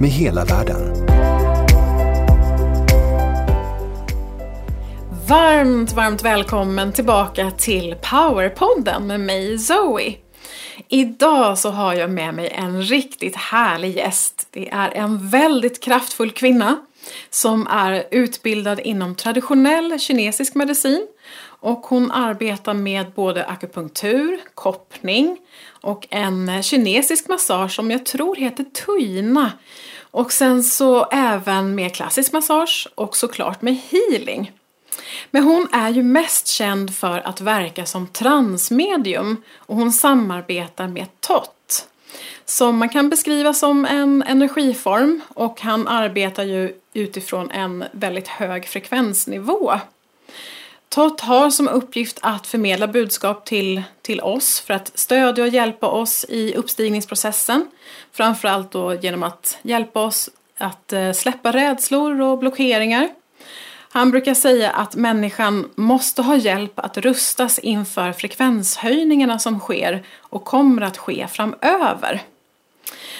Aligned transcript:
med 0.00 0.10
hela 0.10 0.44
världen. 0.44 1.06
Varmt, 5.28 5.92
varmt 5.92 6.22
välkommen 6.22 6.92
tillbaka 6.92 7.50
till 7.50 7.94
Powerpodden 8.10 9.06
med 9.06 9.20
mig 9.20 9.58
Zoe. 9.58 10.14
Idag 10.88 11.58
så 11.58 11.70
har 11.70 11.94
jag 11.94 12.10
med 12.10 12.34
mig 12.34 12.48
en 12.48 12.82
riktigt 12.82 13.36
härlig 13.36 13.96
gäst. 13.96 14.48
Det 14.50 14.68
är 14.68 14.90
en 14.90 15.28
väldigt 15.28 15.82
kraftfull 15.82 16.30
kvinna 16.30 16.76
som 17.30 17.66
är 17.66 18.04
utbildad 18.10 18.80
inom 18.80 19.14
traditionell 19.14 19.98
kinesisk 20.00 20.54
medicin 20.54 21.06
och 21.60 21.86
hon 21.86 22.10
arbetar 22.10 22.74
med 22.74 23.12
både 23.14 23.44
akupunktur, 23.44 24.40
koppning 24.54 25.38
och 25.80 26.06
en 26.10 26.48
eh, 26.48 26.62
kinesisk 26.62 27.28
massage 27.28 27.74
som 27.74 27.90
jag 27.90 28.06
tror 28.06 28.36
heter 28.36 28.64
Tuina. 28.64 29.52
Och 30.10 30.32
sen 30.32 30.62
så 30.62 31.04
även 31.04 31.74
med 31.74 31.94
klassisk 31.94 32.32
massage 32.32 32.88
och 32.94 33.16
såklart 33.16 33.62
med 33.62 33.76
healing. 33.90 34.52
Men 35.30 35.42
hon 35.42 35.68
är 35.72 35.90
ju 35.90 36.02
mest 36.02 36.46
känd 36.46 36.94
för 36.94 37.18
att 37.18 37.40
verka 37.40 37.86
som 37.86 38.06
transmedium 38.06 39.42
och 39.56 39.76
hon 39.76 39.92
samarbetar 39.92 40.88
med 40.88 41.20
TOT. 41.20 41.88
Som 42.44 42.78
man 42.78 42.88
kan 42.88 43.08
beskriva 43.08 43.54
som 43.54 43.84
en 43.84 44.22
energiform 44.22 45.20
och 45.28 45.60
han 45.60 45.88
arbetar 45.88 46.44
ju 46.44 46.74
utifrån 46.92 47.50
en 47.50 47.84
väldigt 47.92 48.28
hög 48.28 48.68
frekvensnivå. 48.68 49.72
TOT 50.88 51.20
har 51.20 51.50
som 51.50 51.68
uppgift 51.68 52.18
att 52.22 52.46
förmedla 52.46 52.88
budskap 52.88 53.44
till, 53.44 53.82
till 54.02 54.20
oss 54.20 54.60
för 54.60 54.74
att 54.74 54.98
stödja 54.98 55.44
och 55.44 55.50
hjälpa 55.50 55.88
oss 55.88 56.26
i 56.28 56.54
uppstigningsprocessen. 56.54 57.66
Framförallt 58.12 58.70
då 58.70 58.94
genom 58.94 59.22
att 59.22 59.58
hjälpa 59.62 60.02
oss 60.02 60.30
att 60.58 60.92
eh, 60.92 61.12
släppa 61.12 61.52
rädslor 61.52 62.20
och 62.20 62.38
blockeringar. 62.38 63.08
Han 63.90 64.10
brukar 64.10 64.34
säga 64.34 64.70
att 64.70 64.96
människan 64.96 65.70
måste 65.74 66.22
ha 66.22 66.36
hjälp 66.36 66.78
att 66.78 66.96
rustas 66.96 67.58
inför 67.58 68.12
frekvenshöjningarna 68.12 69.38
som 69.38 69.60
sker 69.60 70.04
och 70.20 70.44
kommer 70.44 70.82
att 70.82 70.98
ske 70.98 71.26
framöver. 71.30 72.22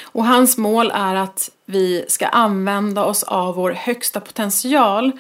Och 0.03 0.27
hans 0.27 0.57
mål 0.57 0.93
är 0.95 1.15
att 1.15 1.51
vi 1.65 2.05
ska 2.09 2.27
använda 2.27 3.05
oss 3.05 3.23
av 3.23 3.55
vår 3.55 3.71
högsta 3.71 4.21
potential 4.21 5.13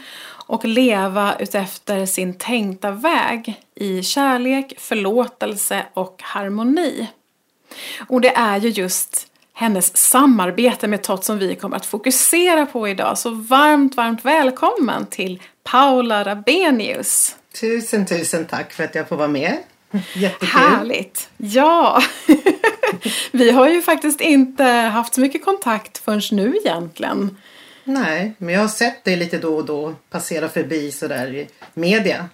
och 0.46 0.64
leva 0.64 1.36
utefter 1.38 2.06
sin 2.06 2.34
tänkta 2.34 2.90
väg 2.90 3.62
i 3.74 4.02
kärlek, 4.02 4.74
förlåtelse 4.78 5.86
och 5.94 6.20
harmoni. 6.22 7.06
Och 8.08 8.20
det 8.20 8.36
är 8.36 8.56
ju 8.56 8.68
just 8.68 9.26
hennes 9.52 9.96
samarbete 9.96 10.88
med 10.88 11.02
Tott 11.02 11.24
som 11.24 11.38
vi 11.38 11.54
kommer 11.54 11.76
att 11.76 11.86
fokusera 11.86 12.66
på 12.66 12.88
idag. 12.88 13.18
Så 13.18 13.30
varmt, 13.30 13.96
varmt 13.96 14.24
välkommen 14.24 15.06
till 15.06 15.42
Paula 15.64 16.24
Rabenius. 16.24 17.36
Tusen, 17.60 18.06
tusen 18.06 18.44
tack 18.44 18.72
för 18.72 18.84
att 18.84 18.94
jag 18.94 19.08
får 19.08 19.16
vara 19.16 19.28
med. 19.28 19.56
Jättekul. 20.14 20.48
Härligt! 20.48 21.28
Ja, 21.36 22.02
vi 23.30 23.50
har 23.50 23.68
ju 23.68 23.82
faktiskt 23.82 24.20
inte 24.20 24.64
haft 24.64 25.14
så 25.14 25.20
mycket 25.20 25.44
kontakt 25.44 25.98
förrän 25.98 26.22
nu 26.32 26.56
egentligen. 26.64 27.36
Nej, 27.88 28.32
men 28.38 28.54
jag 28.54 28.60
har 28.60 28.68
sett 28.68 29.04
dig 29.04 29.16
lite 29.16 29.38
då 29.38 29.56
och 29.56 29.64
då 29.64 29.94
passera 30.10 30.48
förbi 30.48 30.92
sådär 30.92 31.34
i 31.34 31.48
media. 31.74 32.28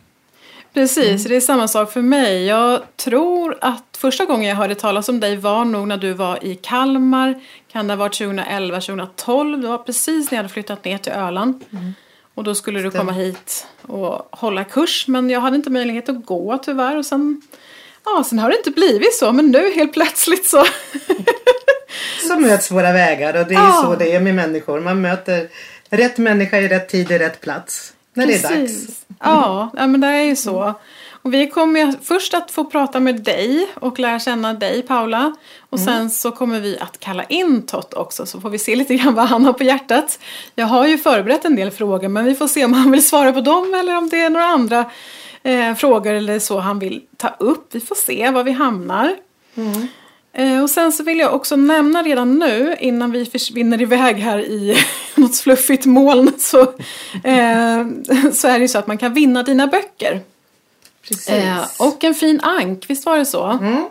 Precis, 0.74 1.24
det 1.24 1.36
är 1.36 1.40
samma 1.40 1.68
sak 1.68 1.92
för 1.92 2.02
mig. 2.02 2.44
Jag 2.44 2.82
tror 2.96 3.58
att 3.60 3.96
första 3.98 4.24
gången 4.24 4.48
jag 4.48 4.56
hörde 4.56 4.74
talas 4.74 5.08
om 5.08 5.20
dig 5.20 5.36
var 5.36 5.64
nog 5.64 5.88
när 5.88 5.96
du 5.96 6.12
var 6.12 6.44
i 6.44 6.54
Kalmar. 6.54 7.40
Kan 7.72 7.86
det 7.86 7.94
ha 7.94 7.98
varit 7.98 8.18
2011, 8.18 8.80
2012? 8.80 9.60
Det 9.60 9.68
var 9.68 9.78
precis 9.78 10.30
när 10.30 10.38
jag 10.38 10.42
hade 10.42 10.52
flyttat 10.52 10.84
ner 10.84 10.98
till 10.98 11.12
Öland. 11.12 11.64
Mm. 11.72 11.94
Och 12.34 12.44
då 12.44 12.54
skulle 12.54 12.80
du 12.80 12.90
komma 12.90 13.12
hit 13.12 13.66
och 13.82 14.28
hålla 14.30 14.64
kurs. 14.64 15.08
Men 15.08 15.30
jag 15.30 15.40
hade 15.40 15.56
inte 15.56 15.70
möjlighet 15.70 16.08
att 16.08 16.26
gå 16.26 16.58
tyvärr. 16.58 16.96
Och 16.96 17.06
sen, 17.06 17.42
ja, 18.04 18.24
sen 18.28 18.38
har 18.38 18.50
det 18.50 18.56
inte 18.56 18.70
blivit 18.70 19.14
så. 19.14 19.32
Men 19.32 19.50
nu 19.50 19.72
helt 19.74 19.92
plötsligt 19.92 20.46
så. 20.46 20.64
så 22.28 22.40
möts 22.40 22.70
våra 22.70 22.92
vägar. 22.92 23.40
Och 23.40 23.46
det 23.46 23.54
är 23.54 23.58
ja. 23.58 23.80
så 23.84 23.94
det 23.94 24.14
är 24.14 24.20
med 24.20 24.34
människor. 24.34 24.80
Man 24.80 25.00
möter 25.00 25.48
rätt 25.90 26.18
människa 26.18 26.58
i 26.58 26.68
rätt 26.68 26.88
tid 26.88 27.10
i 27.10 27.18
rätt 27.18 27.40
plats. 27.40 27.92
När 28.14 28.26
Precis. 28.26 28.48
det 28.48 28.54
är 28.54 28.60
dags. 28.60 29.04
Ja, 29.20 29.70
ja, 29.76 29.86
men 29.86 30.00
det 30.00 30.06
är 30.06 30.22
ju 30.22 30.36
så. 30.36 30.74
Och 31.22 31.34
vi 31.34 31.50
kommer 31.50 31.94
först 32.02 32.34
att 32.34 32.50
få 32.50 32.64
prata 32.64 33.00
med 33.00 33.22
dig 33.22 33.68
och 33.74 33.98
lära 33.98 34.20
känna 34.20 34.54
dig 34.54 34.82
Paula. 34.82 35.34
Och 35.70 35.78
mm. 35.78 35.86
sen 35.86 36.10
så 36.10 36.30
kommer 36.30 36.60
vi 36.60 36.78
att 36.78 37.00
kalla 37.00 37.24
in 37.24 37.66
Tott 37.66 37.94
också 37.94 38.26
så 38.26 38.40
får 38.40 38.50
vi 38.50 38.58
se 38.58 38.76
lite 38.76 38.94
grann 38.94 39.14
vad 39.14 39.26
han 39.26 39.44
har 39.44 39.52
på 39.52 39.64
hjärtat. 39.64 40.18
Jag 40.54 40.66
har 40.66 40.86
ju 40.86 40.98
förberett 40.98 41.44
en 41.44 41.56
del 41.56 41.70
frågor 41.70 42.08
men 42.08 42.24
vi 42.24 42.34
får 42.34 42.48
se 42.48 42.64
om 42.64 42.72
han 42.72 42.90
vill 42.90 43.06
svara 43.06 43.32
på 43.32 43.40
dem 43.40 43.74
eller 43.74 43.96
om 43.96 44.08
det 44.08 44.22
är 44.22 44.30
några 44.30 44.46
andra 44.46 44.90
eh, 45.42 45.74
frågor 45.74 46.12
eller 46.12 46.38
så 46.38 46.58
han 46.58 46.78
vill 46.78 47.02
ta 47.16 47.28
upp. 47.38 47.68
Vi 47.70 47.80
får 47.80 47.94
se 47.94 48.30
var 48.30 48.44
vi 48.44 48.52
hamnar. 48.52 49.16
Mm. 49.54 49.88
Eh, 50.32 50.62
och 50.62 50.70
sen 50.70 50.92
så 50.92 51.02
vill 51.02 51.18
jag 51.18 51.34
också 51.34 51.56
nämna 51.56 52.02
redan 52.02 52.38
nu 52.38 52.76
innan 52.80 53.10
vi 53.12 53.26
försvinner 53.26 53.82
iväg 53.82 54.16
här 54.16 54.38
i 54.38 54.76
något 55.14 55.38
fluffigt 55.38 55.86
moln 55.86 56.32
så, 56.38 56.60
eh, 57.24 57.86
så 58.32 58.48
är 58.48 58.52
det 58.52 58.58
ju 58.58 58.68
så 58.68 58.78
att 58.78 58.86
man 58.86 58.98
kan 58.98 59.14
vinna 59.14 59.42
dina 59.42 59.66
böcker. 59.66 60.20
Precis. 61.02 61.28
Eh, 61.28 61.66
och 61.78 62.04
en 62.04 62.14
fin 62.14 62.40
ank, 62.40 62.84
visst 62.88 63.06
var 63.06 63.18
det 63.18 63.26
så? 63.26 63.44
Mm. 63.44 63.88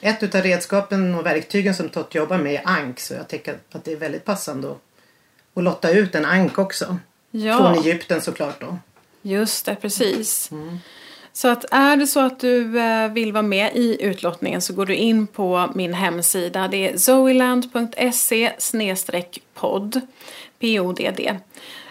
Ett 0.00 0.34
av 0.34 0.42
redskapen 0.42 1.14
och 1.14 1.26
verktygen 1.26 1.74
som 1.74 1.88
Tott 1.88 2.14
jobbar 2.14 2.38
med 2.38 2.54
är 2.54 2.62
ank 2.64 3.00
så 3.00 3.14
jag 3.14 3.28
tycker 3.28 3.58
att 3.72 3.84
det 3.84 3.92
är 3.92 3.96
väldigt 3.96 4.24
passande 4.24 4.70
att, 4.70 4.78
att 5.54 5.64
lotta 5.64 5.90
ut 5.90 6.14
en 6.14 6.24
ank 6.24 6.58
också. 6.58 6.98
Ja. 7.30 7.56
Från 7.56 7.84
Egypten 7.84 8.22
såklart 8.22 8.60
då. 8.60 8.78
Just 9.22 9.66
det, 9.66 9.74
precis. 9.74 10.50
Mm. 10.50 10.78
Så 11.38 11.48
att 11.48 11.64
är 11.70 11.96
det 11.96 12.06
så 12.06 12.20
att 12.20 12.40
du 12.40 12.80
eh, 12.80 13.12
vill 13.12 13.32
vara 13.32 13.42
med 13.42 13.76
i 13.76 13.96
utlottningen 14.00 14.60
så 14.60 14.72
går 14.72 14.86
du 14.86 14.94
in 14.94 15.26
på 15.26 15.70
min 15.74 15.94
hemsida. 15.94 16.68
Det 16.68 16.88
är 16.88 16.98
zoeland.se 16.98 18.52
podd. 19.54 20.00
P-O-D-D. 20.58 21.38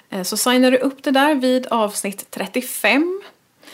Eh, 0.10 0.24
så 0.24 0.38
signar 0.38 0.72
du 0.72 0.78
upp 0.78 1.04
det 1.04 1.12
där 1.12 1.36
vid 1.36 1.68
avsnitt 1.68 2.32
35. 2.32 3.22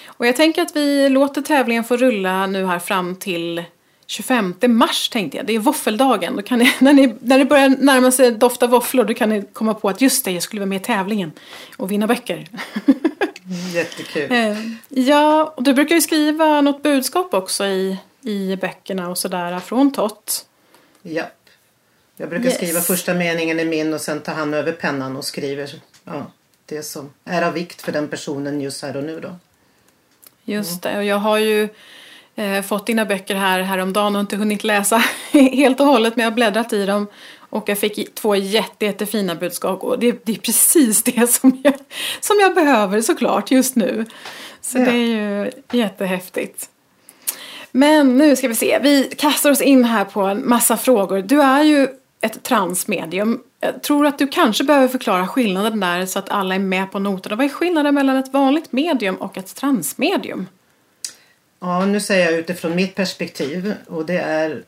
Och 0.06 0.28
jag 0.28 0.35
tänker 0.35 0.62
att 0.62 0.75
vi 0.75 1.09
låter 1.09 1.41
tävlingen 1.41 1.83
få 1.83 1.97
rulla 1.97 2.47
nu 2.47 2.66
här 2.66 2.79
fram 2.79 3.16
till 3.16 3.63
25 4.07 4.56
mars 4.67 5.09
tänkte 5.09 5.38
jag. 5.38 5.45
Det 5.45 5.56
är 5.56 5.59
våffeldagen. 5.59 6.35
Då 6.35 6.41
kan 6.41 6.59
ni, 6.59 6.73
när, 6.79 6.94
ni, 6.94 7.16
när 7.22 7.39
det 7.39 7.45
börjar 7.45 7.69
närma 7.69 8.12
sig 8.12 8.31
dofta 8.31 8.67
våfflor 8.67 9.03
då 9.03 9.13
kan 9.13 9.29
ni 9.29 9.45
komma 9.53 9.73
på 9.73 9.89
att 9.89 10.01
just 10.01 10.25
det, 10.25 10.31
jag 10.31 10.44
skulle 10.44 10.59
vara 10.59 10.69
med 10.69 10.81
i 10.81 10.83
tävlingen 10.83 11.31
och 11.78 11.91
vinna 11.91 12.07
böcker. 12.07 12.47
Jättekul. 13.74 14.31
Eh, 14.31 14.58
ja, 14.90 15.53
och 15.58 15.64
du 15.64 15.74
brukar 15.74 15.96
ju 15.96 16.02
skriva 16.02 16.62
något 16.62 16.84
budskap 16.84 17.34
också 17.34 17.66
i, 17.66 17.97
i 18.22 18.56
böckerna 18.56 19.09
och 19.09 19.18
sådär 19.18 19.59
från 19.59 19.92
Tott. 19.94 20.45
Ja. 21.01 21.24
Jag 22.18 22.30
brukar 22.30 22.45
yes. 22.45 22.56
skriva 22.56 22.81
första 22.81 23.13
meningen 23.13 23.60
i 23.60 23.66
min 23.66 23.94
och 23.94 24.01
sen 24.01 24.22
tar 24.22 24.33
han 24.33 24.54
över 24.54 24.72
pennan 24.72 25.18
och 25.18 25.25
skriver 25.25 25.81
ja, 26.04 26.31
det 26.66 26.83
som 26.83 27.13
är 27.25 27.42
av 27.42 27.54
vikt 27.54 27.81
för 27.81 27.92
den 27.92 28.07
personen 28.07 28.62
just 28.62 28.81
här 28.81 28.98
och 28.98 29.04
nu 29.04 29.19
då. 29.19 29.36
Just 30.44 30.81
det, 30.81 30.98
och 30.98 31.04
jag 31.04 31.18
har 31.18 31.38
ju 31.38 31.69
eh, 32.36 32.62
fått 32.62 32.88
dina 32.88 33.06
böcker 33.06 33.36
här 33.36 33.60
häromdagen 33.60 34.16
och 34.16 34.19
inte 34.19 34.36
hunnit 34.36 34.63
läsa 34.63 34.98
helt 35.31 35.80
och 35.80 35.86
hållet 35.86 36.16
men 36.16 36.24
jag 36.24 36.31
har 36.31 36.36
bläddrat 36.36 36.74
i 36.74 36.86
dem 36.86 37.07
och 37.53 37.69
jag 37.69 37.77
fick 37.77 38.15
två 38.15 38.35
jätte, 38.35 38.85
jättefina 38.85 39.35
budskap 39.35 39.83
och 39.83 40.00
det, 40.00 40.25
det, 40.25 40.31
är 40.31 40.38
precis 40.38 41.03
det 41.03 41.29
som 41.29 41.61
jag, 41.63 41.73
som 42.19 42.39
jag 42.39 42.55
behöver 42.55 43.01
såklart 43.01 43.51
just 43.51 43.75
nu. 43.75 44.05
Så 44.61 44.77
ja. 44.77 44.85
det 44.85 44.91
är 44.91 45.44
ju 45.44 45.51
jättehäftigt. 45.71 46.69
Men 47.71 48.17
nu 48.17 48.35
ska 48.35 48.47
vi 48.47 48.55
se, 48.55 48.79
vi 48.81 49.03
kastar 49.17 49.51
oss 49.51 49.61
in 49.61 49.83
här 49.83 50.05
på 50.05 50.21
en 50.21 50.50
massa 50.50 50.77
frågor. 50.77 51.21
Du 51.21 51.41
är 51.41 51.63
ju 51.63 51.88
ett 52.21 52.44
transmedium. 52.44 53.44
Jag 53.59 53.83
tror 53.83 54.05
att 54.05 54.19
du 54.19 54.27
kanske 54.27 54.63
behöver 54.63 54.88
förklara 54.88 55.27
skillnaden 55.27 55.79
där 55.79 56.05
så 56.05 56.19
att 56.19 56.29
alla 56.29 56.55
är 56.55 56.59
med 56.59 56.91
på 56.91 57.00
noterna. 57.00 57.35
Vad 57.35 57.45
är 57.45 57.50
skillnaden 57.50 57.95
mellan 57.95 58.17
ett 58.17 58.33
vanligt 58.33 58.71
medium 58.71 59.15
och 59.15 59.38
ett 59.38 59.55
transmedium? 59.55 60.47
Ja, 61.59 61.85
nu 61.85 62.00
säger 62.00 62.25
jag 62.25 62.39
utifrån 62.39 62.75
mitt 62.75 62.95
perspektiv 62.95 63.73
och 63.88 64.05
det 64.05 64.17
är 64.17 64.63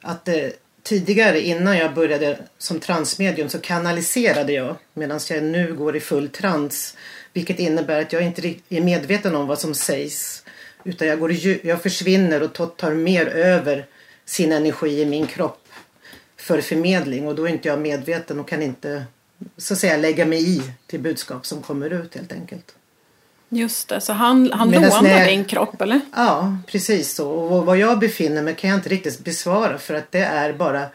att 0.00 0.24
det 0.24 0.52
tidigare 0.82 1.40
innan 1.40 1.76
jag 1.76 1.94
började 1.94 2.38
som 2.58 2.80
transmedium 2.80 3.48
så 3.48 3.58
kanaliserade 3.58 4.52
jag 4.52 4.76
medan 4.94 5.20
jag 5.30 5.42
nu 5.42 5.74
går 5.74 5.96
i 5.96 6.00
full 6.00 6.28
trans. 6.28 6.96
Vilket 7.32 7.58
innebär 7.58 8.00
att 8.00 8.12
jag 8.12 8.22
inte 8.22 8.54
är 8.68 8.80
medveten 8.80 9.34
om 9.34 9.46
vad 9.46 9.58
som 9.58 9.74
sägs. 9.74 10.44
Utan 10.84 11.08
jag, 11.08 11.18
går 11.18 11.32
jag 11.62 11.82
försvinner 11.82 12.42
och 12.42 12.76
tar 12.76 12.94
mer 12.94 13.26
över 13.26 13.86
sin 14.24 14.52
energi 14.52 15.00
i 15.00 15.06
min 15.06 15.26
kropp 15.26 15.68
för 16.36 16.60
förmedling 16.60 17.28
och 17.28 17.34
då 17.34 17.44
är 17.44 17.48
inte 17.48 17.68
jag 17.68 17.80
medveten 17.80 18.40
och 18.40 18.48
kan 18.48 18.62
inte 18.62 19.04
så 19.56 19.74
att 19.74 19.80
säga 19.80 19.96
lägga 19.96 20.26
mig 20.26 20.56
i 20.56 20.62
till 20.86 21.00
budskap 21.00 21.46
som 21.46 21.62
kommer 21.62 21.90
ut 21.90 22.14
helt 22.14 22.32
enkelt. 22.32 22.74
Just 23.52 23.88
det, 23.88 24.00
så 24.00 24.12
han, 24.12 24.52
han 24.52 24.70
lånar 24.70 25.10
jag, 25.10 25.28
din 25.28 25.44
kropp 25.44 25.80
eller? 25.82 26.00
Ja, 26.16 26.56
precis 26.66 27.14
så. 27.14 27.30
Och 27.30 27.66
var 27.66 27.76
jag 27.76 27.98
befinner 27.98 28.42
mig 28.42 28.54
kan 28.54 28.70
jag 28.70 28.78
inte 28.78 28.88
riktigt 28.88 29.24
besvara 29.24 29.78
för 29.78 29.94
att 29.94 30.12
det 30.12 30.24
är 30.24 30.52
bara 30.52 30.86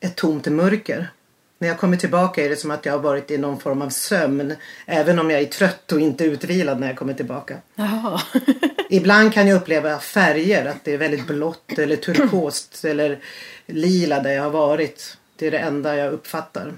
ett 0.00 0.16
tomt 0.16 0.46
mörker. 0.46 1.10
När 1.58 1.68
jag 1.68 1.78
kommer 1.78 1.96
tillbaka 1.96 2.44
är 2.44 2.48
det 2.48 2.56
som 2.56 2.70
att 2.70 2.86
jag 2.86 2.92
har 2.92 3.00
varit 3.00 3.30
i 3.30 3.38
någon 3.38 3.60
form 3.60 3.82
av 3.82 3.88
sömn. 3.88 4.54
Även 4.86 5.18
om 5.18 5.30
jag 5.30 5.40
är 5.40 5.44
trött 5.44 5.92
och 5.92 6.00
inte 6.00 6.24
utvilad 6.24 6.80
när 6.80 6.86
jag 6.86 6.96
kommer 6.96 7.14
tillbaka. 7.14 7.56
Ibland 8.90 9.34
kan 9.34 9.48
jag 9.48 9.56
uppleva 9.56 9.98
färger, 9.98 10.66
att 10.66 10.84
det 10.84 10.92
är 10.92 10.98
väldigt 10.98 11.26
blått 11.26 11.78
eller 11.78 11.96
turkost 11.96 12.84
eller 12.84 13.18
lila 13.66 14.20
där 14.20 14.30
jag 14.30 14.42
har 14.42 14.50
varit. 14.50 15.16
Det 15.36 15.46
är 15.46 15.50
det 15.50 15.58
enda 15.58 15.96
jag 15.96 16.12
uppfattar. 16.12 16.72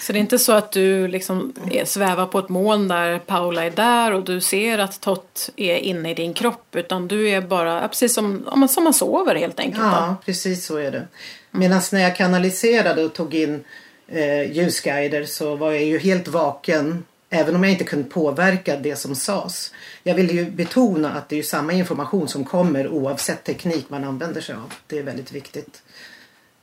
Så 0.00 0.12
det 0.12 0.18
är 0.18 0.20
inte 0.20 0.38
så 0.38 0.52
att 0.52 0.72
du 0.72 1.08
liksom 1.08 1.52
svävar 1.84 2.26
på 2.26 2.38
ett 2.38 2.48
moln 2.48 2.88
där 2.88 3.18
Paula 3.18 3.64
är 3.64 3.70
där 3.70 4.12
och 4.12 4.24
du 4.24 4.40
ser 4.40 4.78
att 4.78 5.00
Tott 5.00 5.50
är 5.56 5.76
inne 5.76 6.10
i 6.10 6.14
din 6.14 6.34
kropp 6.34 6.76
utan 6.76 7.08
du 7.08 7.28
är 7.28 7.40
bara 7.40 7.88
precis 7.88 8.14
som, 8.14 8.44
som 8.68 8.84
man 8.84 8.94
sover 8.94 9.34
helt 9.34 9.60
enkelt. 9.60 9.84
Ja, 9.84 10.06
då. 10.08 10.24
precis 10.24 10.66
så 10.66 10.76
är 10.76 10.90
det. 10.90 11.08
Medan 11.50 11.80
när 11.92 12.00
jag 12.00 12.16
kanaliserade 12.16 13.04
och 13.04 13.12
tog 13.12 13.34
in 13.34 13.64
eh, 14.08 14.52
ljusguider 14.52 15.24
så 15.24 15.56
var 15.56 15.72
jag 15.72 15.84
ju 15.84 15.98
helt 15.98 16.28
vaken 16.28 17.04
även 17.30 17.56
om 17.56 17.64
jag 17.64 17.72
inte 17.72 17.84
kunde 17.84 18.08
påverka 18.08 18.76
det 18.76 18.96
som 18.96 19.14
sades. 19.14 19.72
Jag 20.02 20.14
vill 20.14 20.30
ju 20.30 20.50
betona 20.50 21.12
att 21.12 21.28
det 21.28 21.38
är 21.38 21.42
samma 21.42 21.72
information 21.72 22.28
som 22.28 22.44
kommer 22.44 22.88
oavsett 22.88 23.44
teknik 23.44 23.90
man 23.90 24.04
använder 24.04 24.40
sig 24.40 24.54
av. 24.54 24.72
Det 24.86 24.98
är 24.98 25.02
väldigt 25.02 25.32
viktigt. 25.32 25.82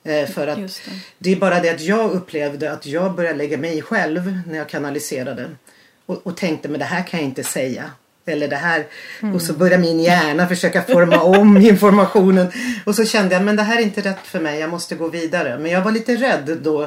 Eh, 0.07 0.27
för 0.27 0.47
att 0.47 0.57
det. 0.57 0.91
det. 1.17 1.31
är 1.31 1.35
bara 1.35 1.59
det 1.59 1.69
att 1.69 1.81
jag 1.81 2.11
upplevde 2.11 2.71
att 2.71 2.85
jag 2.85 3.15
började 3.15 3.37
lägga 3.37 3.57
mig 3.57 3.81
själv 3.81 4.39
när 4.47 4.57
jag 4.57 4.69
kanaliserade. 4.69 5.49
Och, 6.05 6.27
och 6.27 6.37
tänkte 6.37 6.69
men 6.69 6.79
det 6.79 6.85
här 6.85 7.03
kan 7.07 7.19
jag 7.19 7.29
inte 7.29 7.43
säga. 7.43 7.91
Eller 8.25 8.47
det 8.47 8.55
här. 8.55 8.85
Mm. 9.21 9.35
Och 9.35 9.41
så 9.41 9.53
började 9.53 9.81
min 9.81 9.99
hjärna 9.99 10.47
försöka 10.47 10.81
forma 10.81 11.21
om 11.21 11.57
informationen. 11.61 12.51
Och 12.85 12.95
så 12.95 13.05
kände 13.05 13.35
jag 13.35 13.43
men 13.43 13.55
det 13.55 13.63
här 13.63 13.77
är 13.77 13.83
inte 13.83 14.01
rätt 14.01 14.23
för 14.23 14.39
mig. 14.39 14.59
Jag 14.59 14.69
måste 14.69 14.95
gå 14.95 15.07
vidare. 15.07 15.57
Men 15.57 15.71
jag 15.71 15.81
var 15.81 15.91
lite 15.91 16.15
rädd 16.15 16.57
då. 16.61 16.83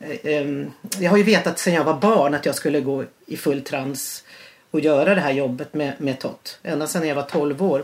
Eh, 0.00 0.34
ehm, 0.34 0.70
jag 0.98 1.10
har 1.10 1.16
ju 1.16 1.22
vetat 1.22 1.58
sedan 1.58 1.74
jag 1.74 1.84
var 1.84 2.00
barn 2.00 2.34
att 2.34 2.46
jag 2.46 2.54
skulle 2.54 2.80
gå 2.80 3.04
i 3.26 3.36
full 3.36 3.62
trans 3.62 4.24
och 4.70 4.80
göra 4.80 5.14
det 5.14 5.20
här 5.20 5.32
jobbet 5.32 5.74
med, 5.74 5.92
med 5.98 6.20
Tott. 6.20 6.58
Ända 6.62 6.86
sedan 6.86 7.08
jag 7.08 7.14
var 7.14 7.22
12 7.22 7.62
år. 7.62 7.82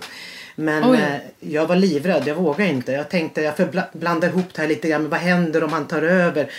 Men 0.54 0.94
eh, 0.94 1.16
jag 1.40 1.66
var 1.66 1.76
livrädd, 1.76 2.22
jag 2.26 2.34
vågade 2.34 2.70
inte. 2.70 2.92
Jag 2.92 3.08
tänkte 3.08 3.42
jag 3.42 3.56
får 3.56 3.98
blanda 3.98 4.26
ihop 4.26 4.54
det 4.54 4.60
här 4.60 4.68
lite 4.68 4.88
grann. 4.88 5.02
Men 5.02 5.10
vad 5.10 5.20
händer 5.20 5.64
om 5.64 5.72
han 5.72 5.86
tar 5.86 6.02
över? 6.02 6.50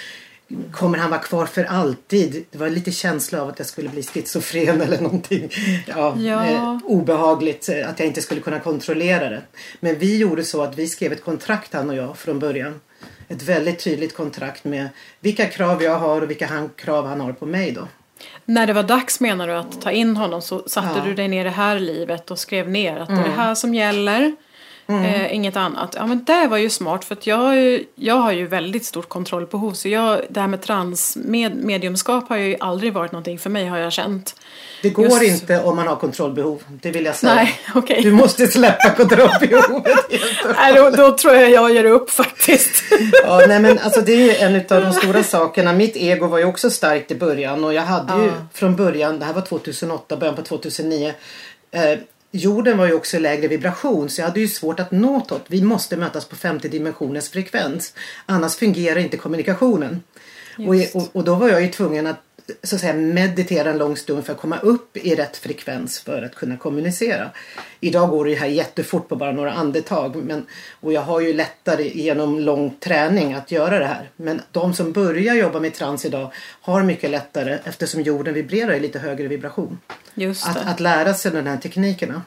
Kommer 0.71 0.97
han 0.97 1.09
vara 1.09 1.21
kvar 1.21 1.45
för 1.45 1.63
alltid? 1.63 2.45
Det 2.51 2.57
var 2.57 2.69
lite 2.69 2.91
känsla 2.91 3.41
av 3.41 3.49
att 3.49 3.59
jag 3.59 3.67
skulle 3.67 3.89
bli 3.89 4.03
schizofren 4.03 4.81
eller 4.81 5.01
någonting. 5.01 5.49
Ja, 5.87 6.17
ja. 6.17 6.51
Eh, 6.51 6.77
obehagligt 6.83 7.69
eh, 7.69 7.89
att 7.89 7.99
jag 7.99 8.07
inte 8.07 8.21
skulle 8.21 8.41
kunna 8.41 8.59
kontrollera 8.59 9.29
det. 9.29 9.41
Men 9.79 9.99
vi 9.99 10.17
gjorde 10.17 10.43
så 10.43 10.61
att 10.61 10.77
vi 10.77 10.87
skrev 10.87 11.11
ett 11.11 11.23
kontrakt 11.23 11.73
han 11.73 11.89
och 11.89 11.95
jag 11.95 12.17
från 12.17 12.39
början. 12.39 12.81
Ett 13.27 13.43
väldigt 13.43 13.79
tydligt 13.79 14.15
kontrakt 14.15 14.63
med 14.63 14.89
vilka 15.19 15.45
krav 15.45 15.83
jag 15.83 15.99
har 15.99 16.21
och 16.21 16.29
vilka 16.29 16.47
han, 16.47 16.69
krav 16.75 17.07
han 17.07 17.21
har 17.21 17.33
på 17.33 17.45
mig 17.45 17.71
då. 17.71 17.87
När 18.45 18.67
det 18.67 18.73
var 18.73 18.83
dags 18.83 19.19
menar 19.19 19.47
du 19.47 19.53
att 19.53 19.81
ta 19.81 19.91
in 19.91 20.17
honom 20.17 20.41
så 20.41 20.63
satte 20.67 20.97
ja. 20.99 21.05
du 21.05 21.13
dig 21.13 21.27
ner 21.27 21.41
i 21.41 21.43
det 21.43 21.49
här 21.49 21.79
livet 21.79 22.31
och 22.31 22.39
skrev 22.39 22.69
ner 22.69 22.97
att 22.97 23.09
mm. 23.09 23.21
det 23.21 23.25
är 23.25 23.29
det 23.29 23.33
mm. 23.33 23.45
här 23.45 23.55
som 23.55 23.75
gäller. 23.75 24.35
Mm. 24.87 25.03
Eh, 25.03 25.35
inget 25.35 25.57
annat. 25.57 25.95
Ja 25.97 26.05
men 26.05 26.23
det 26.23 26.47
var 26.47 26.57
ju 26.57 26.69
smart 26.69 27.05
för 27.05 27.15
att 27.15 27.27
jag, 27.27 27.79
jag 27.95 28.15
har 28.15 28.31
ju 28.31 28.47
väldigt 28.47 28.85
stort 28.85 29.09
kontrollbehov 29.09 29.73
så 29.73 29.89
jag, 29.89 30.21
det 30.29 30.39
här 30.39 30.47
med 30.47 30.61
transmediumskap 30.61 32.29
har 32.29 32.37
ju 32.37 32.55
aldrig 32.59 32.93
varit 32.93 33.11
någonting 33.11 33.39
för 33.39 33.49
mig 33.49 33.67
har 33.67 33.77
jag 33.77 33.93
känt. 33.93 34.35
Det 34.81 34.89
går 34.89 35.05
Just... 35.05 35.23
inte 35.23 35.63
om 35.63 35.75
man 35.75 35.87
har 35.87 35.95
kontrollbehov, 35.95 36.63
det 36.67 36.91
vill 36.91 37.05
jag 37.05 37.15
säga. 37.15 37.35
Nej, 37.35 37.59
okay. 37.75 38.01
Du 38.01 38.11
måste 38.11 38.47
släppa 38.47 38.89
kontrollbehovet 38.89 39.97
nej, 40.57 40.73
då, 40.73 40.89
då 40.89 41.17
tror 41.17 41.35
jag 41.35 41.49
jag 41.49 41.73
ger 41.73 41.85
upp 41.85 42.09
faktiskt. 42.09 42.83
ja, 43.23 43.41
nej, 43.47 43.59
men 43.59 43.79
alltså, 43.79 44.01
det 44.01 44.41
är 44.41 44.47
en 44.47 44.55
av 44.55 44.83
de 44.83 44.93
stora 44.93 45.23
sakerna. 45.23 45.73
Mitt 45.73 45.95
ego 45.95 46.27
var 46.27 46.37
ju 46.37 46.45
också 46.45 46.69
starkt 46.69 47.11
i 47.11 47.15
början 47.15 47.63
och 47.63 47.73
jag 47.73 47.81
hade 47.81 48.23
ju 48.23 48.31
från 48.53 48.75
början, 48.75 49.19
det 49.19 49.25
här 49.25 49.33
var 49.33 49.41
2008, 49.41 50.17
början 50.17 50.35
på 50.35 50.41
2009 50.41 51.13
eh, 51.71 51.99
jorden 52.35 52.77
var 52.77 52.85
ju 52.87 52.93
också 52.93 53.19
lägre 53.19 53.47
vibration 53.47 54.09
så 54.09 54.21
jag 54.21 54.27
hade 54.27 54.39
ju 54.39 54.47
svårt 54.47 54.79
att 54.79 54.91
nå 54.91 55.21
Tott. 55.21 55.45
Vi 55.47 55.61
måste 55.61 55.97
mötas 55.97 56.25
på 56.25 56.35
50 56.35 56.69
dimensioners 56.69 57.29
frekvens. 57.29 57.93
Annars 58.25 58.55
fungerar 58.55 58.99
inte 58.99 59.17
kommunikationen. 59.17 60.03
Och, 60.57 61.01
och, 61.01 61.15
och, 61.15 61.23
då 61.23 61.35
var 61.35 61.49
jag 61.49 61.61
ju 61.61 61.67
tvungen 61.67 62.07
att 62.07 62.21
så 62.63 62.75
att 62.75 62.81
säga 62.81 62.93
meditera 62.93 63.69
en 63.69 63.77
lång 63.77 63.97
stund 63.97 64.25
för 64.25 64.33
att 64.33 64.39
komma 64.39 64.59
upp 64.59 64.97
i 64.97 65.15
rätt 65.15 65.37
frekvens 65.37 65.99
för 65.99 66.21
att 66.21 66.35
kunna 66.35 66.57
kommunicera. 66.57 67.29
Idag 67.79 68.09
går 68.09 68.25
det 68.25 68.35
här 68.35 68.47
jättefort 68.47 69.07
på 69.09 69.15
bara 69.15 69.31
några 69.31 69.53
andetag 69.53 70.15
men, 70.15 70.45
och 70.81 70.93
jag 70.93 71.01
har 71.01 71.21
ju 71.21 71.33
lättare 71.33 71.91
genom 71.93 72.39
lång 72.39 72.75
träning 72.79 73.33
att 73.33 73.51
göra 73.51 73.79
det 73.79 73.85
här. 73.85 74.09
Men 74.15 74.41
de 74.51 74.73
som 74.73 74.91
börjar 74.91 75.35
jobba 75.35 75.59
med 75.59 75.73
trans 75.73 76.05
idag 76.05 76.33
har 76.61 76.83
mycket 76.83 77.09
lättare 77.09 77.59
eftersom 77.63 78.01
jorden 78.01 78.33
vibrerar 78.33 78.73
i 78.73 78.79
lite 78.79 78.99
högre 78.99 79.27
vibration. 79.27 79.79
Att, 80.45 80.67
att 80.67 80.79
lära 80.79 81.13
sig 81.13 81.31
de 81.31 81.47
här 81.47 81.57
teknikerna. 81.57 82.21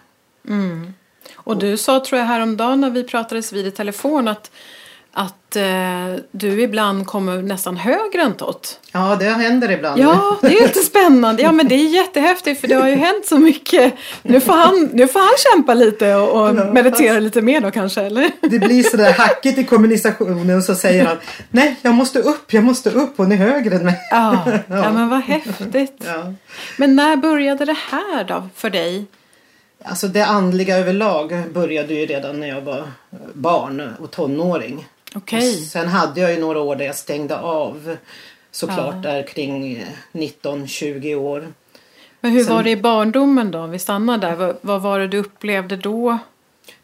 Mm. 0.49 0.95
Och 1.35 1.57
du 1.57 1.77
sa 1.77 2.05
tror 2.05 2.19
jag 2.19 2.27
häromdagen 2.27 2.81
när 2.81 2.91
vi 2.91 3.05
pratades 3.05 3.53
vid 3.53 3.67
i 3.67 3.71
telefon 3.71 4.29
att 4.29 4.51
att 5.13 5.57
eh, 5.57 6.23
du 6.31 6.63
ibland 6.63 7.07
kommer 7.07 7.43
nästan 7.43 7.77
högre 7.77 8.23
än 8.23 8.35
Tott. 8.35 8.81
Ja, 8.93 9.17
det 9.21 9.25
händer 9.25 9.71
ibland. 9.71 10.01
Ja, 10.01 10.39
det 10.41 10.59
är 10.59 10.63
lite 10.63 10.81
spännande. 10.81 11.43
Ja, 11.43 11.53
men 11.53 11.69
det 11.69 11.75
är 11.75 11.89
jättehäftigt 11.89 12.61
för 12.61 12.69
det 12.69 12.75
har 12.75 12.89
ju 12.89 12.95
hänt 12.95 13.27
så 13.27 13.39
mycket. 13.39 13.95
Nu 14.23 14.41
får 14.41 14.53
han, 14.53 14.91
nu 14.93 15.09
får 15.09 15.21
han 15.21 15.35
kämpa 15.53 15.75
lite 15.75 16.15
och, 16.15 16.43
och 16.43 16.49
ja, 16.49 16.73
meditera 16.73 17.15
fast... 17.15 17.23
lite 17.23 17.43
mer 17.43 17.61
då 17.61 17.71
kanske, 17.71 18.01
eller? 18.03 18.31
Det 18.41 18.59
blir 18.59 18.83
sådär 18.83 19.13
hackigt 19.13 19.59
i 19.59 19.65
kommunikationen 19.65 20.57
och 20.57 20.65
så 20.65 20.75
säger 20.75 21.07
han 21.07 21.17
Nej, 21.51 21.77
jag 21.83 21.95
måste 21.95 22.19
upp, 22.19 22.53
jag 22.53 22.65
måste 22.65 22.91
upp, 22.91 23.15
hon 23.17 23.33
är 23.33 23.37
högre 23.37 23.77
än 23.77 23.85
mig. 23.85 23.99
Ja, 24.11 24.45
ja. 24.47 24.59
ja 24.69 24.93
men 24.93 25.09
vad 25.09 25.21
häftigt. 25.21 26.05
Ja. 26.07 26.35
Men 26.77 26.97
när 26.97 27.17
började 27.17 27.65
det 27.65 27.77
här 27.91 28.25
då 28.25 28.49
för 28.55 28.71
dig? 28.71 29.07
Alltså 29.85 30.09
det 30.09 30.23
andliga 30.27 30.77
överlag 30.79 31.53
började 31.53 31.95
ju 31.95 32.07
redan 32.07 32.41
när 32.41 32.49
jag 32.49 32.61
var 32.61 32.93
barn 33.35 33.93
och 34.01 34.11
tonåring. 34.11 34.87
Okay. 35.15 35.53
sen 35.53 35.89
hade 35.89 36.21
jag 36.21 36.33
ju 36.33 36.41
några 36.41 36.61
år 36.61 36.77
där 36.77 36.85
jag 36.85 36.97
stängde 36.97 37.39
av 37.39 37.97
såklart 38.51 38.95
ja. 38.95 39.11
där 39.11 39.23
kring 39.23 39.85
19-20 40.13 41.15
år. 41.15 41.53
Men 42.21 42.33
hur 42.33 42.45
sen, 42.45 42.55
var 42.55 42.63
det 42.63 42.71
i 42.71 42.77
barndomen 42.77 43.51
då? 43.51 43.67
Vi 43.67 43.79
stannar 43.79 44.19
där. 44.19 44.35
Vad, 44.35 44.57
vad, 44.61 44.83
var 44.83 44.99
det 44.99 45.09
du 45.09 45.19
upplevde 45.19 45.77
då? 45.77 46.19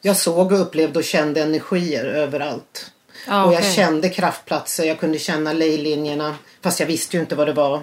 Jag 0.00 0.16
såg 0.16 0.52
och 0.52 0.60
upplevde 0.60 0.98
och 0.98 1.04
kände 1.04 1.42
energier 1.42 2.04
överallt. 2.04 2.90
Ah, 3.28 3.44
och 3.44 3.54
jag 3.54 3.64
kände 3.64 4.08
kraftplatser, 4.08 4.84
jag 4.84 4.98
kunde 4.98 5.18
känna 5.18 5.52
lejlinjerna 5.52 6.34
fast 6.60 6.80
jag 6.80 6.86
visste 6.86 7.16
ju 7.16 7.20
inte 7.20 7.36
vad 7.36 7.48
det 7.48 7.52
var. 7.52 7.80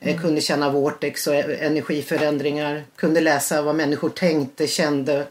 Jag 0.00 0.10
mm. 0.10 0.22
kunde 0.22 0.40
känna 0.40 0.70
vortex 0.70 1.26
och 1.26 1.34
energiförändringar. 1.34 2.84
Kunde 2.96 3.20
läsa 3.20 3.62
vad 3.62 3.74
människor 3.74 4.08
tänkte, 4.08 4.66
kände 4.66 5.26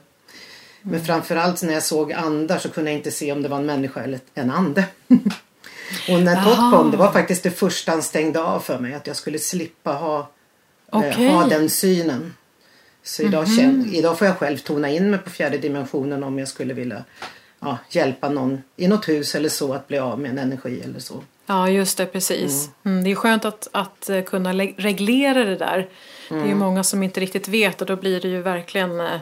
men 0.87 1.05
framförallt 1.05 1.63
när 1.63 1.73
jag 1.73 1.83
såg 1.83 2.13
andar 2.13 2.57
så 2.57 2.69
kunde 2.69 2.91
jag 2.91 2.97
inte 2.99 3.11
se 3.11 3.31
om 3.31 3.41
det 3.41 3.49
var 3.49 3.57
en 3.57 3.65
människa 3.65 4.03
eller 4.03 4.19
en 4.33 4.51
ande. 4.51 4.85
och 6.09 6.19
när 6.19 6.43
Todd 6.43 6.71
kom, 6.73 6.91
det 6.91 6.97
var 6.97 7.11
faktiskt 7.11 7.43
det 7.43 7.51
första 7.51 7.91
han 7.91 8.03
stängde 8.03 8.41
av 8.41 8.59
för 8.59 8.79
mig. 8.79 8.93
Att 8.93 9.07
jag 9.07 9.15
skulle 9.15 9.39
slippa 9.39 9.93
ha, 9.93 10.29
okay. 10.91 11.25
eh, 11.25 11.33
ha 11.33 11.47
den 11.47 11.69
synen. 11.69 12.33
Så 13.03 13.23
idag, 13.23 13.47
mm 13.47 13.83
-hmm. 13.83 13.93
idag 13.93 14.17
får 14.17 14.27
jag 14.27 14.37
själv 14.37 14.57
tona 14.57 14.89
in 14.89 15.09
mig 15.09 15.19
på 15.19 15.29
fjärde 15.29 15.57
dimensionen 15.57 16.23
om 16.23 16.39
jag 16.39 16.47
skulle 16.47 16.73
vilja 16.73 17.03
ja, 17.59 17.77
hjälpa 17.89 18.29
någon 18.29 18.61
i 18.75 18.87
något 18.87 19.09
hus 19.09 19.35
eller 19.35 19.49
så 19.49 19.73
att 19.73 19.87
bli 19.87 19.97
av 19.97 20.19
med 20.19 20.31
en 20.31 20.37
energi 20.37 20.81
eller 20.83 20.99
så. 20.99 21.23
Ja, 21.45 21.69
just 21.69 21.97
det, 21.97 22.05
precis. 22.05 22.69
Mm. 22.83 22.93
Mm, 22.93 23.03
det 23.03 23.11
är 23.11 23.15
skönt 23.15 23.45
att, 23.45 23.67
att 23.71 24.09
eh, 24.09 24.21
kunna 24.21 24.53
reglera 24.53 25.43
det 25.43 25.55
där. 25.55 25.89
Det 26.29 26.35
är 26.35 26.39
ju 26.39 26.45
mm. 26.45 26.57
många 26.57 26.83
som 26.83 27.03
inte 27.03 27.19
riktigt 27.19 27.47
vet 27.47 27.81
och 27.81 27.87
då 27.87 27.95
blir 27.95 28.21
det 28.21 28.27
ju 28.27 28.41
verkligen 28.41 28.99
eh, 28.99 29.19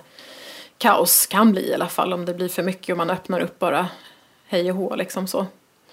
kaos 0.84 1.25
kan 1.25 1.52
bli 1.52 1.70
i 1.70 1.74
alla 1.74 1.88
fall 1.88 2.13
om 2.13 2.25
det 2.25 2.34
blir 2.34 2.50
för 2.50 2.63
mycket 2.63 2.94
och 2.94 2.98
man 2.98 3.10
öppnar 3.10 3.40
upp 3.40 3.60
bara 3.60 3.88
hej 4.48 4.72
och 4.72 4.78
hå 4.78 4.96
liksom 4.96 5.28
så. 5.28 5.46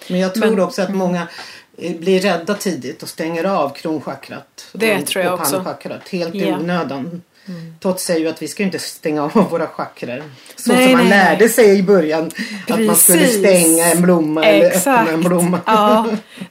Men 0.09 0.21
jag 0.21 0.35
tror 0.35 0.51
Men, 0.51 0.61
också 0.61 0.83
att 0.83 0.95
många 0.95 1.29
eh, 1.77 1.97
blir 1.97 2.21
rädda 2.21 2.55
tidigt 2.55 3.03
och 3.03 3.09
stänger 3.09 3.45
av 3.45 3.71
kronchakrat. 3.71 4.69
Det 4.73 4.99
och, 4.99 5.07
tror 5.07 5.25
jag 5.25 5.35
och 5.35 5.41
också. 5.41 5.75
Helt 6.11 6.35
i 6.35 6.39
yeah. 6.39 6.61
onödan. 6.61 7.23
Mm. 7.51 7.75
Todd 7.81 8.01
säger 8.01 8.21
ju 8.21 8.29
att 8.29 8.43
vi 8.43 8.49
ska 8.49 8.63
inte 8.63 8.79
stänga 8.79 9.23
av 9.23 9.51
våra 9.51 9.67
chakror. 9.67 10.23
Så 10.57 10.73
Nej, 10.73 10.85
som 10.85 10.93
man 10.93 11.01
nej, 11.01 11.11
lärde 11.11 11.41
nej. 11.41 11.49
sig 11.49 11.79
i 11.79 11.83
början. 11.83 12.31
Att 12.69 12.81
man 12.81 12.97
skulle 12.97 13.19
Precis. 13.19 13.39
stänga 13.39 13.85
en 13.85 14.03
blomma 14.03 14.45
eller 14.45 14.77
öppna 14.77 15.11
en 15.11 15.21
blomma. 15.21 15.61
Ja, 15.67 16.07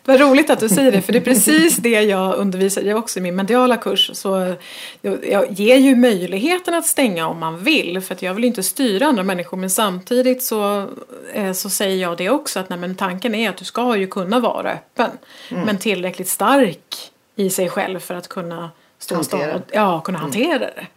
vad 0.06 0.20
roligt 0.20 0.50
att 0.50 0.60
du 0.60 0.70
säger 0.70 0.92
det 0.92 1.02
för 1.02 1.14
det 1.14 1.20
är 1.20 1.24
precis 1.24 1.78
det 1.78 1.90
jag 2.02 2.36
undervisar 2.36 2.82
i 2.82 2.94
också 2.94 3.20
i 3.20 3.22
min 3.22 3.36
mediala 3.36 3.78
kurs. 3.78 4.12
Så 4.14 4.56
jag, 5.02 5.28
jag 5.28 5.52
ger 5.52 5.76
ju 5.76 5.96
möjligheten 5.96 6.74
att 6.74 6.86
stänga 6.86 7.28
om 7.28 7.40
man 7.40 7.64
vill 7.64 8.02
för 8.02 8.16
att 8.16 8.22
jag 8.22 8.34
vill 8.34 8.46
inte 8.46 8.64
styra 8.64 9.06
andra 9.06 9.24
människor 9.24 9.58
men 9.58 9.70
samtidigt 9.70 10.44
så, 10.44 10.88
eh, 11.34 11.54
så 11.54 11.70
säger 11.70 11.98
jag 11.98 12.18
det 12.18 12.30
också 12.30 12.60
att 12.60 12.70
nej, 12.70 12.80
men 12.80 12.96
tanken 12.96 13.36
är 13.36 13.50
att 13.50 13.58
du 13.58 13.66
ska 13.66 13.96
ju 13.98 14.08
kunna 14.08 14.40
vara 14.40 14.72
öppen 14.72 15.12
Mm. 15.52 15.64
men 15.64 15.78
tillräckligt 15.78 16.30
stark 16.30 17.12
i 17.36 17.50
sig 17.50 17.70
själv 17.70 18.00
för 18.00 18.14
att 18.14 18.28
kunna 18.28 18.70
stå 19.00 19.62
ja, 19.72 20.02
kunna 20.02 20.20
hantera 20.20 20.60
det. 20.60 20.88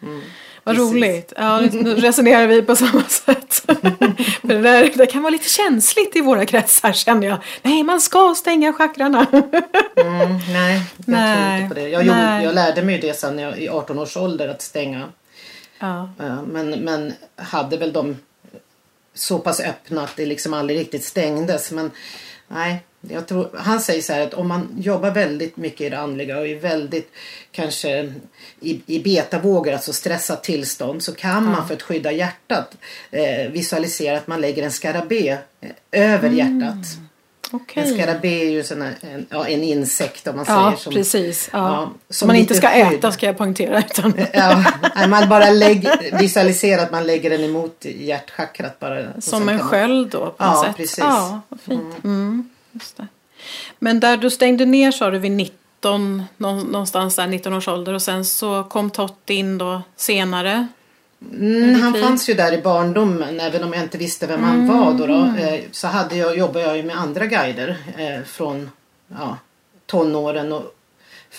Vad 0.64 0.76
Precis. 0.76 0.92
roligt. 0.92 1.32
Ja, 1.36 1.60
nu 1.72 1.94
resonerar 1.94 2.46
vi 2.46 2.62
på 2.62 2.76
samma 2.76 3.04
sätt. 3.04 3.54
För 4.40 4.48
det, 4.48 4.58
där, 4.58 4.92
det 4.94 5.06
kan 5.06 5.22
vara 5.22 5.30
lite 5.30 5.48
känsligt 5.48 6.16
i 6.16 6.20
våra 6.20 6.46
kretsar 6.46 6.92
känner 6.92 7.26
jag. 7.26 7.38
Nej, 7.62 7.82
man 7.82 8.00
ska 8.00 8.34
stänga 8.36 8.72
chakrarna. 8.72 9.26
Mm, 9.32 10.38
nej, 10.52 10.82
jag 10.96 11.06
tror 11.06 11.14
Nej, 11.14 11.62
inte 11.62 11.74
på 11.74 11.80
det. 11.80 11.88
Jag, 11.88 12.04
gjorde, 12.04 12.42
jag 12.42 12.54
lärde 12.54 12.82
mig 12.82 12.98
det 12.98 13.18
sen 13.18 13.36
när 13.36 13.42
jag, 13.42 13.58
i 13.58 13.68
18 13.68 13.98
års 13.98 14.16
ålder 14.16 14.48
att 14.48 14.62
stänga. 14.62 15.08
Ja. 15.78 16.08
Men, 16.46 16.70
men 16.70 17.12
hade 17.36 17.76
väl 17.76 17.92
de 17.92 18.16
så 19.14 19.38
pass 19.38 19.60
öppna 19.60 20.04
att 20.04 20.16
det 20.16 20.26
liksom 20.26 20.54
aldrig 20.54 20.78
riktigt 20.78 21.04
stängdes. 21.04 21.70
Men 21.70 21.90
nej, 22.52 22.82
jag 23.08 23.28
tror, 23.28 23.50
han 23.54 23.80
säger 23.80 24.02
så 24.02 24.12
här 24.12 24.20
att 24.20 24.34
om 24.34 24.48
man 24.48 24.68
jobbar 24.78 25.10
väldigt 25.10 25.56
mycket 25.56 25.80
i 25.80 25.88
det 25.88 25.98
andliga 25.98 26.38
och 26.38 26.48
är 26.48 26.60
väldigt 26.60 27.10
kanske 27.50 28.14
i, 28.60 28.80
i 28.86 29.02
betavågor, 29.02 29.72
alltså 29.72 29.92
stressat 29.92 30.44
tillstånd, 30.44 31.02
så 31.02 31.14
kan 31.14 31.44
man 31.44 31.68
för 31.68 31.74
att 31.74 31.82
skydda 31.82 32.12
hjärtat 32.12 32.76
eh, 33.10 33.50
visualisera 33.50 34.16
att 34.16 34.26
man 34.26 34.40
lägger 34.40 34.62
en 34.62 34.72
skarabé 34.72 35.38
eh, 35.60 35.70
över 35.92 36.30
hjärtat. 36.30 36.86
Okej. 37.52 37.82
En 37.82 37.94
skarabé 37.94 38.42
är 38.46 38.50
ju 38.50 38.64
sån 38.64 38.82
här, 38.82 38.94
en, 39.00 39.26
ja, 39.30 39.46
en 39.46 39.62
insekt 39.62 40.28
om 40.28 40.36
man 40.36 40.44
Ja, 40.48 40.64
säger. 40.64 40.76
Som, 40.76 40.92
precis. 40.92 41.50
Ja. 41.52 41.58
ja, 41.58 41.90
Som 42.10 42.26
man 42.26 42.36
inte 42.36 42.54
ska 42.54 42.68
skydd. 42.68 42.94
äta 42.98 43.12
ska 43.12 43.26
jag 43.26 43.38
poängtera. 43.38 43.78
Utan... 43.78 44.14
Ja, 44.32 44.64
man 45.08 45.28
bara 45.28 45.50
lägger, 45.50 46.18
visualiserar 46.18 46.82
att 46.82 46.92
man 46.92 47.06
lägger 47.06 47.30
den 47.30 47.44
emot 47.44 47.84
hjärtchakrat 47.84 48.78
bara. 48.80 49.20
Som 49.20 49.48
en 49.48 49.58
sköld 49.58 50.08
då 50.10 50.18
på 50.26 50.34
Ja, 50.38 50.52
något 50.52 50.66
sätt. 50.66 50.76
precis. 50.76 50.98
Ja, 50.98 51.40
fint. 51.64 52.04
Mm. 52.04 52.48
det. 52.96 53.06
Men 53.78 54.00
där 54.00 54.16
du 54.16 54.30
stängde 54.30 54.64
ner 54.66 54.90
sa 54.90 55.10
du 55.10 55.18
vid 55.18 55.32
19, 55.32 56.22
nå- 56.36 56.52
någonstans 56.54 57.16
där 57.16 57.26
19 57.26 57.54
års 57.54 57.68
ålder 57.68 57.92
och 57.94 58.02
sen 58.02 58.24
så 58.24 58.64
kom 58.64 58.90
Tott 58.90 59.30
in 59.30 59.58
då 59.58 59.82
senare. 59.96 60.66
Mm, 61.32 61.80
han 61.80 61.94
fanns 61.94 62.28
ju 62.28 62.34
där 62.34 62.52
i 62.52 62.62
barndomen 62.62 63.40
även 63.40 63.64
om 63.64 63.72
jag 63.72 63.82
inte 63.82 63.98
visste 63.98 64.26
vem 64.26 64.42
han 64.42 64.66
var 64.68 64.92
då. 64.92 65.06
då 65.06 65.34
eh, 65.40 65.60
så 65.70 65.86
hade 65.86 66.16
jag, 66.16 66.38
jobbade 66.38 66.64
jag 66.64 66.76
ju 66.76 66.82
med 66.82 66.98
andra 66.98 67.26
guider 67.26 67.76
eh, 67.98 68.22
från 68.26 68.70
ja, 69.18 69.36
tonåren 69.86 70.52
och 70.52 70.74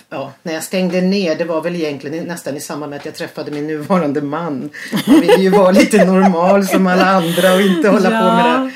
Ja, 0.10 0.32
när 0.44 0.54
jag 0.54 0.64
stängde 0.64 1.02
ner, 1.02 1.36
det 1.36 1.44
var 1.46 1.62
väl 1.62 1.76
egentligen 1.76 2.24
nästan 2.26 2.58
i 2.58 2.60
samband 2.60 2.90
med 2.90 3.00
att 3.00 3.06
jag 3.06 3.16
träffade 3.16 3.52
min 3.52 3.68
nuvarande 3.68 4.22
man. 4.22 4.70
Jag 5.06 5.14
ville 5.22 5.36
ju 5.36 5.50
vara 5.50 5.72
lite 5.72 6.06
normal 6.06 6.68
som 6.68 6.88
alla 6.88 7.06
andra 7.06 7.54
och 7.54 7.62
inte 7.62 7.90
hålla 7.90 8.10
på 8.10 8.16
med 8.36 8.46
Ja. 8.46 8.58
det. 8.60 8.72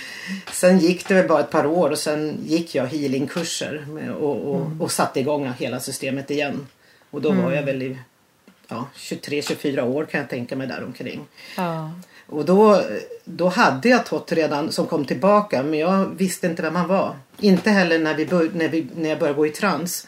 Sen 0.51 0.79
gick 0.79 1.07
det 1.07 1.13
väl 1.13 1.27
bara 1.27 1.39
ett 1.39 1.49
par 1.51 1.65
år 1.65 1.89
och 1.89 1.97
sen 1.97 2.37
gick 2.45 2.75
jag 2.75 2.85
healingkurser 2.87 3.85
med- 3.89 4.11
och, 4.11 4.55
och, 4.55 4.67
och 4.79 4.91
satte 4.91 5.19
igång 5.19 5.53
hela 5.59 5.79
systemet 5.79 6.31
igen. 6.31 6.67
Och 7.11 7.21
då 7.21 7.31
var 7.31 7.51
jag 7.51 7.63
väl 7.63 7.81
i 7.83 7.97
ja, 8.67 8.87
23-24 8.95 9.81
år 9.81 10.05
kan 10.05 10.19
jag 10.19 10.29
tänka 10.29 10.55
mig 10.55 10.67
däromkring. 10.67 11.27
Ja. 11.57 11.91
Och 12.29 12.45
då, 12.45 12.83
då 13.23 13.47
hade 13.47 13.89
jag 13.89 14.05
Tott 14.05 14.31
redan 14.31 14.71
som 14.71 14.87
kom 14.87 15.05
tillbaka 15.05 15.63
men 15.63 15.79
jag 15.79 16.05
visste 16.05 16.47
inte 16.47 16.61
vem 16.61 16.75
han 16.75 16.87
var. 16.87 17.15
Inte 17.39 17.69
heller 17.69 17.99
när, 17.99 18.15
vi 18.15 18.25
bör, 18.25 18.51
när, 18.53 18.69
vi, 18.69 18.87
när 18.95 19.09
jag 19.09 19.19
började 19.19 19.37
gå 19.37 19.47
i 19.47 19.49
trans. 19.49 20.07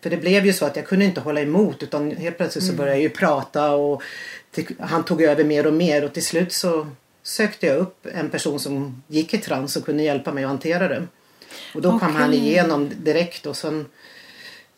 För 0.00 0.10
det 0.10 0.16
blev 0.16 0.46
ju 0.46 0.52
så 0.52 0.64
att 0.64 0.76
jag 0.76 0.86
kunde 0.86 1.04
inte 1.04 1.20
hålla 1.20 1.40
emot 1.40 1.82
utan 1.82 2.16
helt 2.16 2.36
plötsligt 2.36 2.64
så 2.64 2.72
började 2.72 2.96
jag 2.96 3.02
ju 3.02 3.08
prata 3.08 3.70
och 3.74 4.02
till, 4.50 4.66
han 4.78 5.04
tog 5.04 5.22
över 5.22 5.44
mer 5.44 5.66
och 5.66 5.74
mer 5.74 6.04
och 6.04 6.12
till 6.12 6.24
slut 6.24 6.52
så 6.52 6.86
sökte 7.22 7.66
jag 7.66 7.78
upp 7.78 8.06
en 8.14 8.30
person 8.30 8.60
som 8.60 9.02
gick 9.06 9.34
i 9.34 9.38
trans 9.38 9.76
och 9.76 9.84
kunde 9.84 10.02
hjälpa 10.02 10.32
mig 10.32 10.44
att 10.44 10.50
hantera 10.50 10.88
det. 10.88 11.06
Och 11.74 11.82
då 11.82 11.98
kom 11.98 12.14
han 12.14 12.34
igenom 12.34 12.90
direkt 13.02 13.46
och 13.46 13.56
sen 13.56 13.86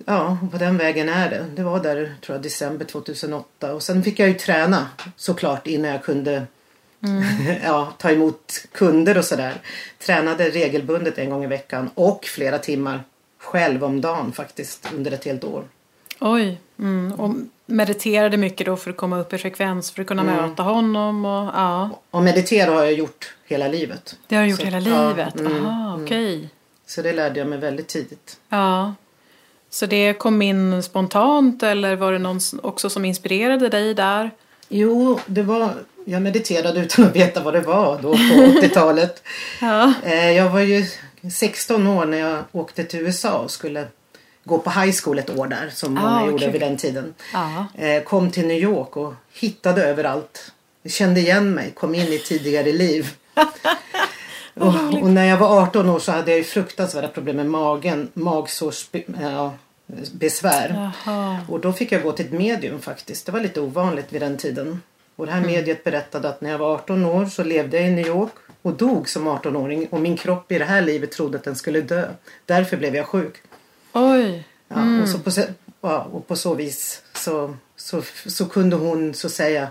Ja, 0.07 0.39
på 0.53 0.59
den 0.59 0.77
vägen 0.79 1.09
är 1.09 1.31
det. 1.31 1.45
Det 1.57 1.63
var 1.63 1.83
där, 1.83 2.15
tror 2.21 2.35
jag, 2.37 2.43
december 2.43 2.85
2008. 2.85 3.75
Och 3.75 3.83
sen 3.83 4.03
fick 4.03 4.19
jag 4.19 4.29
ju 4.29 4.35
träna 4.35 4.87
såklart 5.17 5.67
innan 5.67 5.91
jag 5.91 6.03
kunde 6.03 6.47
ja, 7.65 7.93
ta 7.99 8.11
emot 8.11 8.53
kunder 8.73 9.19
och 9.19 9.25
sådär. 9.25 9.55
Tränade 9.99 10.51
regelbundet 10.51 11.19
en 11.19 11.31
gång 11.31 11.45
i 11.45 11.47
veckan 11.47 11.91
och 11.95 12.25
flera 12.25 12.59
timmar 12.59 13.05
själv 13.39 13.85
om 13.85 14.01
dagen 14.01 14.33
faktiskt 14.33 14.89
under 14.95 15.11
ett 15.13 15.25
helt 15.25 15.45
år. 15.45 15.65
Oj. 16.21 16.61
Mm. 16.79 17.13
Och 17.13 17.35
mediterade 17.67 18.37
mycket 18.37 18.67
då 18.67 18.77
för 18.77 18.91
att 18.91 18.97
komma 18.97 19.19
upp 19.21 19.33
i 19.33 19.39
frekvens 19.39 19.91
för 19.91 20.03
att 20.03 20.09
kunna 20.09 20.23
Mm. 20.23 20.37
möta 20.37 20.63
honom. 20.63 21.25
Och, 21.25 21.47
ja. 21.55 21.91
Och 22.11 22.23
meditera 22.23 22.71
har 22.71 22.83
jag 22.85 22.93
gjort 22.93 23.35
hela 23.47 23.69
livet. 23.69 24.17
Det 24.27 24.37
har 24.37 24.43
du 24.43 24.49
gjort 24.51 24.59
Så- 24.61 24.65
hela 24.67 24.79
ja, 24.79 25.09
livet? 25.09 25.41
mm, 25.41 25.67
Aha, 25.67 25.99
okej. 26.05 26.49
Så 26.87 27.03
det 27.03 27.13
lärde 27.13 27.39
jag 27.39 27.49
mig 27.49 27.59
väldigt 27.59 27.89
tidigt. 27.89 28.37
Ja. 28.49 28.95
Så 29.75 29.87
det 29.87 30.15
kom 30.15 30.43
in 30.43 30.83
spontant 30.83 31.63
eller 31.63 31.97
var 31.97 32.13
det 32.13 32.19
någon 32.19 32.41
också 32.63 32.91
som 32.91 33.05
inspirerade 33.05 33.69
dig 33.69 33.95
där? 33.95 34.31
Jo, 34.69 35.21
det 35.27 35.43
var, 35.43 35.71
jag 36.05 36.23
mediterade 36.23 36.81
utan 36.81 37.05
att 37.05 37.17
veta 37.17 37.43
vad 37.43 37.55
det 37.55 37.61
var 37.61 37.99
då 38.03 38.11
på 38.13 38.19
80-talet. 38.61 39.23
Ja. 39.61 39.93
Eh, 40.05 40.31
Jag 40.31 40.51
var 40.51 40.61
ju 40.61 40.87
16 41.33 41.87
år 41.87 42.05
när 42.05 42.19
jag 42.19 42.39
åkte 42.53 42.85
till 42.85 43.01
USA 43.01 43.39
och 43.39 43.51
skulle 43.51 43.87
gå 44.45 44.59
på 44.59 44.71
high 44.71 44.95
school 45.03 45.19
ett 45.19 45.39
år 45.39 45.47
där 45.47 45.71
som 45.75 45.95
många 45.95 46.09
Ah, 46.21 46.27
gjorde 46.27 46.51
vid 46.51 46.61
den 46.61 46.77
tiden. 46.77 47.15
Ja. 47.33 47.67
Eh, 47.75 48.03
Kom 48.03 48.31
till 48.31 48.47
New 48.47 48.59
York 48.63 48.97
och 48.97 49.15
hittade 49.33 49.85
överallt. 49.85 50.53
Jag 50.83 50.93
kände 50.93 51.21
igen 51.21 51.51
mig, 51.55 51.71
kom 51.71 51.95
in 51.95 52.07
i 52.13 52.19
tidigare 52.19 52.73
liv. 52.73 53.11
och, 54.55 55.03
och 55.03 55.11
när 55.11 55.25
jag 55.25 55.37
var 55.37 55.63
18 55.63 55.89
år 55.89 55.99
så 55.99 56.13
hade 56.13 56.31
jag 56.31 56.39
ju 56.39 56.45
fruktansvärda 56.45 57.09
problem 57.09 57.37
med 57.37 57.47
magen, 57.47 58.09
magsårsbesvär. 59.95 60.93
Jaha. 61.05 61.39
Och 61.49 61.61
då 61.61 61.73
fick 61.73 61.93
jag 61.93 62.03
gå 62.03 62.13
till 62.13 62.27
ett 62.27 62.33
medium 62.33 62.81
faktiskt. 62.81 63.27
Det 63.27 63.33
var 63.33 63.41
lite 63.41 63.61
ovanligt 63.61 64.13
vid 64.13 64.23
den 64.23 64.37
tiden. 64.37 64.83
Och 65.17 65.27
det 65.27 65.33
här 65.33 65.41
mediet 65.41 65.85
berättade 65.85 66.29
att 66.29 66.41
när 66.41 66.51
jag 66.51 66.59
var 66.59 66.75
18 66.75 67.05
år 67.05 67.27
så 67.27 67.45
levde 67.45 67.77
jag 67.77 67.89
i 67.89 67.91
New 67.91 68.07
York 68.07 68.33
och 68.63 68.73
dog 68.73 69.09
som 69.09 69.29
18-åring 69.29 69.87
och 69.91 70.01
min 70.01 70.17
kropp 70.17 70.53
i 70.53 70.59
det 70.59 70.65
här 70.65 70.83
livet 70.83 71.13
trodde 71.13 71.39
att 71.39 71.45
den 71.45 71.57
skulle 71.57 71.81
dö. 71.81 72.09
Därför 72.47 72.77
blev 72.77 72.97
jag 72.97 73.07
sjuk. 73.07 73.35
Oj. 73.93 74.45
Ja, 74.69 75.03
och, 75.03 75.09
så 75.09 75.19
på, 75.19 75.31
ja, 75.81 76.09
och 76.13 76.29
på 76.29 76.37
så 76.37 76.55
vis 76.55 77.03
så, 77.15 77.57
så, 77.77 78.03
så 78.27 78.47
kunde 78.47 78.77
hon 78.77 79.15
så 79.15 79.29
säga 79.29 79.69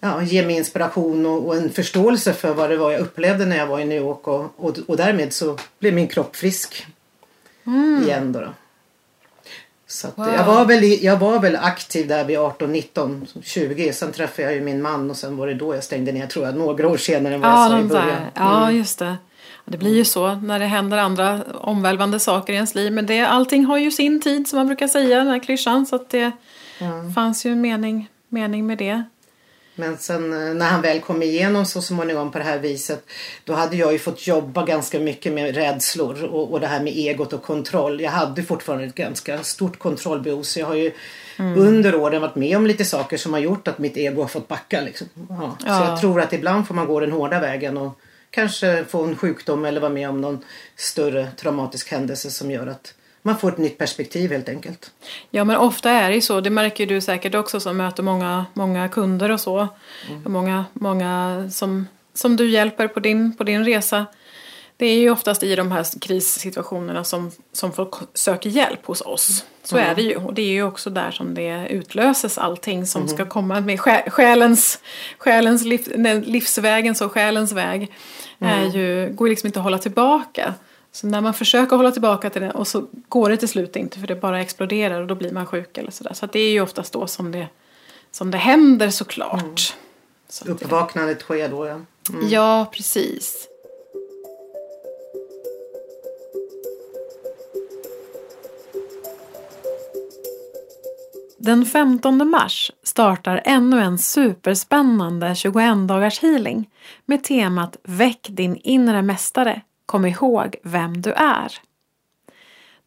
ja, 0.00 0.22
ge 0.22 0.46
mig 0.46 0.56
inspiration 0.56 1.26
och, 1.26 1.46
och 1.46 1.56
en 1.56 1.70
förståelse 1.70 2.32
för 2.32 2.54
vad 2.54 2.70
det 2.70 2.76
var 2.76 2.92
jag 2.92 3.00
upplevde 3.00 3.46
när 3.46 3.56
jag 3.56 3.66
var 3.66 3.80
i 3.80 3.84
New 3.84 3.98
York 3.98 4.28
och, 4.28 4.52
och, 4.56 4.78
och 4.86 4.96
därmed 4.96 5.32
så 5.32 5.58
blev 5.78 5.94
min 5.94 6.08
kropp 6.08 6.36
frisk 6.36 6.86
igen 8.02 8.32
då. 8.32 8.40
då. 8.40 8.54
Så 9.92 10.08
Wow. 10.14 10.28
jag, 10.36 10.44
var 10.44 10.64
väl, 10.64 11.04
jag 11.04 11.16
var 11.18 11.38
väl 11.40 11.56
aktiv 11.56 12.08
där 12.08 12.24
vid 12.24 12.38
18, 12.38 12.72
19, 12.72 13.26
20. 13.42 13.92
Sen 13.92 14.12
träffade 14.12 14.42
jag 14.42 14.54
ju 14.54 14.60
min 14.60 14.82
man 14.82 15.10
och 15.10 15.16
sen 15.16 15.36
var 15.36 15.46
det 15.46 15.54
då 15.54 15.74
jag 15.74 15.84
stängde 15.84 16.12
ner 16.12 16.26
tror 16.26 16.44
jag 16.46 16.56
några 16.56 16.88
år 16.88 16.96
senare 16.96 17.34
än 17.34 17.40
vad 17.40 17.50
Ja, 17.50 17.62
jag 17.62 17.70
sa 17.70 17.78
i 17.78 17.82
början. 17.88 18.20
ja, 18.34 18.70
just 18.72 18.98
det. 18.98 19.16
Det 19.64 19.78
blir 19.78 19.94
ju 19.96 20.04
så 20.04 20.34
när 20.34 20.58
det 20.58 20.66
händer 20.66 20.98
andra 20.98 21.40
omvälvande 21.54 22.20
saker 22.20 22.52
i 22.52 22.56
ens 22.56 22.74
liv. 22.74 22.92
Men 22.92 23.06
det, 23.06 23.20
allting 23.20 23.64
har 23.64 23.78
ju 23.78 23.90
sin 23.90 24.20
tid 24.20 24.48
som 24.48 24.56
man 24.56 24.66
brukar 24.66 24.88
säga, 24.88 25.18
den 25.18 25.26
här 25.28 25.38
klyschan. 25.38 25.86
Så 25.86 25.96
att 25.96 26.10
det 26.10 26.30
fanns 27.14 27.46
ju 27.46 27.52
en 27.52 27.60
mening, 27.60 28.08
mening 28.28 28.66
med 28.66 28.78
det. 28.78 29.02
Men 29.74 29.98
sen 29.98 30.32
eh, 30.32 30.54
när 30.54 30.66
han 30.66 30.82
väl 30.82 31.00
kom 31.00 31.22
igenom 31.22 31.66
så 31.66 31.82
småningom 31.82 32.32
på 32.32 32.38
det 32.38 32.44
här 32.44 32.58
viset 32.58 33.04
då 33.44 33.52
hade 33.52 33.76
jag 33.76 33.92
ju 33.92 33.98
fått 33.98 34.26
jobba 34.26 34.64
ganska 34.66 35.00
mycket 35.00 35.32
med 35.32 35.54
rädslor 35.54 36.24
och, 36.24 36.52
och 36.52 36.60
det 36.60 36.66
här 36.66 36.80
med 36.82 36.92
egot 36.96 37.32
och 37.32 37.42
kontroll. 37.42 38.00
Jag 38.00 38.10
hade 38.10 38.42
fortfarande 38.42 38.84
ett 38.84 38.94
ganska 38.94 39.42
stort 39.42 39.78
kontrollbehov 39.78 40.42
så 40.42 40.60
jag 40.60 40.66
har 40.66 40.74
ju 40.74 40.92
under 41.38 41.94
åren 41.94 42.20
varit 42.20 42.36
med 42.36 42.56
om 42.56 42.66
lite 42.66 42.84
saker 42.84 43.16
som 43.16 43.32
har 43.32 43.40
gjort 43.40 43.68
att 43.68 43.78
mitt 43.78 43.96
ego 43.96 44.20
har 44.20 44.28
fått 44.28 44.48
backa. 44.48 44.80
Liksom. 44.80 45.06
Ja. 45.28 45.56
Så 45.60 45.66
Ja. 45.66 45.88
jag 45.90 46.00
tror 46.00 46.20
att 46.20 46.32
ibland 46.32 46.66
får 46.66 46.74
man 46.74 46.86
gå 46.86 47.00
den 47.00 47.12
hårda 47.12 47.40
vägen 47.40 47.76
och 47.76 48.00
kanske 48.30 48.84
få 48.88 49.04
en 49.04 49.16
sjukdom 49.16 49.64
eller 49.64 49.80
vara 49.80 49.92
med 49.92 50.08
om 50.08 50.20
någon 50.20 50.44
större 50.76 51.28
traumatisk 51.36 51.90
händelse 51.90 52.30
som 52.30 52.50
gör 52.50 52.66
att 52.66 52.94
man 53.22 53.38
får 53.38 53.52
ett 53.52 53.58
nytt 53.58 53.78
perspektiv 53.78 54.32
helt 54.32 54.48
enkelt. 54.48 54.90
Ja 55.30 55.44
men 55.44 55.56
ofta 55.56 55.90
är 55.90 56.08
det 56.08 56.14
ju 56.14 56.20
så, 56.20 56.40
det 56.40 56.50
märker 56.50 56.86
du 56.86 57.00
säkert 57.00 57.34
också 57.34 57.60
som 57.60 57.76
möter 57.76 58.02
många, 58.02 58.46
många 58.54 58.88
kunder 58.88 59.30
och 59.30 59.40
så. 59.40 59.68
Och 60.24 60.30
många, 60.30 60.64
många 60.72 61.44
som, 61.52 61.86
som 62.14 62.36
du 62.36 62.50
hjälper 62.50 62.88
på 62.88 63.00
din, 63.00 63.36
på 63.36 63.44
din 63.44 63.64
resa. 63.64 64.06
Det 64.76 64.86
är 64.86 64.98
ju 64.98 65.10
oftast 65.10 65.42
i 65.42 65.56
de 65.56 65.72
här 65.72 66.00
krissituationerna 66.00 67.04
som, 67.04 67.30
som 67.52 67.72
folk 67.72 67.94
söker 68.14 68.50
hjälp 68.50 68.86
hos 68.86 69.00
oss. 69.00 69.44
Så 69.64 69.76
är 69.76 69.94
det 69.94 70.02
ju. 70.02 70.16
Och 70.16 70.34
det 70.34 70.42
är 70.42 70.52
ju 70.52 70.62
också 70.62 70.90
där 70.90 71.10
som 71.10 71.34
det 71.34 71.66
utlöses 71.70 72.38
allting 72.38 72.86
som 72.86 73.08
ska 73.08 73.26
komma 73.26 73.60
med 73.60 73.78
sjä- 73.78 74.10
själens, 74.10 74.78
själens 75.18 75.64
liv, 75.64 75.92
livsvägen, 76.24 76.94
så 76.94 77.08
själens 77.08 77.52
väg. 77.52 77.92
Är 78.38 78.64
ju, 78.64 79.12
går 79.12 79.28
liksom 79.28 79.46
inte 79.46 79.58
att 79.58 79.64
hålla 79.64 79.78
tillbaka. 79.78 80.54
Så 80.92 81.06
när 81.06 81.20
man 81.20 81.34
försöker 81.34 81.76
hålla 81.76 81.90
tillbaka 81.90 82.30
till 82.30 82.42
det 82.42 82.50
och 82.50 82.68
så 82.68 82.86
går 83.08 83.30
det 83.30 83.36
till 83.36 83.48
slut 83.48 83.76
inte 83.76 83.98
för 84.00 84.06
det 84.06 84.16
bara 84.16 84.40
exploderar 84.40 85.00
och 85.00 85.06
då 85.06 85.14
blir 85.14 85.32
man 85.32 85.46
sjuk 85.46 85.78
eller 85.78 85.90
sådär. 85.90 86.12
Så 86.14 86.26
det 86.26 86.40
är 86.40 86.50
ju 86.50 86.60
oftast 86.60 86.92
då 86.92 87.06
som 87.06 87.32
det, 87.32 87.48
som 88.10 88.30
det 88.30 88.38
händer 88.38 88.90
såklart. 88.90 89.76
Så 90.28 90.42
att 90.52 90.58
det- 90.58 90.64
Uppvaknandet 90.64 91.20
sker 91.20 91.48
då 91.48 91.66
ja. 91.66 91.80
Ja, 92.30 92.70
precis. 92.72 93.48
Den 101.38 101.66
15 101.66 102.30
mars 102.30 102.70
startar 102.82 103.42
ännu 103.44 103.80
en 103.80 103.98
superspännande 103.98 105.34
21 105.34 105.88
dagars 105.88 106.20
healing 106.22 106.70
med 107.06 107.24
temat 107.24 107.76
Väck 107.84 108.26
din 108.30 108.56
inre 108.56 109.02
mästare. 109.02 109.60
Kom 109.92 110.06
ihåg 110.06 110.56
vem 110.62 111.02
du 111.02 111.12
är. 111.12 111.52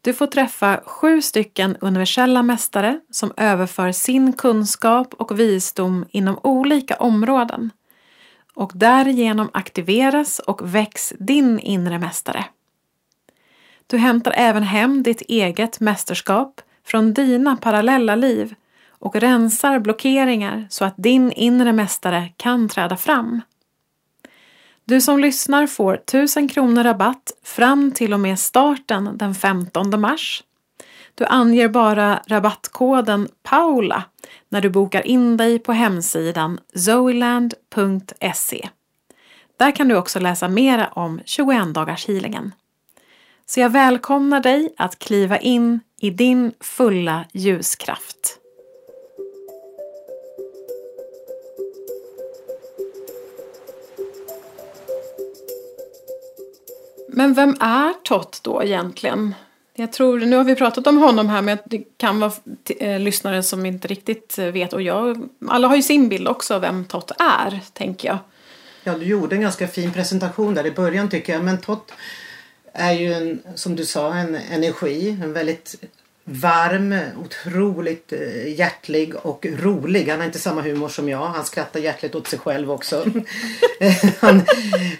Du 0.00 0.12
får 0.12 0.26
träffa 0.26 0.80
sju 0.86 1.22
stycken 1.22 1.76
universella 1.80 2.42
mästare 2.42 3.00
som 3.10 3.32
överför 3.36 3.92
sin 3.92 4.32
kunskap 4.32 5.14
och 5.14 5.40
visdom 5.40 6.04
inom 6.10 6.38
olika 6.42 6.96
områden 6.96 7.70
och 8.54 8.72
därigenom 8.74 9.50
aktiveras 9.52 10.38
och 10.38 10.74
väcks 10.74 11.12
din 11.18 11.58
inre 11.58 11.98
mästare. 11.98 12.44
Du 13.86 13.98
hämtar 13.98 14.32
även 14.36 14.62
hem 14.62 15.02
ditt 15.02 15.20
eget 15.20 15.80
mästerskap 15.80 16.60
från 16.86 17.14
dina 17.14 17.56
parallella 17.56 18.14
liv 18.14 18.54
och 18.88 19.16
rensar 19.16 19.78
blockeringar 19.78 20.66
så 20.70 20.84
att 20.84 20.94
din 20.96 21.32
inre 21.32 21.72
mästare 21.72 22.32
kan 22.36 22.68
träda 22.68 22.96
fram. 22.96 23.40
Du 24.88 25.00
som 25.00 25.18
lyssnar 25.18 25.66
får 25.66 25.94
1000 25.94 26.48
kronor 26.48 26.84
rabatt 26.84 27.32
fram 27.42 27.92
till 27.92 28.12
och 28.12 28.20
med 28.20 28.38
starten 28.38 29.18
den 29.18 29.34
15 29.34 30.00
mars. 30.00 30.44
Du 31.14 31.24
anger 31.24 31.68
bara 31.68 32.22
rabattkoden 32.26 33.28
PAULA 33.42 34.04
när 34.48 34.60
du 34.60 34.70
bokar 34.70 35.06
in 35.06 35.36
dig 35.36 35.58
på 35.58 35.72
hemsidan 35.72 36.60
zoeland.se. 36.74 38.68
Där 39.56 39.70
kan 39.76 39.88
du 39.88 39.96
också 39.96 40.20
läsa 40.20 40.48
mer 40.48 40.88
om 40.92 41.20
21 41.24 41.74
dagars 41.74 42.08
healingen. 42.08 42.52
Så 43.46 43.60
jag 43.60 43.70
välkomnar 43.70 44.40
dig 44.40 44.74
att 44.76 44.98
kliva 44.98 45.38
in 45.38 45.80
i 46.00 46.10
din 46.10 46.52
fulla 46.60 47.24
ljuskraft. 47.32 48.38
Men 57.16 57.34
vem 57.34 57.56
är 57.60 57.92
Tott 58.04 58.40
då 58.42 58.62
egentligen? 58.62 59.34
Jag 59.74 59.92
tror, 59.92 60.20
nu 60.20 60.36
har 60.36 60.44
vi 60.44 60.54
pratat 60.54 60.86
om 60.86 60.96
honom 60.98 61.28
här 61.28 61.42
men 61.42 61.58
det 61.64 61.82
kan 61.96 62.20
vara 62.20 62.32
eh, 62.78 63.00
lyssnare 63.00 63.42
som 63.42 63.66
inte 63.66 63.88
riktigt 63.88 64.38
vet 64.38 64.72
och 64.72 64.82
jag, 64.82 65.28
alla 65.48 65.68
har 65.68 65.76
ju 65.76 65.82
sin 65.82 66.08
bild 66.08 66.28
också 66.28 66.54
av 66.54 66.60
vem 66.60 66.84
Tott 66.84 67.10
är, 67.18 67.60
tänker 67.72 68.08
jag. 68.08 68.18
Ja, 68.84 68.94
du 68.94 69.04
gjorde 69.04 69.36
en 69.36 69.40
ganska 69.40 69.68
fin 69.68 69.92
presentation 69.92 70.54
där 70.54 70.66
i 70.66 70.70
början 70.70 71.08
tycker 71.08 71.32
jag. 71.32 71.44
Men 71.44 71.58
Tott 71.58 71.92
är 72.72 72.92
ju 72.92 73.12
en, 73.12 73.42
som 73.54 73.76
du 73.76 73.86
sa, 73.86 74.14
en 74.14 74.34
energi. 74.34 75.18
En 75.22 75.32
väldigt 75.32 75.74
varm, 76.24 76.94
otroligt 77.24 78.12
eh, 78.12 78.58
hjärtlig 78.58 79.14
och 79.16 79.46
rolig. 79.52 80.08
Han 80.08 80.18
har 80.18 80.26
inte 80.26 80.38
samma 80.38 80.62
humor 80.62 80.88
som 80.88 81.08
jag. 81.08 81.26
Han 81.26 81.44
skrattar 81.44 81.80
hjärtligt 81.80 82.14
åt 82.14 82.26
sig 82.26 82.38
själv 82.38 82.70
också. 82.70 83.04
han, 84.20 84.42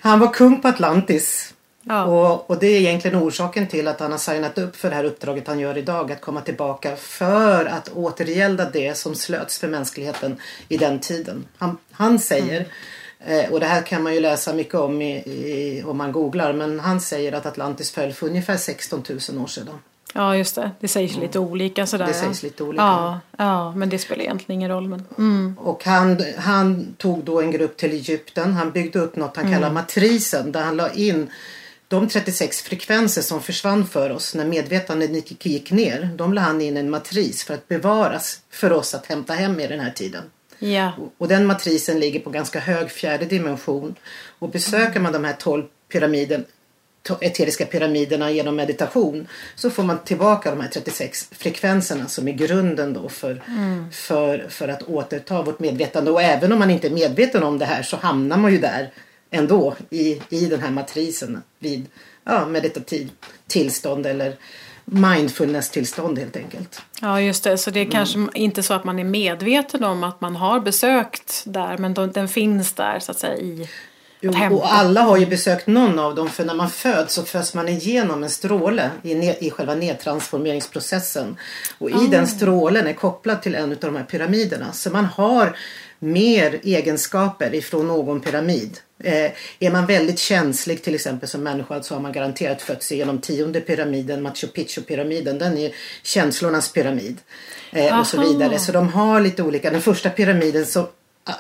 han 0.01 0.21
var 0.21 0.33
kung 0.33 0.63
på 0.63 0.69
Atlantis. 0.69 1.53
Ja. 1.89 2.05
Och, 2.05 2.51
och 2.51 2.59
det 2.59 2.67
är 2.67 2.81
egentligen 2.81 3.23
orsaken 3.23 3.67
till 3.67 3.89
att 3.89 4.01
han 4.01 4.11
har 4.11 4.19
signat 4.19 4.59
upp 4.59 4.77
för 4.77 4.91
det 4.91 4.97
här 4.97 5.05
uppdraget 5.05 5.47
han 5.47 5.59
gör 5.59 5.79
idag. 5.79 6.13
Att 6.13 6.21
komma 6.21 6.41
tillbaka 6.41 6.97
för 6.97 7.65
att 7.65 7.89
återgälda 7.95 8.71
det 8.71 8.97
som 8.97 9.15
slöts 9.15 9.59
för 9.59 9.69
mänskligheten 9.69 10.37
i 10.69 10.77
den 10.77 10.99
tiden. 10.99 11.45
Han, 11.57 11.79
han 11.91 12.19
säger, 12.19 12.67
eh, 13.27 13.53
och 13.53 13.61
det 13.61 13.67
här 13.67 13.83
kan 13.83 14.03
man 14.03 14.15
ju 14.15 14.21
läsa 14.21 14.55
mycket 14.55 14.75
om 14.75 15.03
i, 15.03 15.17
i, 15.17 15.83
om 15.87 15.97
man 15.97 16.13
googlar. 16.13 16.53
Men 16.53 16.81
han 16.81 17.01
säger 17.01 17.33
att 17.33 17.47
Atlantis 17.47 17.91
föll 17.91 18.13
för 18.13 18.27
ungefär 18.27 18.57
16 18.57 19.05
000 19.31 19.43
år 19.43 19.47
sedan. 19.47 19.79
Ja, 20.15 20.37
just 20.37 20.55
det. 20.55 20.71
Det 20.81 20.89
sägs 20.89 21.17
lite 21.17 21.39
olika 21.39 21.87
sådär. 21.87 22.07
Det 22.07 22.15
sägs 22.15 22.43
lite 22.43 22.65
olika. 22.65 22.83
Ja, 22.83 23.21
ja, 23.39 23.73
men 23.73 23.89
det 23.89 23.99
spelar 23.99 24.23
egentligen 24.23 24.61
ingen 24.61 24.71
roll. 24.71 24.89
Men, 24.89 25.05
mm. 25.19 25.57
Och 25.59 25.85
han, 25.85 26.21
han 26.39 26.95
tog 26.99 27.25
då 27.25 27.41
en 27.41 27.51
grupp 27.51 27.77
till 27.77 27.93
Egypten. 27.93 28.53
Han 28.53 28.71
byggde 28.71 28.99
upp 28.99 29.17
något 29.17 29.37
han 29.37 29.53
kallar 29.53 29.73
matrisen. 29.73 30.53
Där 30.53 30.63
han 30.63 30.77
la 30.77 30.91
in 30.91 31.31
de 31.89 32.09
36 32.09 32.63
frekvenser 32.63 33.23
som 33.23 33.43
försvann 33.43 33.87
för 33.87 34.11
oss 34.11 34.35
när 34.35 34.45
medvetandet 34.45 35.45
gick- 35.45 35.71
ner. 35.71 36.11
De 36.17 36.33
la 36.35 36.41
han 36.41 36.61
in 36.61 36.77
en 36.77 36.91
matris 36.91 37.45
för 37.45 37.55
att 37.55 37.69
bevaras 37.69 38.41
för 38.51 38.73
oss 38.73 38.95
att 38.95 39.07
hämta 39.07 39.33
hem 39.33 39.61
i 39.61 39.67
den 39.67 39.81
här 39.81 39.91
tiden. 39.91 40.23
Ja. 40.59 40.93
Och 41.19 41.29
den 41.29 41.47
matrisen 41.47 42.01
ligger 42.01 42.21
på 42.21 42.31
ganska 42.31 42.61
hög 42.61 42.91
fjärde 42.91 43.25
dimension. 43.25 43.95
Och 44.39 44.51
besöker 44.51 45.01
man 45.01 45.13
de 45.13 45.25
här 45.25 45.33
12 45.39 45.65
pyramiden, 45.93 46.45
eteriska 47.21 47.67
pyramiderna 47.67 48.31
genom 48.31 48.57
meditation 48.57 49.29
så 49.55 49.71
får 49.71 49.83
man 49.83 49.99
tillbaka 49.99 50.51
de 50.51 50.61
här 50.61 50.69
36 50.69 51.29
frekvenserna 51.33 52.09
som 52.09 52.29
är 52.29 52.33
grunden 52.33 52.93
då 52.93 53.09
för, 53.09 53.43
för, 53.93 54.47
för 54.49 54.69
att 54.69 54.83
återta 54.83 55.43
vårt 55.43 55.59
medvetande. 55.59 56.11
Och 56.11 56.23
även 56.23 56.53
om 56.53 56.59
man 56.59 56.71
inte 56.71 56.89
är 56.89 56.91
medveten 56.91 57.43
om 57.43 57.59
det 57.59 57.65
här 57.65 57.83
så 57.83 57.97
hamnar 57.97 58.37
man 58.37 58.53
ju 58.53 58.59
där 58.59 58.91
ändå 59.37 59.75
i, 59.91 60.23
i 60.29 60.47
den 60.47 60.61
här 60.61 60.71
matrisen 60.71 61.43
vid 61.59 61.87
ja, 62.25 62.47
meditativ 62.47 63.11
tillstånd 63.47 64.07
eller 64.07 64.37
mindfulness-tillstånd 64.85 66.19
helt 66.19 66.37
enkelt. 66.37 66.83
ja, 67.01 67.21
just 67.21 67.45
det. 67.45 67.59
Så 67.59 67.71
det 67.71 67.81
är 67.81 67.85
Mm. 67.85 67.93
kanske 67.93 68.27
inte 68.35 68.63
så 68.63 68.75
att 68.75 68.85
man 68.85 68.99
är 68.99 69.05
medveten 69.05 69.85
om 69.85 70.05
att 70.05 70.21
man 70.21 70.37
har 70.37 70.61
besökt 70.61 71.43
där. 71.47 71.79
Men 71.79 71.95
de, 71.95 72.11
den 72.13 72.29
finns 72.29 72.73
där 72.73 72.99
så 72.99 73.13
att 73.13 73.19
säga 73.19 73.37
i 73.37 73.69
Jo, 74.21 74.31
att 74.31 74.37
hämta. 74.37 74.57
och 74.57 74.73
alla 74.73 75.01
har 75.03 75.17
ju 75.17 75.27
besökt 75.27 75.67
någon 75.67 75.99
av 75.99 76.15
dem 76.15 76.29
för 76.29 76.45
när 76.45 76.55
man 76.55 76.71
föds 76.71 77.15
så 77.15 77.23
föds 77.25 77.55
man 77.55 77.69
igenom 77.69 78.23
en 78.23 78.31
stråle 78.31 78.91
i, 79.03 79.13
i 79.47 79.51
själva 79.51 79.75
nedtransformeringsprocessen. 79.75 81.37
Och 81.79 81.91
i 81.91 82.07
den 82.11 82.27
strålen 82.27 82.87
är 82.87 82.93
kopplad 82.93 83.43
till 83.43 83.55
en 83.55 83.71
av 83.73 83.79
de 83.79 83.97
här 83.97 84.05
pyramiderna. 84.05 84.73
Så 84.73 84.91
man 84.91 85.05
har 85.05 85.57
mer 85.99 86.61
egenskaper 86.63 87.55
ifrån 87.55 87.87
någon 87.89 88.21
pyramid. 88.21 88.79
Eh, 88.99 89.31
är 89.61 89.71
man 89.71 89.87
väldigt 89.87 90.19
känslig 90.19 90.83
till 90.83 90.95
exempel 90.95 91.29
som 91.29 91.43
människa 91.43 91.83
så 91.83 91.95
har 91.95 92.01
man 92.01 92.13
garanterat 92.13 92.63
fötts 92.63 92.93
genom 92.93 93.19
tionde 93.19 93.61
pyramiden, 93.61 94.23
Machu 94.23 94.47
Picchu-pyramiden. 94.47 95.39
Den 95.39 95.59
är 95.59 95.73
känslornas 96.03 96.73
pyramid. 96.73 97.17
Eh, 97.73 98.01
och 98.01 98.07
så 98.07 98.21
vidare. 98.21 98.59
Så 98.59 98.73
de 98.73 98.89
har 98.89 99.21
lite 99.21 99.43
olika. 99.43 99.71
Den 99.71 99.83
första 99.83 100.11
pyramiden 100.11 100.67
så 100.67 100.81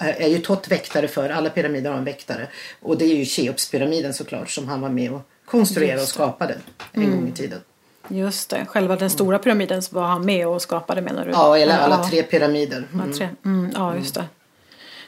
eh, 0.00 0.22
är 0.22 0.28
ju 0.28 0.38
Tott 0.38 0.68
väktare 0.68 1.08
för. 1.08 1.30
Alla 1.30 1.50
pyramider 1.50 1.90
har 1.90 1.98
en 1.98 2.04
väktare. 2.04 2.46
Och 2.82 2.98
det 2.98 3.04
är 3.04 3.14
ju 3.16 3.24
Cheopspyramiden 3.24 4.14
såklart 4.14 4.50
som 4.50 4.68
han 4.68 4.80
var 4.80 4.88
med 4.88 5.12
och 5.12 5.22
konstruerade 5.44 5.92
och. 5.94 5.98
Mm. 6.00 6.06
skapade 6.06 6.54
en 6.92 7.10
gång 7.10 7.28
i 7.28 7.32
tiden. 7.32 7.60
Just 8.08 8.50
det. 8.50 8.66
Själva 8.68 8.96
den 8.96 9.10
stora 9.10 9.38
pyramiden 9.38 9.82
var 9.90 10.02
han 10.06 10.24
med 10.26 10.48
och 10.48 10.62
skapade 10.62 11.00
menar 11.00 11.24
du? 11.24 11.30
Ja, 11.30 11.58
eller 11.58 11.78
alla 11.78 12.00
Ja. 12.02 12.08
tre 12.10 12.22
pyramider. 12.22 12.84
Ja, 12.92 12.98
Mm. 13.02 13.12
tre. 13.12 13.28
Mm, 13.44 13.70
ja, 13.74 13.96
just 13.96 14.14
det. 14.14 14.24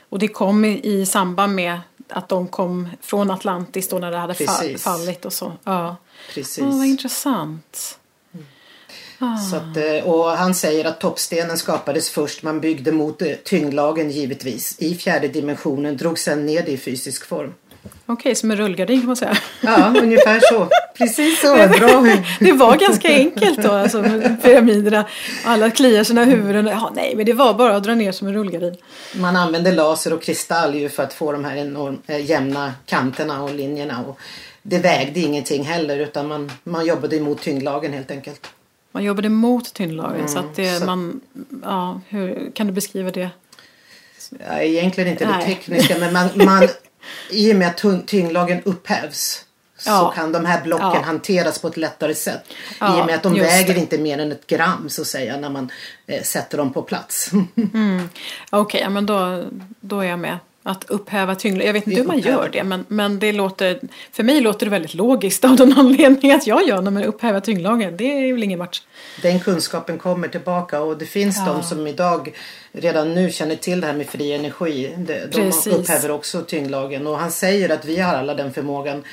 Och 0.09 0.19
det 0.19 0.29
kom 0.29 0.65
i, 0.65 0.81
i 0.85 1.07
samband 1.07 1.55
med 1.55 1.81
att 2.09 2.29
de 2.29 2.49
kom 2.49 2.89
från 3.01 3.31
Atlantis 3.31 3.89
då 3.89 3.99
när 3.99 4.11
det 4.11 4.17
hade 4.17 4.35
Precis. 4.35 4.83
fallit 4.83 5.25
och 5.25 5.33
så. 5.33 5.53
Ja. 5.65 5.97
Precis. 6.35 6.59
Ja, 6.59 6.65
vad 6.65 6.87
intressant. 6.87 7.99
Så 9.51 9.57
att, 9.57 9.77
eh, 9.77 10.11
och 10.11 10.25
han 10.25 10.55
säger 10.55 10.85
att 10.85 11.01
toppstenen 11.01 11.59
skapades 11.59 12.11
först. 12.11 12.43
Man 12.43 12.61
byggde 12.61 12.93
mot 12.93 13.23
eh, 13.23 13.33
tyngdlagen 13.45 14.11
givetvis. 14.11 14.77
I 14.79 14.95
fjärde 14.95 15.29
dimensionen. 15.29 15.97
Drog 15.97 16.19
sen 16.19 16.47
ner 16.47 16.63
det 16.63 16.71
i 16.71 16.79
fysisk 16.79 17.27
form. 17.27 17.55
Okej, 18.07 18.35
som 18.35 18.51
en 18.51 18.57
rullgardin 18.57 19.01
kan 19.01 19.07
man 19.07 19.17
säga. 19.17 19.37
Ja, 19.61 19.95
ungefär 20.03 20.41
så. 20.41 20.69
Precis 20.99 21.41
så. 21.41 21.55
Bra. 21.55 22.07
Det 22.41 22.53
var 22.53 22.77
ganska 22.77 23.09
enkelt 23.09 23.63
då, 23.63 23.73
alltså 23.73 24.03
med 24.03 24.43
pyramiderna. 24.43 25.05
Alla 25.45 25.71
kliar 25.71 26.05
sina 26.05 26.25
huvuden. 26.25 26.67
Ja, 26.67 26.93
nej, 26.95 27.17
men 27.17 27.27
det 27.27 27.33
var 27.33 27.55
bara 27.55 27.77
att 27.77 27.85
dra 27.85 27.95
ner 27.95 28.13
som 28.13 28.29
en 28.29 28.35
rullgardin. 28.35 28.77
Man 29.17 29.37
använde 29.37 29.73
laser 29.73 30.13
och 30.13 30.23
kristall 30.23 30.75
ju 30.75 30.89
för 30.89 31.03
att 31.03 31.13
få 31.13 31.33
de 31.33 31.45
här 31.45 31.57
enorm, 31.57 31.99
eh, 32.07 32.25
jämna 32.31 32.75
kanterna 32.87 33.43
och 33.43 33.55
linjerna. 33.55 34.05
Och 34.07 34.19
det 34.63 34.79
vägde 34.79 35.21
ingenting 35.21 35.65
heller 35.65 35.99
utan 35.99 36.29
man, 36.29 36.53
man 36.65 36.87
jobbade 36.87 37.17
emot 37.17 37.43
tyngdlagen 37.43 37.93
helt 37.93 38.11
enkelt. 38.11 38.47
Man 38.93 39.05
jobbade 39.05 39.29
mot 39.29 39.75
tyngdlagen. 39.75 40.29
så 40.29 40.39
att 40.39 40.57
det, 40.57 40.69
Mm, 40.69 40.81
så- 40.81 40.87
man, 40.87 41.21
ja, 41.65 42.01
hur 42.09 42.51
kan 42.55 42.67
du 42.67 42.73
beskriva 42.73 43.11
det? 43.11 43.31
Ja, 44.49 44.61
egentligen 44.61 45.11
inte 45.11 45.25
det 45.25 45.31
Nej. 45.31 45.45
tekniska 45.47 45.99
men 45.99 46.13
man, 46.13 46.29
man, 46.35 46.69
i 47.31 47.53
och 47.53 47.57
med 47.57 47.69
att 47.69 47.81
tyng- 47.83 48.07
tyngdlagen 48.07 48.63
upphävs 48.65 49.45
så 49.79 50.13
kan 50.15 50.33
de 50.33 50.45
här 50.45 50.63
blocken 50.63 50.91
ja. 50.95 51.03
hanteras 51.03 51.59
på 51.59 51.69
ett 51.69 51.77
lättare 51.77 52.15
sätt. 52.15 52.45
Ja, 52.81 52.99
I 52.99 53.03
och 53.03 53.07
med 53.07 53.15
att 53.15 53.23
de 53.23 53.35
väger 53.35 53.75
det. 53.75 53.81
inte 53.81 53.99
mer 53.99 54.19
än 54.19 54.33
ett 54.33 54.47
gram 54.47 54.89
så 54.89 55.03
att 55.03 55.07
säga 55.07 55.37
när 55.37 55.51
man 55.51 55.71
eh, 56.07 56.23
sätter 56.23 56.59
dem 56.59 56.73
på 56.73 56.83
plats. 56.83 57.31
mm. 57.75 58.09
Okej, 58.51 58.81
okay, 58.81 58.91
men 58.91 59.07
då, 59.07 59.45
då 59.81 60.01
är 60.01 60.07
jag 60.07 60.19
med. 60.19 60.39
Att 60.63 60.85
upphäva 60.91 61.35
tyngdlagen. 61.35 61.67
Jag 61.67 61.73
vet 61.73 61.87
inte 61.87 62.01
hur 62.01 62.07
man 62.07 62.19
gör 62.19 62.49
det 62.53 62.65
men, 62.65 62.85
men 62.89 63.19
det 63.19 63.33
låter, 63.33 63.81
för 64.13 64.23
mig 64.23 64.41
låter 64.41 64.67
det 64.67 64.71
väldigt 64.71 64.95
logiskt 64.95 65.45
av 65.45 65.57
den 65.57 65.73
anledningen 65.79 66.37
att 66.37 66.47
jag 66.47 66.69
gör 66.69 66.83
det 66.83 66.91
med 66.91 67.07
upphäva 67.07 67.41
tyngdlagen. 67.41 67.97
Det 67.97 68.29
är 68.29 68.33
väl 68.33 68.43
ingen 68.43 68.59
match. 68.59 68.83
Den 69.23 69.41
kunskapen 69.41 69.99
kommer 69.99 70.29
tillbaka 70.29 70.81
och 70.81 70.99
det 70.99 71.07
finns 71.07 71.37
ja. 71.39 71.53
de 71.53 71.63
som 71.63 71.87
idag 71.87 72.33
redan 72.73 73.15
nu 73.15 73.31
känner 73.31 73.57
till 73.57 73.81
det 73.81 73.87
här 73.87 73.95
med 73.95 74.07
fri 74.07 74.33
energi. 74.33 74.95
De, 74.97 75.27
de 75.27 75.71
upphäver 75.71 76.11
också 76.11 76.43
tyngdlagen 76.43 77.07
och 77.07 77.19
han 77.19 77.31
säger 77.33 77.69
att 77.71 77.85
vi 77.85 78.01
har 78.01 78.15
alla 78.15 78.35
den 78.35 78.53
förmågan 78.53 79.05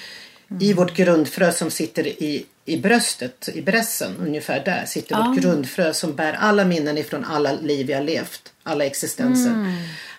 mm. 0.52 0.62
i 0.62 0.74
vårt 0.74 0.94
grundfrö 0.96 1.52
som 1.52 1.72
sitter 1.72 2.08
i, 2.08 2.46
i 2.66 2.78
bröstet, 2.78 3.50
i 3.54 3.62
brässen 3.62 4.16
ungefär 4.20 4.64
där 4.66 4.86
sitter 4.86 5.16
ah. 5.16 5.24
vårt 5.24 5.42
grundfrö 5.42 5.94
som 5.94 6.16
bär 6.16 6.34
alla 6.34 6.66
minnen 6.66 6.98
ifrån 6.98 7.26
alla 7.26 7.54
liv 7.54 7.88
vi 7.88 7.94
har 7.94 8.04
levt, 8.04 8.54
alla 8.64 8.86
existenser. 8.86 9.52
Mm. 9.52 9.74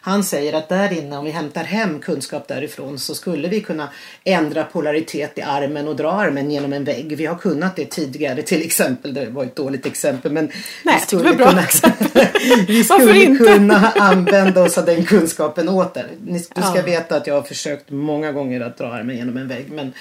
Han 0.06 0.24
säger 0.24 0.52
att 0.52 0.68
där 0.68 0.92
inne, 0.92 1.16
om 1.16 1.24
vi 1.24 1.30
hämtar 1.30 1.64
hem 1.64 2.00
kunskap 2.00 2.48
därifrån 2.48 2.98
så 2.98 3.14
skulle 3.14 3.48
vi 3.48 3.60
kunna 3.60 3.88
ändra 4.24 4.64
polaritet 4.64 5.38
i 5.38 5.42
armen 5.42 5.88
och 5.88 5.96
dra 5.96 6.10
armen 6.10 6.50
genom 6.50 6.72
en 6.72 6.84
vägg. 6.84 7.16
Vi 7.16 7.26
har 7.26 7.34
kunnat 7.34 7.76
det 7.76 7.84
tidigare 7.84 8.42
till 8.42 8.62
exempel. 8.62 9.14
Det 9.14 9.26
var 9.26 9.44
ett 9.44 9.56
dåligt 9.56 9.86
exempel 9.86 10.32
men 10.32 10.52
Nej, 10.84 10.94
vi 11.00 11.06
skulle, 11.06 11.34
kunna, 11.34 11.62
vi 12.66 12.84
skulle 12.84 13.36
kunna 13.36 13.92
använda 13.96 14.62
oss 14.62 14.78
av 14.78 14.84
den 14.84 15.04
kunskapen 15.04 15.68
åter. 15.68 16.06
Du 16.18 16.38
ska 16.38 16.76
ja. 16.76 16.82
veta 16.82 17.16
att 17.16 17.26
jag 17.26 17.34
har 17.34 17.42
försökt 17.42 17.90
många 17.90 18.32
gånger 18.32 18.60
att 18.60 18.78
dra 18.78 18.86
armen 18.86 19.16
genom 19.16 19.36
en 19.36 19.48
vägg 19.48 19.70
men 19.70 19.92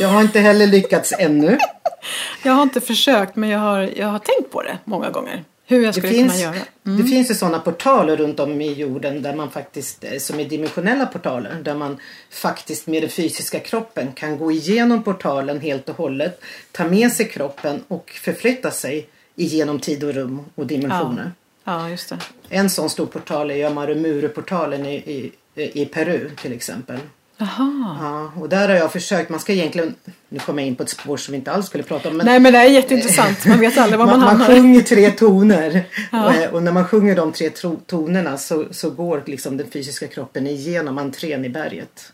jag 0.00 0.08
har 0.08 0.20
inte 0.20 0.40
heller 0.40 0.66
lyckats 0.66 1.12
ännu. 1.18 1.58
Jag 2.44 2.52
har 2.52 2.62
inte 2.62 2.80
försökt 2.80 3.36
men 3.36 3.50
jag 3.50 3.58
har, 3.58 3.90
jag 3.96 4.06
har 4.06 4.18
tänkt 4.18 4.52
på 4.52 4.62
det 4.62 4.78
många 4.84 5.10
gånger. 5.10 5.44
Hur 5.72 5.84
jag 5.84 5.94
skulle 5.94 6.08
det 6.08 6.14
finns, 6.14 6.32
kunna 6.32 6.42
göra. 6.42 6.66
Mm. 6.86 7.02
Det 7.02 7.04
finns 7.04 7.30
ju 7.30 7.34
sådana 7.34 7.58
portaler 7.58 8.16
runt 8.16 8.40
om 8.40 8.60
i 8.60 8.72
jorden 8.72 9.22
där 9.22 9.34
man 9.34 9.50
faktiskt, 9.50 10.04
eh, 10.04 10.18
som 10.18 10.40
är 10.40 10.44
dimensionella 10.44 11.06
portaler, 11.06 11.54
där 11.62 11.74
man 11.74 11.98
faktiskt 12.30 12.86
med 12.86 13.02
den 13.02 13.10
fysiska 13.10 13.60
kroppen 13.60 14.12
kan 14.12 14.38
gå 14.38 14.52
igenom 14.52 15.02
portalen 15.02 15.60
helt 15.60 15.88
och 15.88 15.96
hållet, 15.96 16.40
ta 16.72 16.84
med 16.84 17.12
sig 17.12 17.28
kroppen 17.28 17.84
och 17.88 18.10
förflytta 18.10 18.70
sig 18.70 19.06
igenom 19.36 19.80
tid 19.80 20.04
och 20.04 20.14
rum 20.14 20.44
och 20.54 20.66
dimensioner. 20.66 21.32
Ja, 21.64 21.82
ja 21.82 21.90
just 21.90 22.08
det. 22.08 22.18
En 22.48 22.70
sån 22.70 22.90
stor 22.90 23.06
portal 23.06 23.50
är 23.50 23.54
Yamarumuru-portalen 23.54 24.86
i, 24.86 25.32
i, 25.54 25.82
i 25.82 25.86
Peru 25.86 26.30
till 26.42 26.52
exempel. 26.52 26.98
Aha. 27.42 27.96
Ja, 28.00 28.40
och 28.42 28.48
där 28.48 28.68
har 28.68 28.76
jag 28.76 28.92
försökt, 28.92 29.30
man 29.30 29.40
ska 29.40 29.52
egentligen, 29.52 29.94
nu 30.28 30.38
kommer 30.38 30.62
jag 30.62 30.68
in 30.68 30.76
på 30.76 30.82
ett 30.82 30.90
spår 30.90 31.16
som 31.16 31.32
vi 31.32 31.38
inte 31.38 31.52
alls 31.52 31.66
skulle 31.66 31.84
prata 31.84 32.08
om. 32.08 32.16
Men, 32.16 32.26
Nej 32.26 32.40
men 32.40 32.52
det 32.52 32.58
är 32.58 32.64
jätteintressant, 32.64 33.46
man 33.46 33.60
vet 33.60 33.78
aldrig 33.78 33.98
var 33.98 34.06
man, 34.06 34.20
man 34.20 34.28
hamnar. 34.28 34.48
Man 34.48 34.56
sjunger 34.56 34.82
tre 34.82 35.10
toner 35.10 35.84
ja. 36.12 36.26
och, 36.26 36.34
eh, 36.34 36.50
och, 36.50 36.62
när 36.62 36.72
man 36.72 36.88
sjunger 36.88 37.16
de 37.16 37.32
tre 37.32 37.50
tonerna 37.86 38.38
så, 38.38 38.66
så 38.70 38.90
går 38.90 39.22
liksom 39.26 39.56
den 39.56 39.70
fysiska 39.70 40.06
kroppen 40.06 40.46
igenom 40.46 40.98
entrén 40.98 41.44
i 41.44 41.48
berget. 41.48 42.12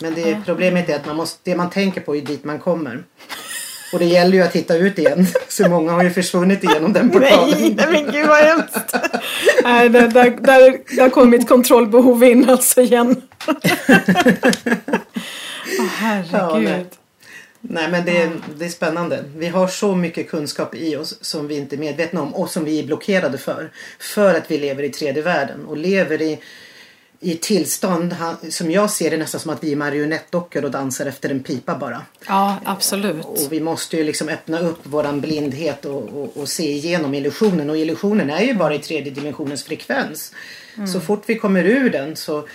Men 0.00 0.14
det, 0.14 0.20
ja. 0.20 0.36
problemet 0.44 0.88
är 0.88 0.96
att 0.96 1.06
man 1.06 1.16
måste, 1.16 1.40
det 1.50 1.56
man 1.56 1.70
tänker 1.70 2.00
på 2.00 2.16
är 2.16 2.20
dit 2.20 2.44
man 2.44 2.58
kommer. 2.58 3.04
Och 3.92 3.98
det 3.98 4.04
gäller 4.04 4.32
ju 4.32 4.42
att 4.42 4.56
hitta 4.56 4.76
ut 4.76 4.98
igen. 4.98 5.26
Så 5.48 5.68
många 5.68 5.92
har 5.92 6.02
ju 6.02 6.10
försvunnit 6.10 6.64
igenom 6.64 6.92
den 6.92 7.10
portalen. 7.10 7.74
Nej, 7.76 7.86
men 7.92 8.12
gud 8.12 8.26
vad 8.26 8.44
hemskt. 8.44 8.96
Nej, 9.62 9.88
där, 9.88 10.08
där, 10.08 10.30
där, 10.30 10.96
där 10.96 11.10
kom 11.10 11.30
mitt 11.30 11.48
kontrollbehov 11.48 12.24
in 12.24 12.50
alltså 12.50 12.80
igen. 12.80 13.22
Oh, 15.78 15.86
herregud. 15.86 16.32
Ja, 16.32 16.58
nej. 16.58 16.86
nej. 17.60 17.90
men 17.90 18.04
det 18.04 18.22
är, 18.22 18.30
det 18.58 18.64
är 18.64 18.68
spännande. 18.68 19.24
Vi 19.36 19.48
har 19.48 19.68
så 19.68 19.94
mycket 19.94 20.30
kunskap 20.30 20.74
i 20.74 20.96
oss 20.96 21.24
som 21.24 21.48
vi 21.48 21.56
inte 21.56 21.76
är 21.76 21.78
medvetna 21.78 22.22
om 22.22 22.34
och 22.34 22.50
som 22.50 22.64
vi 22.64 22.78
är 22.78 22.84
blockerade 22.86 23.38
för. 23.38 23.70
För 23.98 24.34
att 24.34 24.50
vi 24.50 24.58
lever 24.58 24.82
i 24.82 24.88
tredje 24.88 25.22
världen 25.22 25.66
och 25.66 25.76
lever 25.76 26.22
i 26.22 26.38
i 27.24 27.36
tillstånd 27.36 28.16
som 28.48 28.70
jag 28.70 28.90
ser 28.90 29.10
det 29.10 29.16
nästan 29.16 29.40
som 29.40 29.50
att 29.50 29.64
vi 29.64 29.72
är 29.72 29.76
marionettdockor 29.76 30.64
och 30.64 30.70
dansar 30.70 31.06
efter 31.06 31.30
en 31.30 31.42
pipa 31.42 31.78
bara. 31.78 32.02
Ja, 32.26 32.56
absolut. 32.64 33.24
Och 33.24 33.52
vi 33.52 33.60
måste 33.60 33.96
ju 33.96 34.04
liksom 34.04 34.28
öppna 34.28 34.58
upp 34.58 34.78
våran 34.82 35.20
blindhet 35.20 35.84
och, 35.84 36.02
och, 36.02 36.36
och 36.36 36.48
se 36.48 36.72
igenom 36.72 37.14
illusionen 37.14 37.70
och 37.70 37.76
illusionen 37.76 38.30
är 38.30 38.40
ju 38.40 38.54
bara 38.54 38.74
i 38.74 38.78
tredje 38.78 39.12
dimensionens 39.12 39.64
frekvens. 39.64 40.34
Mm. 40.76 40.86
Så 40.86 41.00
fort 41.00 41.22
vi 41.26 41.38
kommer 41.38 41.64
ur 41.64 41.90
den 41.90 42.16
så, 42.16 42.48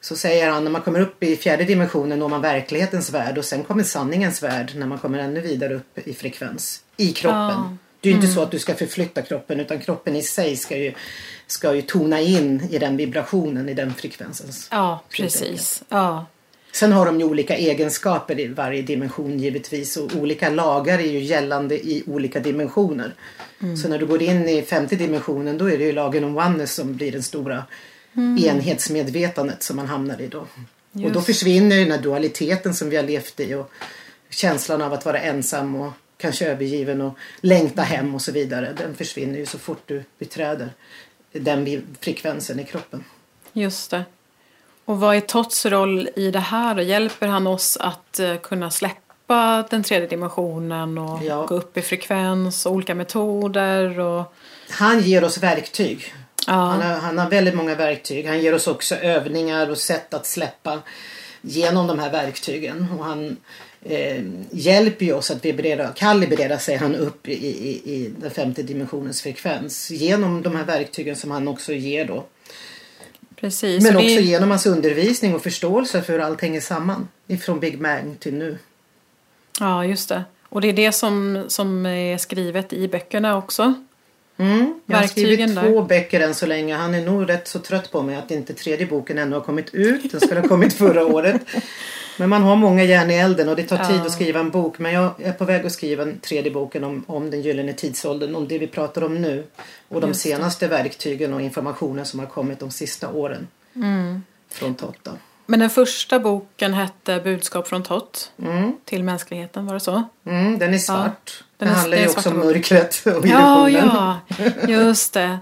så 0.00 0.16
säger 0.16 0.50
han 0.50 0.64
när 0.64 0.70
man 0.70 0.82
kommer 0.82 1.00
upp 1.00 1.22
i 1.22 1.36
fjärde 1.36 1.64
dimensionen 1.64 2.18
når 2.18 2.28
man 2.28 2.40
verklighetens 2.40 3.10
värld 3.10 3.38
och 3.38 3.44
sen 3.44 3.64
kommer 3.64 3.82
sanningens 3.82 4.42
värld 4.42 4.72
när 4.74 4.86
man 4.86 4.98
kommer 4.98 5.18
ännu 5.18 5.40
vidare 5.40 5.74
upp 5.74 5.98
i 5.98 6.14
frekvens. 6.14 6.80
I 6.96 7.12
kroppen. 7.12 7.38
Ja. 7.40 7.76
Det 8.04 8.08
är 8.08 8.10
ju 8.10 8.14
mm. 8.14 8.24
inte 8.24 8.34
så 8.34 8.42
att 8.42 8.50
du 8.50 8.58
ska 8.58 8.74
förflytta 8.74 9.22
kroppen 9.22 9.60
utan 9.60 9.80
kroppen 9.80 10.16
i 10.16 10.22
sig 10.22 10.56
ska 10.56 10.76
ju 10.76 10.92
ska 11.46 11.74
ju 11.74 11.82
tona 11.82 12.20
in 12.20 12.68
i 12.70 12.78
den 12.78 12.96
vibrationen, 12.96 13.68
i 13.68 13.74
den 13.74 13.94
frekvensen. 13.94 14.46
Ja, 14.70 15.02
precis. 15.10 15.82
Ja. 15.88 16.26
Sen 16.72 16.92
har 16.92 17.06
de 17.06 17.20
ju 17.20 17.24
olika 17.24 17.56
egenskaper 17.56 18.40
i 18.40 18.46
varje 18.46 18.82
dimension 18.82 19.38
givetvis 19.38 19.96
och 19.96 20.16
olika 20.16 20.50
lagar 20.50 20.98
är 20.98 21.10
ju 21.10 21.18
gällande 21.18 21.74
i 21.74 22.02
olika 22.06 22.40
dimensioner. 22.40 23.14
Mm. 23.62 23.76
Så 23.76 23.88
när 23.88 23.98
du 23.98 24.06
går 24.06 24.22
in 24.22 24.48
i 24.48 24.62
femte 24.62 24.96
dimensionen 24.96 25.58
då 25.58 25.70
är 25.70 25.78
det 25.78 25.84
ju 25.84 25.92
lagen 25.92 26.24
om 26.24 26.36
oneness 26.36 26.74
som 26.74 26.96
blir 26.96 27.12
den 27.12 27.22
stora 27.22 27.64
mm. 28.16 28.44
enhetsmedvetandet 28.44 29.62
som 29.62 29.76
man 29.76 29.86
hamnar 29.86 30.20
i 30.20 30.26
då. 30.26 30.46
Just. 30.92 31.06
Och 31.06 31.12
då 31.12 31.20
försvinner 31.20 31.76
den 31.76 31.90
här 31.90 32.02
dualiteten 32.02 32.74
som 32.74 32.90
vi 32.90 32.96
har 32.96 33.04
levt 33.04 33.40
i 33.40 33.54
och 33.54 33.70
känslan 34.30 34.82
av 34.82 34.92
att 34.92 35.04
vara 35.04 35.18
ensam 35.18 35.76
och 35.76 35.92
kanske 36.24 36.46
övergiven 36.46 37.00
och 37.00 37.18
längta 37.40 37.82
hem 37.82 38.14
och 38.14 38.22
så 38.22 38.32
vidare. 38.32 38.72
Den 38.76 38.94
försvinner 38.94 39.38
ju 39.38 39.46
så 39.46 39.58
fort 39.58 39.82
du 39.86 40.04
beträder 40.18 40.70
den 41.32 41.86
frekvensen 42.00 42.60
i 42.60 42.64
kroppen. 42.64 43.04
Just 43.52 43.90
det. 43.90 44.04
Och 44.84 45.00
vad 45.00 45.16
är 45.16 45.20
Tots 45.20 45.66
roll 45.66 46.08
i 46.16 46.30
det 46.30 46.38
här? 46.38 46.78
Hjälper 46.78 47.26
han 47.26 47.46
oss 47.46 47.76
att 47.76 48.20
uh, 48.20 48.36
kunna 48.36 48.70
släppa 48.70 49.66
den 49.70 49.82
tredje 49.82 50.08
dimensionen 50.08 50.98
och 50.98 51.24
ja. 51.24 51.46
gå 51.46 51.54
upp 51.54 51.76
i 51.76 51.82
frekvens 51.82 52.66
och 52.66 52.72
olika 52.72 52.94
metoder? 52.94 54.00
Och... 54.00 54.34
Han 54.70 55.00
ger 55.00 55.24
oss 55.24 55.38
verktyg. 55.38 56.14
Ja. 56.46 56.52
Han, 56.52 56.82
har, 56.82 56.94
han 56.94 57.18
har 57.18 57.30
väldigt 57.30 57.54
många 57.54 57.74
verktyg. 57.74 58.26
Han 58.26 58.40
ger 58.40 58.54
oss 58.54 58.66
också 58.66 58.94
övningar 58.94 59.70
och 59.70 59.78
sätt 59.78 60.14
att 60.14 60.26
släppa 60.26 60.82
genom 61.40 61.86
de 61.86 61.98
här 61.98 62.10
verktygen. 62.10 62.88
Och 62.98 63.04
han 63.04 63.36
eh, 63.84 64.24
hjälper 64.50 65.06
ju 65.06 65.12
oss 65.12 65.30
att 65.30 65.44
vibrera, 65.44 65.88
kalibrera 65.88 66.58
sig 66.58 66.76
han 66.76 66.94
upp 66.94 67.28
i, 67.28 67.32
i, 67.32 67.94
i 67.94 68.12
den 68.20 68.30
femte 68.30 68.62
dimensionens 68.62 69.22
frekvens 69.22 69.90
genom 69.90 70.42
de 70.42 70.56
här 70.56 70.64
verktygen 70.64 71.16
som 71.16 71.30
han 71.30 71.48
också 71.48 71.72
ger 71.72 72.04
då. 72.04 72.24
Precis. 73.36 73.82
Men 73.82 73.96
också 73.96 74.06
vi... 74.06 74.20
genom 74.20 74.50
hans 74.50 74.66
undervisning 74.66 75.34
och 75.34 75.42
förståelse 75.42 76.02
för 76.02 76.12
hur 76.12 76.20
allt 76.20 76.40
hänger 76.40 76.60
samman. 76.60 77.08
Ifrån 77.26 77.60
Big 77.60 77.82
Bang 77.82 78.20
till 78.20 78.34
nu. 78.34 78.58
Ja, 79.60 79.84
just 79.84 80.08
det. 80.08 80.24
Och 80.48 80.60
det 80.60 80.68
är 80.68 80.72
det 80.72 80.92
som, 80.92 81.44
som 81.48 81.86
är 81.86 82.18
skrivet 82.18 82.72
i 82.72 82.88
böckerna 82.88 83.36
också. 83.36 83.74
Mm, 84.36 84.80
jag 84.86 84.96
har 84.96 85.06
skrivit 85.06 85.56
två 85.56 85.82
böcker 85.82 86.20
än 86.20 86.34
så 86.34 86.46
länge. 86.46 86.74
Han 86.74 86.94
är 86.94 87.04
nog 87.04 87.28
rätt 87.28 87.48
så 87.48 87.58
trött 87.58 87.90
på 87.90 88.02
mig 88.02 88.16
att 88.16 88.30
inte 88.30 88.54
tredje 88.54 88.86
boken 88.86 89.18
ännu 89.18 89.36
har 89.36 89.42
kommit 89.42 89.74
ut. 89.74 90.12
Den 90.12 90.20
skulle 90.20 90.40
ha 90.40 90.48
kommit 90.48 90.74
förra 90.74 91.06
året. 91.06 91.42
Men 92.18 92.28
man 92.28 92.42
har 92.42 92.56
många 92.56 92.84
järn 92.84 93.10
i 93.10 93.14
elden 93.14 93.48
och 93.48 93.56
det 93.56 93.62
tar 93.62 93.84
tid 93.84 94.00
att 94.00 94.12
skriva 94.12 94.40
en 94.40 94.50
bok. 94.50 94.78
Men 94.78 94.92
jag 94.92 95.12
är 95.22 95.32
på 95.32 95.44
väg 95.44 95.66
att 95.66 95.72
skriva 95.72 96.02
en 96.02 96.18
tredje 96.18 96.50
boken 96.50 96.84
om, 96.84 97.04
om 97.06 97.30
den 97.30 97.42
gyllene 97.42 97.72
tidsåldern. 97.72 98.34
Om 98.34 98.48
det 98.48 98.58
vi 98.58 98.66
pratar 98.66 99.04
om 99.04 99.22
nu. 99.22 99.44
Och 99.88 100.00
de 100.00 100.14
senaste 100.14 100.68
verktygen 100.68 101.34
och 101.34 101.40
informationen 101.40 102.06
som 102.06 102.20
har 102.20 102.26
kommit 102.26 102.60
de 102.60 102.70
sista 102.70 103.10
åren. 103.10 103.48
Mm. 103.74 104.22
Från 104.48 104.74
Totta. 104.74 105.10
Men 105.46 105.60
den 105.60 105.70
första 105.70 106.20
boken 106.20 106.74
hette 106.74 107.20
Budskap 107.24 107.68
från 107.68 107.82
Tott 107.82 108.32
mm. 108.38 108.76
till 108.84 109.04
mänskligheten, 109.04 109.66
var 109.66 109.74
det 109.74 109.80
så? 109.80 110.02
Mm, 110.26 110.58
den 110.58 110.74
är 110.74 110.78
svart. 110.78 111.38
Ja, 111.38 111.44
den, 111.56 111.68
den 111.68 111.76
handlar 111.76 111.98
ju 111.98 112.08
också 112.08 112.30
om 112.30 112.38
mörkret 112.38 113.02
och 113.06 113.26
Ja, 113.26 113.70
ja, 113.70 114.20
just 114.68 115.12
det. 115.12 115.38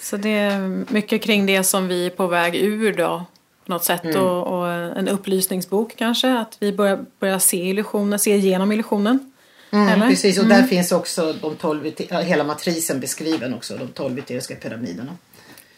Så 0.00 0.16
det 0.16 0.28
är 0.28 0.84
mycket 0.92 1.22
kring 1.22 1.46
det 1.46 1.64
som 1.64 1.88
vi 1.88 2.06
är 2.06 2.10
på 2.10 2.26
väg 2.26 2.56
ur 2.56 2.92
då 2.92 3.24
på 3.66 3.72
något 3.72 3.84
sätt 3.84 4.04
mm. 4.04 4.22
och, 4.22 4.58
och, 4.58 4.72
en 4.72 5.08
upplysningsbok 5.08 5.96
kanske. 5.96 6.38
Att 6.38 6.56
vi 6.60 6.72
börjar, 6.72 7.04
börjar 7.20 7.38
se 7.38 7.56
illusionen, 7.56 8.18
se 8.18 8.34
igenom 8.34 8.72
illusionen. 8.72 9.32
Mm, 9.70 10.00
precis, 10.00 10.38
och 10.38 10.44
mm. 10.44 10.60
där 10.60 10.66
finns 10.66 10.92
också 10.92 11.32
de 11.32 11.56
12, 11.56 11.92
hela 12.10 12.44
matrisen 12.44 13.00
beskriven 13.00 13.54
också, 13.54 13.76
de 13.76 13.88
tolv 13.88 14.18
eteriska 14.18 14.54
pyramiderna. 14.54 15.16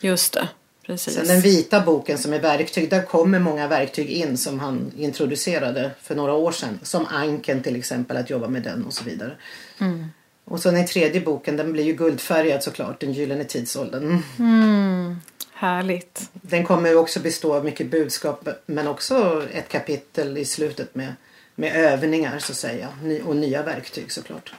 Just 0.00 0.32
det. 0.32 0.48
Precis. 0.88 1.14
Sen 1.14 1.26
den 1.26 1.40
vita 1.40 1.80
boken 1.80 2.18
som 2.18 2.32
är 2.32 2.40
verktyg, 2.40 2.90
där 2.90 3.02
kommer 3.02 3.38
många 3.38 3.68
verktyg 3.68 4.10
in 4.10 4.38
som 4.38 4.60
han 4.60 4.92
introducerade 4.96 5.90
för 6.02 6.14
några 6.14 6.32
år 6.32 6.52
sedan. 6.52 6.78
Som 6.82 7.06
anken 7.06 7.62
till 7.62 7.76
exempel, 7.76 8.16
att 8.16 8.30
jobba 8.30 8.48
med 8.48 8.62
den 8.62 8.84
och 8.84 8.92
så 8.92 9.04
vidare. 9.04 9.36
Mm. 9.78 10.06
Och 10.44 10.60
så 10.60 10.70
den 10.70 10.86
tredje 10.86 11.20
boken, 11.20 11.56
den 11.56 11.72
blir 11.72 11.84
ju 11.84 11.92
guldfärgad 11.92 12.62
såklart, 12.62 13.00
den 13.00 13.12
gyllene 13.12 13.44
tidsåldern. 13.44 14.22
Mm. 14.38 15.16
Härligt. 15.52 16.30
Den 16.32 16.64
kommer 16.64 16.96
också 16.96 17.20
bestå 17.20 17.54
av 17.54 17.64
mycket 17.64 17.90
budskap 17.90 18.48
men 18.66 18.88
också 18.88 19.46
ett 19.52 19.68
kapitel 19.68 20.38
i 20.38 20.44
slutet 20.44 20.94
med 20.94 21.12
med 21.58 21.76
övningar 21.76 22.38
så 22.38 22.52
att 22.52 22.56
säga 22.56 22.88
och 23.24 23.36
nya 23.36 23.62
verktyg 23.62 24.12
såklart. 24.12 24.52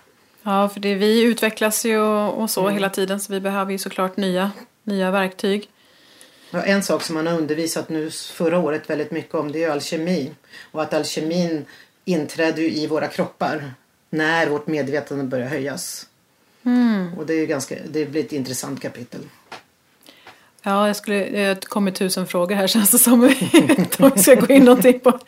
Ja, 0.43 0.69
för 0.69 0.79
det, 0.79 0.95
vi 0.95 1.23
utvecklas 1.23 1.85
ju 1.85 1.99
och, 1.99 2.41
och 2.41 2.49
så 2.49 2.61
mm. 2.61 2.73
hela 2.73 2.89
tiden 2.89 3.19
så 3.19 3.33
vi 3.33 3.39
behöver 3.39 3.71
ju 3.71 3.77
såklart 3.77 4.17
nya, 4.17 4.51
nya 4.83 5.11
verktyg. 5.11 5.69
En 6.51 6.83
sak 6.83 7.03
som 7.03 7.15
man 7.15 7.27
har 7.27 7.37
undervisat 7.37 7.89
nu 7.89 8.11
förra 8.11 8.59
året 8.59 8.89
väldigt 8.89 9.11
mycket 9.11 9.35
om 9.35 9.51
det 9.51 9.63
är 9.63 9.69
alkemi. 9.69 10.31
Och 10.71 10.81
att 10.81 10.93
alkemin 10.93 11.65
inträder 12.05 12.61
i 12.61 12.87
våra 12.87 13.07
kroppar 13.07 13.73
när 14.09 14.47
vårt 14.47 14.67
medvetande 14.67 15.23
börjar 15.23 15.47
höjas. 15.47 16.07
Mm. 16.65 17.17
Och 17.17 17.25
det, 17.25 17.33
är 17.33 17.45
ganska, 17.45 17.75
det 17.89 18.05
blir 18.05 18.23
ett 18.23 18.33
intressant 18.33 18.81
kapitel. 18.81 19.21
Ja, 20.61 20.87
jag 20.87 20.95
skulle, 20.95 21.29
det 21.53 21.65
kommer 21.65 21.91
tusen 21.91 22.27
frågor 22.27 22.55
här 22.55 22.67
känns 22.67 22.91
det 22.91 22.99
som. 22.99 23.13
om 23.99 24.11
vi 24.15 24.21
ska 24.21 24.35
gå 24.35 24.53
in 24.53 24.63
någonting 24.63 24.99
på, 24.99 25.19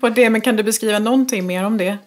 på 0.00 0.08
det. 0.08 0.30
Men 0.30 0.40
kan 0.40 0.56
du 0.56 0.62
beskriva 0.62 0.98
någonting 0.98 1.46
mer 1.46 1.64
om 1.64 1.78
det? 1.78 1.98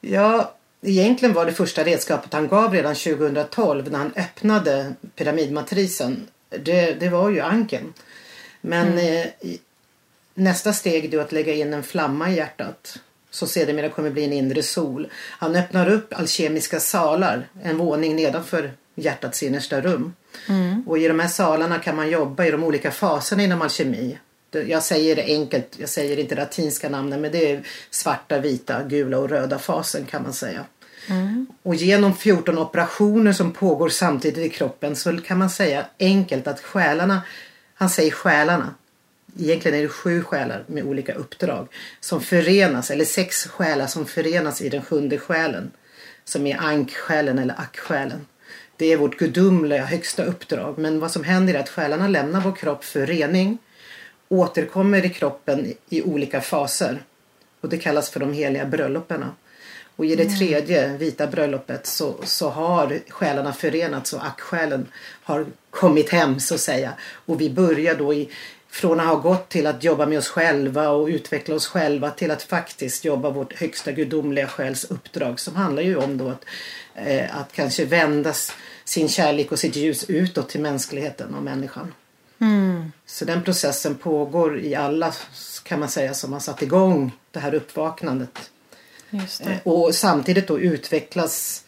Ja, 0.00 0.54
egentligen 0.82 1.34
var 1.34 1.46
det 1.46 1.52
första 1.52 1.84
redskapet 1.84 2.32
han 2.32 2.48
gav 2.48 2.72
redan 2.72 2.94
2012 2.94 3.90
när 3.90 3.98
han 3.98 4.12
öppnade 4.16 4.94
pyramidmatrisen. 5.16 6.26
Det, 6.62 7.00
det 7.00 7.08
var 7.08 7.30
ju 7.30 7.40
anken. 7.40 7.92
Men 8.60 8.92
mm. 8.92 9.28
eh, 9.40 9.50
nästa 10.34 10.72
steg 10.72 11.14
är 11.14 11.18
att 11.18 11.32
lägga 11.32 11.54
in 11.54 11.74
en 11.74 11.82
flamma 11.82 12.30
i 12.30 12.36
hjärtat. 12.36 12.98
Så 13.30 13.46
sedermera 13.46 13.88
kommer 13.88 14.10
bli 14.10 14.24
en 14.24 14.32
inre 14.32 14.62
sol. 14.62 15.08
Han 15.14 15.56
öppnar 15.56 15.90
upp 15.90 16.14
alkemiska 16.14 16.80
salar, 16.80 17.48
en 17.62 17.78
våning 17.78 18.16
nedanför 18.16 18.72
hjärtats 18.94 19.42
innersta 19.42 19.80
rum. 19.80 20.14
Mm. 20.48 20.82
Och 20.86 20.98
i 20.98 21.08
de 21.08 21.20
här 21.20 21.28
salarna 21.28 21.78
kan 21.78 21.96
man 21.96 22.10
jobba 22.10 22.44
i 22.44 22.50
de 22.50 22.64
olika 22.64 22.90
faserna 22.90 23.42
inom 23.42 23.62
alkemi. 23.62 24.18
Jag 24.66 24.82
säger 24.82 25.16
det 25.16 25.24
enkelt, 25.24 25.76
jag 25.78 25.88
säger 25.88 26.18
inte 26.18 26.34
latinska 26.34 26.88
namnen 26.88 27.20
men 27.20 27.32
det 27.32 27.52
är 27.52 27.62
svarta, 27.90 28.38
vita, 28.38 28.82
gula 28.82 29.18
och 29.18 29.28
röda 29.28 29.58
fasen 29.58 30.04
kan 30.04 30.22
man 30.22 30.32
säga. 30.32 30.64
Mm. 31.08 31.46
Och 31.62 31.74
genom 31.74 32.14
14 32.14 32.58
operationer 32.58 33.32
som 33.32 33.52
pågår 33.52 33.88
samtidigt 33.88 34.46
i 34.46 34.56
kroppen 34.56 34.96
så 34.96 35.16
kan 35.16 35.38
man 35.38 35.50
säga 35.50 35.86
enkelt 35.98 36.46
att 36.46 36.60
själarna, 36.60 37.22
han 37.74 37.90
säger 37.90 38.10
själarna, 38.10 38.74
egentligen 39.38 39.78
är 39.78 39.82
det 39.82 39.88
sju 39.88 40.22
själar 40.22 40.64
med 40.66 40.84
olika 40.84 41.14
uppdrag 41.14 41.68
som 42.00 42.20
förenas, 42.20 42.90
eller 42.90 43.04
sex 43.04 43.46
själar 43.46 43.86
som 43.86 44.06
förenas 44.06 44.62
i 44.62 44.68
den 44.68 44.82
sjunde 44.82 45.18
själen. 45.18 45.70
Som 46.24 46.46
är 46.46 46.56
anksjälen 46.60 47.38
eller 47.38 47.60
acksjälen. 47.60 48.26
Det 48.76 48.92
är 48.92 48.96
vårt 48.96 49.18
gudomliga 49.18 49.84
högsta 49.84 50.24
uppdrag. 50.24 50.78
Men 50.78 51.00
vad 51.00 51.10
som 51.10 51.24
händer 51.24 51.54
är 51.54 51.58
att 51.58 51.68
själarna 51.68 52.08
lämnar 52.08 52.40
vår 52.40 52.56
kropp 52.56 52.84
för 52.84 53.06
rening. 53.06 53.58
Återkommer 54.28 55.04
i 55.04 55.10
kroppen 55.10 55.74
i 55.88 56.02
olika 56.02 56.40
faser. 56.40 57.02
Och 57.60 57.68
det 57.68 57.78
kallas 57.78 58.10
för 58.10 58.20
de 58.20 58.32
heliga 58.32 58.66
bröllopen. 58.66 59.24
Och 59.96 60.06
i 60.06 60.16
det 60.16 60.22
mm. 60.22 60.36
tredje 60.36 60.96
vita 60.96 61.26
bröllopet 61.26 61.86
så, 61.86 62.14
så 62.24 62.48
har 62.50 63.00
själarna 63.08 63.52
förenats 63.52 64.12
och 64.12 64.26
acksjälen 64.26 64.86
har 65.22 65.46
kommit 65.70 66.10
hem 66.10 66.40
så 66.40 66.54
att 66.54 66.60
säga. 66.60 66.92
Och 67.26 67.40
vi 67.40 67.50
börjar 67.50 67.94
då 67.94 68.14
i, 68.14 68.28
från 68.68 69.00
att 69.00 69.06
ha 69.06 69.14
gått 69.14 69.48
till 69.48 69.66
att 69.66 69.84
jobba 69.84 70.06
med 70.06 70.18
oss 70.18 70.28
själva 70.28 70.88
och 70.88 71.08
utveckla 71.08 71.54
oss 71.54 71.66
själva 71.66 72.10
till 72.10 72.30
att 72.30 72.42
faktiskt 72.42 73.04
jobba 73.04 73.30
vårt 73.30 73.52
högsta 73.52 73.92
gudomliga 73.92 74.48
själs 74.48 74.84
uppdrag 74.84 75.40
som 75.40 75.56
handlar 75.56 75.82
ju 75.82 75.96
om 75.96 76.18
då 76.18 76.28
att, 76.28 76.44
eh, 76.94 77.36
att 77.36 77.52
kanske 77.52 77.84
vända 77.84 78.32
sin 78.84 79.08
kärlek 79.08 79.52
och 79.52 79.58
sitt 79.58 79.76
ljus 79.76 80.04
utåt 80.08 80.48
till 80.48 80.60
mänskligheten 80.60 81.34
och 81.34 81.42
människan. 81.42 81.92
Mm. 82.38 82.92
Så 83.06 83.24
den 83.24 83.42
processen 83.42 83.94
pågår 83.94 84.60
i 84.60 84.74
alla 84.74 85.12
kan 85.64 85.80
man 85.80 85.88
säga 85.88 86.14
som 86.14 86.32
har 86.32 86.40
satt 86.40 86.62
igång 86.62 87.12
det 87.30 87.40
här 87.40 87.54
uppvaknandet. 87.54 88.50
Eh, 89.14 89.56
och 89.62 89.94
samtidigt 89.94 90.48
då 90.48 90.60
utvecklas 90.60 91.64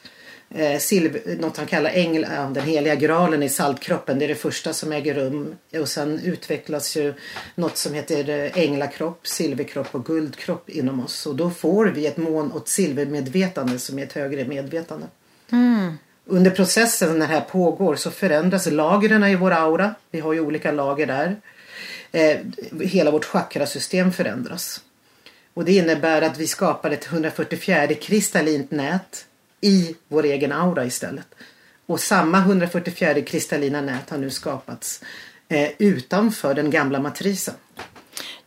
eh, 0.54 0.78
silver, 0.78 1.36
något 1.40 1.56
han 1.56 1.66
kallar 1.66 1.90
ängel, 1.90 2.24
äh, 2.24 2.50
den 2.50 2.64
heliga 2.64 2.94
graalen 2.94 3.42
i 3.42 3.48
saltkroppen. 3.48 4.18
Det 4.18 4.24
är 4.24 4.28
det 4.28 4.34
första 4.34 4.72
som 4.72 4.92
äger 4.92 5.14
rum. 5.14 5.54
Och 5.80 5.88
sen 5.88 6.20
utvecklas 6.24 6.96
ju 6.96 7.14
något 7.54 7.76
som 7.76 7.94
heter 7.94 8.28
eh, 8.28 8.58
änglakropp, 8.58 9.26
silverkropp 9.26 9.94
och 9.94 10.04
guldkropp 10.04 10.70
inom 10.70 11.00
oss. 11.00 11.26
Och 11.26 11.36
då 11.36 11.50
får 11.50 11.86
vi 11.86 12.06
ett 12.06 12.16
mån 12.16 12.52
åt 12.52 12.68
silvermedvetande 12.68 13.78
som 13.78 13.98
är 13.98 14.02
ett 14.02 14.12
högre 14.12 14.44
medvetande. 14.44 15.06
Mm. 15.52 15.98
Under 16.28 16.50
processen 16.50 17.18
när 17.18 17.26
det 17.26 17.34
här 17.34 17.40
pågår 17.40 17.96
så 17.96 18.10
förändras 18.10 18.66
lagren 18.66 19.24
i 19.24 19.36
vår 19.36 19.50
aura. 19.50 19.94
Vi 20.10 20.20
har 20.20 20.32
ju 20.32 20.40
olika 20.40 20.72
lager 20.72 21.06
där. 21.06 21.36
Eh, 22.12 22.38
hela 22.80 23.10
vårt 23.10 23.24
chakrasystem 23.24 24.12
förändras. 24.12 24.80
Och 25.56 25.64
det 25.64 25.72
innebär 25.72 26.22
att 26.22 26.38
vi 26.38 26.46
skapar 26.46 26.90
ett 26.90 27.06
144 27.06 27.86
kristallint 27.94 28.70
nät 28.70 29.26
i 29.60 29.96
vår 30.08 30.24
egen 30.24 30.52
aura 30.52 30.84
istället. 30.84 31.26
Och 31.86 32.00
samma 32.00 32.38
144 32.38 33.20
kristallina 33.20 33.80
nät 33.80 34.10
har 34.10 34.18
nu 34.18 34.30
skapats 34.30 35.00
eh, 35.48 35.68
utanför 35.78 36.54
den 36.54 36.70
gamla 36.70 37.00
matrisen. 37.00 37.54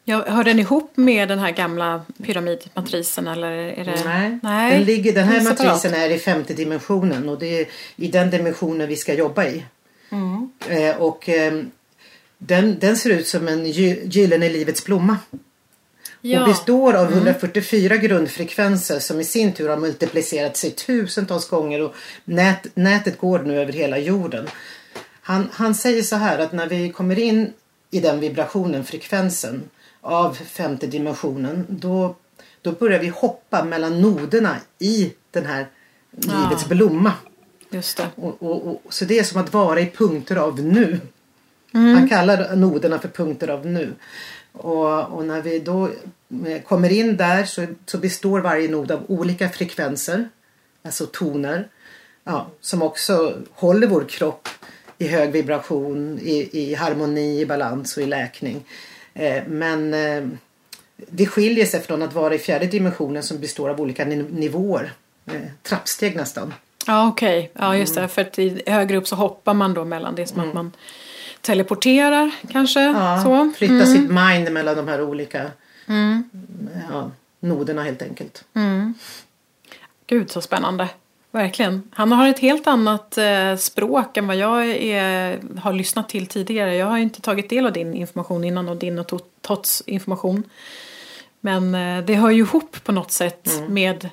Ja, 0.04 0.26
hör 0.28 0.44
den 0.44 0.60
ihop 0.60 0.92
med 0.96 1.28
den 1.28 1.40
här 1.40 1.52
gamla 1.52 2.06
pyramidmatrisen 2.24 3.28
eller 3.28 3.52
är 3.52 3.86
det? 3.86 4.04
Nej, 4.06 4.40
Nej. 4.44 4.78
Den, 4.78 4.84
ligger, 4.84 5.14
den 5.14 5.28
här 5.28 5.44
matrisen 5.44 5.94
är 5.94 6.10
i 6.10 6.20
femte 6.20 6.54
dimensionen 6.54 7.30
och 7.30 7.40
det 7.40 7.62
är 7.62 7.68
i 7.96 8.08
den 8.08 8.30
dimensionen 8.30 8.88
vi 8.88 8.96
ska 8.96 9.14
jobba 9.14 9.46
i. 9.46 9.66
Mm. 10.10 10.52
Eh, 10.68 10.96
och 10.96 11.30
eh, 11.30 11.64
den, 12.38 12.80
den 12.80 12.98
ser 12.98 13.10
ut 13.10 13.28
som 13.28 13.48
en 13.48 13.66
gyllene 13.66 14.50
livets 14.50 14.86
blomma. 14.86 15.18
Ja. 16.22 16.42
Och 16.42 16.48
består 16.48 16.94
av 16.94 17.12
144 17.12 17.96
mm. 17.96 18.08
grundfrekvenser 18.08 19.00
som 19.00 19.20
i 19.20 19.24
sin 19.24 19.54
tur 19.54 19.70
har 19.70 19.78
multiplicerat 19.78 20.58
sig 20.58 20.72
tusentals 20.72 21.50
gånger 21.50 21.82
och 21.82 21.96
nät, 22.26 22.68
nätet 22.74 23.18
går 23.18 23.40
nu 23.40 23.62
över 23.62 23.74
hela 23.74 23.98
jorden. 23.98 24.48
Han, 25.22 25.50
han 25.52 25.76
säger 25.76 26.04
så 26.04 26.16
här 26.16 26.40
att 26.40 26.52
när 26.52 26.68
vi 26.68 26.92
kommer 26.92 27.20
in 27.20 27.54
i 27.92 28.00
den 28.00 28.20
vibrationen, 28.20 28.86
frekvensen 28.86 29.64
av 30.02 30.34
femte 30.34 30.88
dimensionen 30.88 31.66
då, 31.70 32.16
då 32.62 32.72
börjar 32.72 33.00
vi 33.00 33.08
hoppa 33.08 33.64
mellan 33.64 34.02
noderna 34.02 34.56
i 34.80 35.14
den 35.32 35.46
här 35.46 35.68
livets 36.12 36.64
ja. 36.64 36.68
blomma. 36.68 37.14
Just 37.70 37.98
det. 37.98 38.08
Och, 38.16 38.44
och, 38.44 38.68
och, 38.68 38.82
så 38.94 39.06
det 39.06 39.20
är 39.20 39.24
som 39.24 39.42
att 39.42 39.54
vara 39.54 39.80
i 39.80 39.92
punkter 39.96 40.36
av 40.36 40.60
nu. 40.60 41.00
Mm. 41.74 41.96
Han 41.96 42.10
kallar 42.10 42.56
noderna 42.56 43.00
för 43.00 43.08
punkter 43.08 43.48
av 43.48 43.66
nu. 43.66 43.94
Och, 44.52 45.04
och, 45.04 45.26
när 45.26 45.42
vi 45.42 45.60
då 45.60 45.90
eh, 46.48 46.62
kommer 46.62 46.92
in 46.92 47.18
där 47.18 47.44
så, 47.44 47.66
så 47.86 47.98
består 47.98 48.40
varje 48.40 48.70
nod 48.70 48.92
av 48.92 49.06
olika 49.08 49.50
frekvenser, 49.50 50.30
alltså 50.84 51.06
toner, 51.06 51.68
ja, 52.24 52.48
som 52.62 52.82
också 52.82 53.38
håller 53.52 53.88
vår 53.88 54.04
kropp 54.04 54.48
i 54.98 55.08
hög 55.08 55.32
vibration, 55.32 56.20
i, 56.20 56.50
i 56.52 56.76
harmoni, 56.76 57.42
i 57.42 57.46
balans 57.46 57.98
och 57.98 58.04
i 58.04 58.06
läkning. 58.06 58.64
Eh, 59.14 59.44
men 59.48 59.94
eh, 59.94 60.28
det 60.96 61.26
skiljer 61.26 61.66
sig 61.66 61.82
från 61.82 62.02
att 62.02 62.14
vara 62.14 62.36
i 62.36 62.40
fjärde 62.40 62.66
dimensionen 62.66 63.24
som 63.24 63.40
består 63.40 63.70
av 63.70 63.82
olika 63.82 64.06
nivåer, 64.06 64.94
eh, 65.26 65.42
trappsteg 65.64 66.16
nästan. 66.16 66.54
Ja 66.88 67.08
okej, 67.08 67.40
okay. 67.40 67.66
ja 67.68 67.78
just 67.78 67.96
det, 67.96 68.02
mm. 68.02 68.10
för 68.10 68.22
att 68.22 68.40
i 68.40 68.64
högre 68.66 68.98
upp 68.98 69.08
så 69.08 69.16
hoppar 69.16 69.54
man 69.54 69.74
då 69.74 69.86
mellan 69.86 70.16
det 70.16 70.28
som 70.28 70.38
mm. 70.38 70.50
att 70.50 70.56
man 70.56 70.72
teleporterar 71.42 72.32
kanske. 72.52 72.82
Ja, 72.82 73.22
så. 73.24 73.52
flytta 73.58 73.74
mm. 73.74 73.86
sitt 73.86 74.10
mind 74.10 74.52
mellan 74.52 74.76
de 74.76 74.88
här 74.88 75.02
olika 75.02 75.52
mm. 75.88 76.30
ja, 76.92 77.12
noderna 77.40 77.84
helt 77.84 78.02
enkelt. 78.02 78.44
Mm. 78.54 78.94
Gud 80.08 80.32
så 80.32 80.42
spännande. 80.42 80.90
Verkligen. 81.32 81.84
Han 81.92 82.12
har 82.12 82.28
ett 82.28 82.40
helt 82.40 82.68
annat 82.68 83.18
eh, 83.18 83.56
språk 83.56 84.18
än 84.18 84.28
vad 84.28 84.36
jag 84.36 84.68
är, 84.68 85.40
har 85.60 85.74
lyssnat 85.74 86.10
till 86.10 86.28
tidigare. 86.28 86.76
Jag 86.76 86.86
har 86.86 86.98
inte 86.98 87.22
tagit 87.22 87.50
del 87.50 87.66
av 87.66 87.74
din 87.74 87.94
information 87.94 88.44
innan 88.44 88.70
och 88.70 88.78
din 88.78 89.00
och 89.00 89.22
Tots 89.42 89.84
information. 89.86 90.44
Men 91.40 91.76
eh, 91.76 92.06
det 92.06 92.16
hör 92.16 92.30
ju 92.30 92.40
ihop 92.40 92.84
på 92.84 92.92
något 92.92 93.12
sätt 93.12 93.48
mm. 93.48 93.74
med 93.74 94.10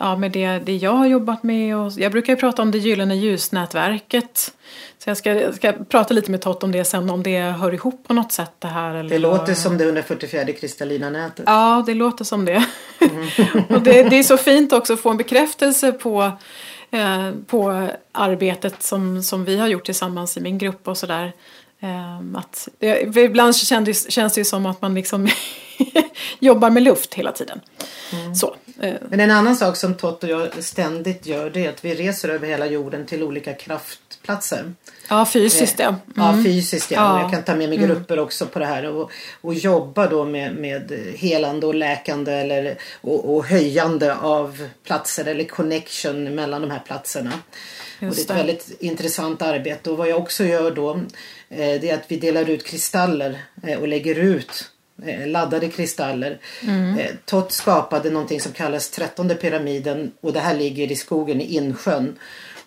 ja, 0.00 0.16
med 0.16 0.32
det, 0.32 0.58
det 0.58 0.76
jag 0.76 0.92
har 0.92 1.06
jobbat 1.06 1.42
med. 1.42 1.76
Och 1.76 1.92
jag 1.96 2.12
brukar 2.12 2.32
ju 2.32 2.36
prata 2.36 2.62
om 2.62 2.70
det 2.70 2.78
gyllene 2.78 3.16
ljusnätverket. 3.16 4.52
Så 4.98 5.10
jag 5.10 5.16
ska, 5.16 5.52
ska 5.52 5.72
prata 5.72 6.14
lite 6.14 6.30
med 6.30 6.40
Tott 6.40 6.62
om 6.62 6.72
det 6.72 6.84
sen, 6.84 7.10
om 7.10 7.22
det 7.22 7.40
hör 7.40 7.74
ihop 7.74 8.04
på 8.06 8.14
något 8.14 8.32
sätt 8.32 8.52
det 8.58 8.68
här. 8.68 8.94
Eller 8.94 9.10
det 9.10 9.18
låter 9.18 9.54
som 9.54 9.78
det 9.78 9.84
144 9.84 10.52
kristallina 10.52 11.10
nätet. 11.10 11.44
Ja, 11.46 11.84
det 11.86 11.94
låter 11.94 12.24
som 12.24 12.44
det. 12.44 12.64
Mm. 13.00 13.28
och 13.68 13.82
det, 13.82 14.02
det, 14.02 14.18
är 14.18 14.22
så 14.22 14.36
fint 14.36 14.72
också 14.72 14.92
att 14.92 15.00
få 15.00 15.10
en 15.10 15.16
bekräftelse 15.16 15.92
på, 15.92 16.32
eh, 16.90 17.30
på 17.46 17.88
arbetet 18.12 18.82
som, 18.82 19.22
som 19.22 19.44
vi 19.44 19.58
har 19.58 19.68
gjort 19.68 19.84
tillsammans 19.84 20.36
i 20.36 20.40
min 20.40 20.58
grupp 20.58 20.88
och 20.88 20.98
sådär. 20.98 21.32
Um, 21.82 22.36
att, 22.36 22.68
ibland 23.16 23.56
känns, 23.56 24.10
känns 24.10 24.34
det 24.34 24.40
ju 24.40 24.44
som 24.44 24.66
att 24.66 24.82
man 24.82 24.94
liksom 24.94 25.28
jobbar 26.38 26.70
med 26.70 26.82
luft 26.82 27.14
hela 27.14 27.32
tiden. 27.32 27.60
Mm. 28.12 28.34
Så, 28.34 28.56
uh. 28.84 28.94
Men 29.08 29.20
en 29.20 29.30
annan 29.30 29.56
sak 29.56 29.76
som 29.76 29.94
Tott 29.94 30.24
och 30.24 30.30
jag 30.30 30.64
ständigt 30.64 31.26
gör 31.26 31.50
det 31.50 31.66
är 31.66 31.70
att 31.70 31.84
vi 31.84 31.94
reser 31.94 32.28
över 32.28 32.48
hela 32.48 32.66
jorden 32.66 33.06
till 33.06 33.22
olika 33.22 33.54
kraft 33.54 34.00
kraftplatser. 34.22 34.74
Ja, 35.10 35.26
fysiskt 35.26 35.78
ja. 35.78 35.88
Mm. 35.88 36.00
Ja, 36.16 36.44
fysiskt 36.44 36.90
ja. 36.90 37.14
Och 37.14 37.20
Jag 37.20 37.30
kan 37.30 37.42
ta 37.42 37.54
med 37.54 37.68
mig 37.68 37.78
grupper 37.78 38.18
också 38.18 38.46
på 38.46 38.58
det 38.58 38.66
här 38.66 38.86
och, 38.86 39.10
och 39.40 39.54
jobba 39.54 40.06
då 40.06 40.24
med, 40.24 40.54
med 40.54 40.92
helande 41.16 41.66
och 41.66 41.74
läkande 41.74 42.32
eller, 42.32 42.78
och, 43.00 43.34
och 43.34 43.46
höjande 43.46 44.14
av 44.16 44.68
platser 44.84 45.24
eller 45.24 45.44
connection 45.44 46.34
mellan 46.34 46.60
de 46.60 46.70
här 46.70 46.82
platserna. 46.86 47.32
Just 48.00 48.10
och 48.10 48.16
det 48.16 48.20
är 48.20 48.22
ett 48.22 48.28
det. 48.28 48.34
väldigt 48.34 48.80
intressant 48.80 49.42
arbete 49.42 49.90
och 49.90 49.96
vad 49.96 50.08
jag 50.08 50.18
också 50.18 50.44
gör 50.44 50.70
då 50.70 50.94
eh, 51.48 51.80
det 51.80 51.90
är 51.90 51.94
att 51.94 52.04
vi 52.08 52.16
delar 52.16 52.50
ut 52.50 52.66
kristaller 52.66 53.38
eh, 53.62 53.78
och 53.78 53.88
lägger 53.88 54.14
ut 54.14 54.70
eh, 55.06 55.26
laddade 55.26 55.68
kristaller. 55.68 56.38
Mm. 56.62 56.98
Eh, 56.98 57.10
Tott 57.24 57.52
skapade 57.52 58.10
någonting 58.10 58.40
som 58.40 58.52
kallas 58.52 58.90
trettonde 58.90 59.34
pyramiden 59.34 60.12
och 60.20 60.32
det 60.32 60.40
här 60.40 60.54
ligger 60.54 60.92
i 60.92 60.96
skogen 60.96 61.40
i 61.40 61.54
Insjön. 61.54 62.16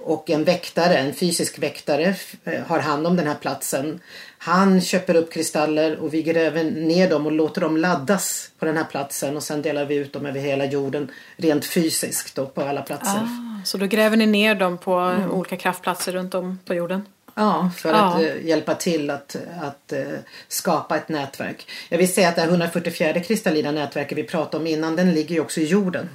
Och 0.05 0.29
en 0.29 0.43
väktare, 0.43 0.97
en 0.97 1.13
fysisk 1.13 1.59
väktare 1.59 2.15
eh, 2.43 2.61
har 2.67 2.79
hand 2.79 3.07
om 3.07 3.15
den 3.15 3.27
här 3.27 3.35
platsen. 3.35 3.99
Han 4.37 4.81
köper 4.81 5.15
upp 5.15 5.33
kristaller 5.33 5.95
och 5.99 6.13
vi 6.13 6.23
gräver 6.23 6.63
ner 6.63 7.09
dem 7.09 7.25
och 7.25 7.31
låter 7.31 7.61
dem 7.61 7.77
laddas 7.77 8.49
på 8.59 8.65
den 8.65 8.77
här 8.77 8.83
platsen 8.83 9.35
och 9.37 9.43
sen 9.43 9.61
delar 9.61 9.85
vi 9.85 9.95
ut 9.95 10.13
dem 10.13 10.25
över 10.25 10.39
hela 10.39 10.65
jorden 10.65 11.11
rent 11.37 11.65
fysiskt 11.65 12.35
då 12.35 12.45
på 12.45 12.61
alla 12.61 12.81
platser. 12.81 13.19
Ah, 13.19 13.65
så 13.65 13.77
då 13.77 13.85
gräver 13.85 14.17
ni 14.17 14.25
ner 14.25 14.55
dem 14.55 14.77
på 14.77 14.93
Mm. 14.95 15.31
olika 15.31 15.57
kraftplatser 15.57 16.11
runt 16.11 16.33
om 16.33 16.59
på 16.65 16.73
jorden? 16.73 17.05
Ja, 17.35 17.71
för 17.77 17.89
Ja. 17.89 17.95
att 18.15 18.21
eh, 18.21 18.45
hjälpa 18.45 18.75
till 18.75 19.09
att, 19.09 19.35
att 19.61 19.91
eh, 19.91 19.99
skapa 20.47 20.97
ett 20.97 21.09
nätverk. 21.09 21.67
Jag 21.89 21.97
vill 21.97 22.13
säga 22.13 22.29
att 22.29 22.35
det 22.35 22.41
här 22.41 22.49
144 22.49 23.19
kristallina 23.19 23.71
nätverket 23.71 24.17
vi 24.17 24.23
pratade 24.23 24.57
om 24.61 24.67
innan, 24.67 24.95
den 24.95 25.13
ligger 25.13 25.35
ju 25.35 25.41
också 25.41 25.59
i 25.59 25.65
jorden. 25.65 26.09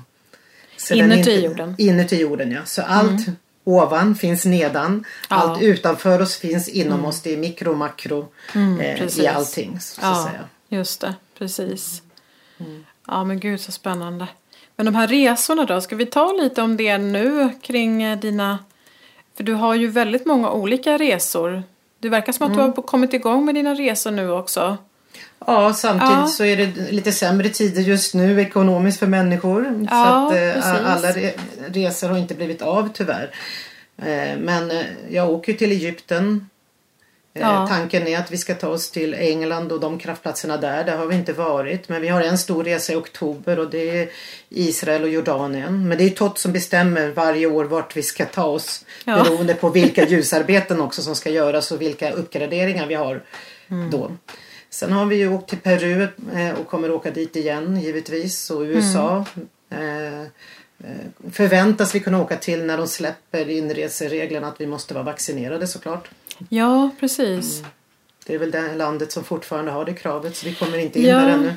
Så 0.76 0.94
Inuti 0.94 1.18
inte- 1.18 1.30
jorden? 1.32 1.74
Inuti 1.78 2.16
jorden, 2.16 2.52
ja. 2.52 2.60
Så 2.64 2.82
allt 2.82 3.26
ovan 3.68 4.14
finns 4.14 4.44
nedan. 4.44 5.04
Ja. 5.30 5.36
Allt 5.36 5.62
utanför 5.62 6.22
oss 6.22 6.36
finns 6.36 6.68
inom 6.68 7.04
oss. 7.04 7.20
Det 7.22 7.32
är 7.32 7.36
mikro 7.36 7.70
och 7.70 7.76
makro 7.78 8.28
eh, 8.54 8.96
precis. 8.98 9.18
i 9.18 9.26
allting. 9.26 9.80
Så, 9.80 10.00
Ja, 10.04 10.28
säga. 10.30 10.44
just 10.68 11.00
det. 11.00 11.14
Precis. 11.38 12.02
Mm. 12.60 12.84
Ja, 13.06 13.24
men 13.24 13.40
gud 13.40 13.60
så 13.60 13.72
spännande. 13.72 14.26
Men 14.76 14.86
de 14.86 14.94
här 14.94 15.08
resorna 15.08 15.64
då, 15.64 15.80
ska 15.80 15.96
vi 15.96 16.06
ta 16.06 16.32
lite 16.32 16.62
om 16.62 16.76
det 16.76 16.98
nu 16.98 17.50
kring 17.62 18.02
eh, 18.02 18.18
dina... 18.18 18.58
För 19.36 19.44
du 19.44 19.52
har 19.54 19.74
ju 19.74 19.86
väldigt 19.88 20.26
många 20.26 20.50
olika 20.50 20.96
resor. 20.98 21.62
Det 21.98 22.08
verkar 22.08 22.32
som 22.32 22.46
att 22.46 22.52
Mm. 22.56 22.70
du 22.70 22.76
har 22.76 22.82
kommit 22.82 23.14
igång 23.14 23.44
med 23.44 23.54
dina 23.54 23.74
resor 23.74 24.10
nu 24.10 24.30
också. 24.30 24.76
Ja, 25.46 25.72
samtidigt 25.74 26.12
Ja. 26.14 26.26
så 26.26 26.44
är 26.44 26.56
det 26.56 26.92
lite 26.92 27.12
sämre 27.12 27.48
tider 27.48 27.82
just 27.82 28.14
nu 28.14 28.40
ekonomiskt 28.40 28.98
för 28.98 29.06
människor. 29.06 29.64
så 29.64 29.86
Ja, 29.94 30.26
att 30.26 30.32
eh, 30.32 30.38
precis. 30.38 30.86
alla 30.86 31.10
re 31.12 31.32
resor 31.68 32.08
har 32.08 32.18
inte 32.18 32.34
blivit 32.34 32.62
av 32.62 32.88
tyvärr. 32.94 33.30
Eh, 33.98 34.38
men 34.38 34.70
eh, 34.70 34.84
jag 35.10 35.30
åker 35.30 35.52
till 35.52 35.72
Egypten. 35.72 36.48
Ja. 37.32 37.66
Tanken 37.70 38.06
är 38.08 38.18
att 38.18 38.30
vi 38.30 38.36
ska 38.36 38.54
ta 38.54 38.68
oss 38.68 38.90
till 38.90 39.14
England 39.14 39.72
och 39.72 39.80
de 39.80 39.98
kraftplatserna 39.98 40.56
där. 40.56 40.84
Där 40.84 40.96
har 40.96 41.06
vi 41.06 41.14
inte 41.14 41.32
varit. 41.32 41.88
Men 41.88 42.02
vi 42.02 42.08
har 42.08 42.20
en 42.20 42.38
stor 42.38 42.64
resa 42.64 42.92
i 42.92 42.96
oktober 42.96 43.58
och 43.58 43.70
det 43.70 43.98
är 44.02 44.08
Israel 44.48 45.02
och 45.02 45.08
Jordanien. 45.08 45.88
Men 45.88 45.98
det 45.98 46.04
är 46.04 46.10
Tott 46.10 46.38
som 46.38 46.52
bestämmer 46.52 47.08
varje 47.10 47.46
år 47.46 47.64
vart 47.64 47.96
vi 47.96 48.02
ska 48.02 48.24
ta 48.24 48.44
oss. 48.44 48.84
Ja. 49.04 49.22
Beroende 49.22 49.54
på 49.54 49.68
vilka 49.68 50.06
ljusarbeten 50.08 50.80
också 50.80 51.02
som 51.02 51.14
ska 51.16 51.30
göras 51.30 51.72
och 51.72 51.80
vilka 51.82 52.10
uppgraderingar 52.10 52.86
vi 52.86 52.94
har 52.94 53.22
Mm. 53.70 53.90
då. 53.90 54.10
Sen 54.70 54.92
har 54.92 55.06
vi 55.06 55.16
ju 55.16 55.34
åkt 55.34 55.48
till 55.48 55.58
Peru 55.58 56.08
eh, 56.34 56.60
och 56.60 56.66
kommer 56.68 56.90
åka 56.90 57.10
dit 57.10 57.36
igen 57.36 57.80
givetvis. 57.80 58.50
Och 58.50 58.60
USA 58.60 59.24
eh, 59.70 60.20
eh, 60.20 60.26
förväntas 61.32 61.94
vi 61.94 62.00
kunna 62.00 62.22
åka 62.22 62.36
till 62.36 62.64
när 62.64 62.78
de 62.78 62.86
släpper 62.86 63.50
inresereglerna 63.50 64.48
att 64.48 64.60
vi 64.60 64.66
måste 64.66 64.94
vara 64.94 65.04
vaccinerade 65.04 65.66
såklart. 65.66 66.10
Ja, 66.48 66.90
precis. 67.00 67.62
Det 68.26 68.34
är 68.34 68.38
väl 68.38 68.50
det 68.50 68.74
landet 68.74 69.12
som 69.12 69.24
fortfarande 69.24 69.70
har 69.70 69.84
det 69.84 69.94
kravet 69.94 70.36
så 70.36 70.46
vi 70.46 70.54
kommer 70.54 70.78
inte 70.78 70.98
in 70.98 71.06
Ja. 71.06 71.18
där 71.18 71.28
ännu. 71.28 71.52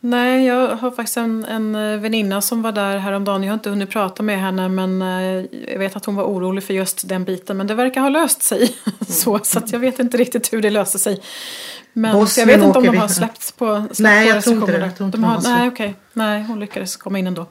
Nej, 0.00 0.46
jag 0.46 0.68
har 0.76 0.90
faktiskt 0.90 1.16
en, 1.16 1.44
en 1.44 1.72
väninna 2.02 2.42
som 2.42 2.62
var 2.62 2.72
där 2.72 2.98
häromdagen. 2.98 3.42
Jag 3.42 3.50
har 3.50 3.54
inte 3.54 3.70
hunnit 3.70 3.90
prata 3.90 4.22
med 4.22 4.40
henne 4.40 4.68
men 4.68 5.00
jag 5.68 5.78
vet 5.78 5.96
att 5.96 6.04
hon 6.04 6.16
var 6.16 6.24
orolig 6.24 6.64
för 6.64 6.74
just 6.74 7.08
den 7.08 7.24
biten. 7.24 7.56
Men 7.56 7.66
det 7.66 7.74
verkar 7.74 8.00
ha 8.00 8.08
löst 8.08 8.42
sig. 8.42 8.76
så, 9.08 9.40
så 9.42 9.58
att 9.58 9.72
jag 9.72 9.78
vet 9.78 9.98
inte 9.98 10.16
riktigt 10.16 10.52
hur 10.52 10.62
det 10.62 10.70
löser 10.70 10.98
sig. 10.98 11.20
Men 11.98 12.12
så 12.12 12.16
jag 12.16 12.22
Bosnien 12.22 12.48
vet 12.48 12.66
inte 12.66 12.78
om 12.78 12.84
de 12.84 12.96
har 12.96 13.08
släppt 13.08 13.56
på 13.56 13.84
släppt 13.86 13.98
Nej, 13.98 14.28
på 14.28 14.36
jag 14.36 14.44
tror 14.44 14.56
inte 14.56 14.72
det. 14.72 14.78
Jag 14.78 14.96
tror 14.96 15.06
inte 15.06 15.18
de 15.18 15.22
de 15.22 15.26
har, 15.26 15.42
Nej, 15.42 15.68
okej. 15.68 15.94
Nej, 16.12 16.42
hon 16.42 16.60
lyckades 16.60 16.96
komma 16.96 17.18
in 17.18 17.26
ändå. 17.26 17.46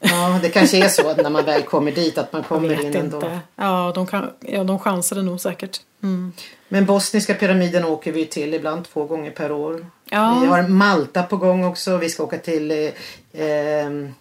Ja, 0.00 0.38
det 0.42 0.48
kanske 0.48 0.84
är 0.84 0.88
så 0.88 1.14
när 1.14 1.30
man 1.30 1.44
väl 1.44 1.62
kommer 1.62 1.92
dit 1.92 2.18
att 2.18 2.32
man 2.32 2.42
kommer 2.42 2.72
in 2.72 2.96
ändå. 2.96 3.16
inte. 3.16 3.40
Ja, 3.56 3.92
de, 3.94 4.06
kan, 4.06 4.30
ja, 4.40 4.64
de 4.64 4.78
chansade 4.78 5.22
nog 5.22 5.40
säkert. 5.40 5.80
Mm. 6.02 6.32
Men 6.68 6.86
bosniska 6.86 7.34
pyramiden 7.34 7.84
åker 7.84 8.12
vi 8.12 8.26
till 8.26 8.54
ibland 8.54 8.84
två 8.84 9.04
gånger 9.04 9.30
per 9.30 9.52
år. 9.52 9.86
Ja. 10.10 10.38
Vi 10.42 10.46
har 10.46 10.62
Malta 10.62 11.22
på 11.22 11.36
gång 11.36 11.64
också. 11.64 11.96
Vi 11.96 12.08
ska 12.08 12.22
åka 12.22 12.38
till 12.38 12.70
eh, 12.70 12.90
ehm, 13.32 14.14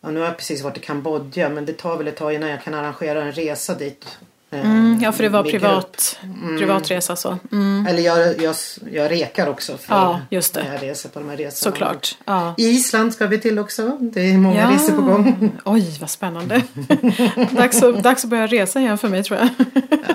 Ja, 0.00 0.10
nu 0.10 0.20
har 0.20 0.26
jag 0.26 0.36
precis 0.36 0.62
varit 0.62 0.76
i 0.76 0.80
Kambodja 0.80 1.48
men 1.48 1.66
det 1.66 1.72
tar 1.72 1.96
väl 1.96 2.08
ett 2.08 2.16
tag 2.16 2.34
innan 2.34 2.50
jag 2.50 2.62
kan 2.62 2.74
arrangera 2.74 3.22
en 3.22 3.32
resa 3.32 3.74
dit. 3.74 4.18
Eh, 4.58 4.70
Mm, 4.70 5.00
ja, 5.02 5.12
för 5.12 5.22
det 5.22 5.28
var 5.28 5.42
privat, 5.42 6.18
privatresa 6.58 7.16
så. 7.16 7.38
Mm. 7.52 7.86
Eller 7.86 8.02
jag, 8.02 8.42
jag, 8.42 8.54
jag 8.92 9.10
rekar 9.10 9.46
också 9.46 9.76
för 9.76 9.94
Ja, 9.94 10.20
just 10.30 10.54
det. 10.54 10.62
när 10.62 10.72
jag 10.72 10.82
reser 10.82 11.08
på 11.08 11.18
de 11.18 11.28
här 11.28 11.36
resorna. 11.36 11.72
Såklart. 11.72 12.16
Ja. 12.24 12.54
Island 12.56 13.12
ska 13.12 13.26
vi 13.26 13.38
till 13.38 13.58
också. 13.58 13.96
Det 14.00 14.20
är 14.20 14.38
många 14.38 14.72
resor 14.74 14.92
på 14.92 15.02
gång. 15.02 15.52
Oj, 15.64 15.96
vad 16.00 16.10
spännande. 16.10 16.62
dags, 17.50 17.82
att, 17.82 18.02
dags 18.02 18.24
att 18.24 18.30
börja 18.30 18.46
resa 18.46 18.80
igen 18.80 18.98
för 18.98 19.08
mig 19.08 19.22
tror 19.22 19.38
jag. 19.38 19.48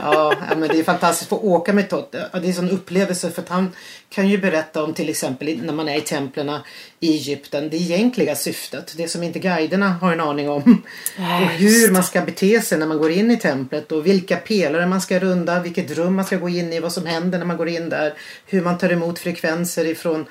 Ja, 0.03 0.33
ja, 0.49 0.55
men 0.57 0.69
det 0.69 0.79
är 0.79 0.83
fantastiskt 0.83 1.31
att 1.33 1.39
få 1.39 1.47
åka 1.47 1.73
med. 1.73 1.85
Ja, 1.89 2.07
Det 2.11 2.37
är 2.37 2.45
en 2.45 2.53
sån 2.53 2.69
upplevelse 2.69 3.31
för 3.31 3.41
att 3.41 3.49
han 3.49 3.71
kan 4.09 4.29
ju 4.29 4.37
berätta 4.37 4.83
om 4.83 4.93
till 4.93 5.09
exempel 5.09 5.59
när 5.63 5.73
man 5.73 5.89
är 5.89 5.97
i 5.97 6.01
templerna 6.01 6.61
i 6.99 7.13
Egypten. 7.13 7.69
Det 7.69 7.77
egentliga 7.77 8.35
syftet. 8.35 8.93
Det 8.97 9.07
som 9.07 9.23
inte 9.23 9.39
guiderna 9.39 9.89
har 9.89 10.11
en 10.13 10.19
aning 10.19 10.49
om. 10.49 10.83
Nej, 11.17 11.43
och 11.45 11.49
hur 11.51 11.91
man 11.91 12.03
ska 12.03 12.21
bete 12.21 12.61
sig 12.61 12.77
när 12.77 12.87
man 12.87 12.97
går 12.97 13.11
in 13.11 13.31
i 13.31 13.37
templet 13.37 13.91
och 13.91 14.05
vilka 14.05 14.30
pelare 14.35 14.87
man 14.87 15.01
ska 15.01 15.19
runda, 15.19 15.59
vilket 15.59 15.91
rum 15.91 16.15
man 16.15 16.25
ska 16.25 16.37
gå 16.37 16.49
in 16.49 16.73
i, 16.73 16.79
vad 16.79 16.93
som 16.93 17.05
händer 17.05 17.39
när 17.39 17.45
man 17.45 17.57
går 17.57 17.69
in 17.69 17.89
där. 17.89 18.13
Hur 18.45 18.61
man 18.61 18.77
tar 18.77 18.89
emot 18.89 19.19
frekvenser 19.19 19.85
ifrån 19.85 20.25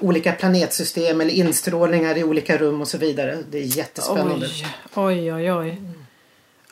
olika 0.00 0.32
planetsystem 0.32 1.20
eller 1.20 1.34
instrålningar 1.34 2.18
i 2.18 2.24
olika 2.24 2.56
rum 2.56 2.80
och 2.80 2.88
så 2.88 2.98
vidare. 2.98 3.38
Det 3.50 3.58
är 3.58 3.62
jättespännande. 3.62 4.46
Oj, 4.94 5.32
oj, 5.32 5.32
oj, 5.32 5.52
oj. 5.52 5.80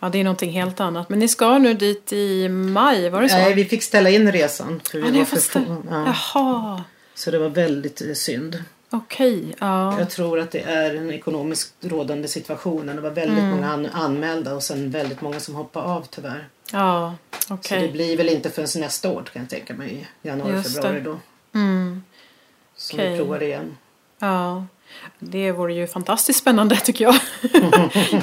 Ja, 0.01 0.09
det 0.09 0.19
är 0.19 0.25
någonting 0.25 0.51
helt 0.51 0.81
annat. 0.81 1.09
Men 1.09 1.19
ni 1.19 1.29
ska 1.29 1.59
nu 1.59 1.75
dit 1.75 2.13
i 2.13 2.49
maj, 2.49 3.11
var 3.11 3.23
det 3.23 3.29
så? 3.29 3.37
Nej, 3.37 3.55
vi 3.55 3.65
fick 3.65 3.83
ställa 3.83 4.11
in 4.11 4.33
resan. 4.33 4.81
För 4.91 4.99
vi 4.99 5.09
ja, 5.09 5.19
var 5.19 5.25
för 5.25 5.37
få. 5.37 5.77
ja. 5.91 6.15
Jaha, 6.35 6.85
Så 7.15 7.31
det 7.31 7.39
var 7.39 7.49
väldigt 7.49 8.19
synd. 8.19 8.65
Okej. 8.93 9.55
Ja. 9.59 9.99
Jag 9.99 10.11
tror 10.11 10.39
att 10.39 10.51
det 10.51 10.61
är 10.61 10.95
en 10.95 11.11
ekonomiskt 11.11 11.75
rådande 11.81 12.29
situation. 12.29 12.87
Det 12.87 13.01
var 13.01 13.11
väldigt 13.11 13.39
Mm. 13.39 13.51
många 13.51 13.73
an- 13.73 13.89
anmälda 13.93 14.55
och 14.55 14.63
sen 14.63 14.91
väldigt 14.91 15.21
många 15.21 15.41
som 15.41 15.55
hoppade 15.55 15.87
av 15.87 16.07
tyvärr. 16.11 16.49
Ja, 16.73 17.15
Så 17.39 17.55
okej. 17.55 17.83
det 17.83 17.89
blir 17.93 18.17
väl 18.17 18.29
inte 18.29 18.51
förrän 18.51 18.69
nästa 18.83 19.11
år 19.11 19.23
kan 19.33 19.43
jag 19.43 19.51
tänka 19.51 19.75
mig. 19.75 20.07
Januari, 20.23 20.53
Just 20.53 20.75
februari 20.75 20.95
det. 21.01 21.05
då. 21.11 21.19
Mm, 21.55 22.03
Som 22.77 22.99
Okej. 22.99 23.11
vi 23.13 23.17
provar 23.19 23.43
igen. 23.43 23.77
ja. 24.19 24.67
Det 25.19 25.53
vore 25.53 25.75
ju 25.75 25.87
fantastiskt 25.87 26.39
spännande 26.39 26.77
tycker 26.77 27.05
jag. 27.05 27.15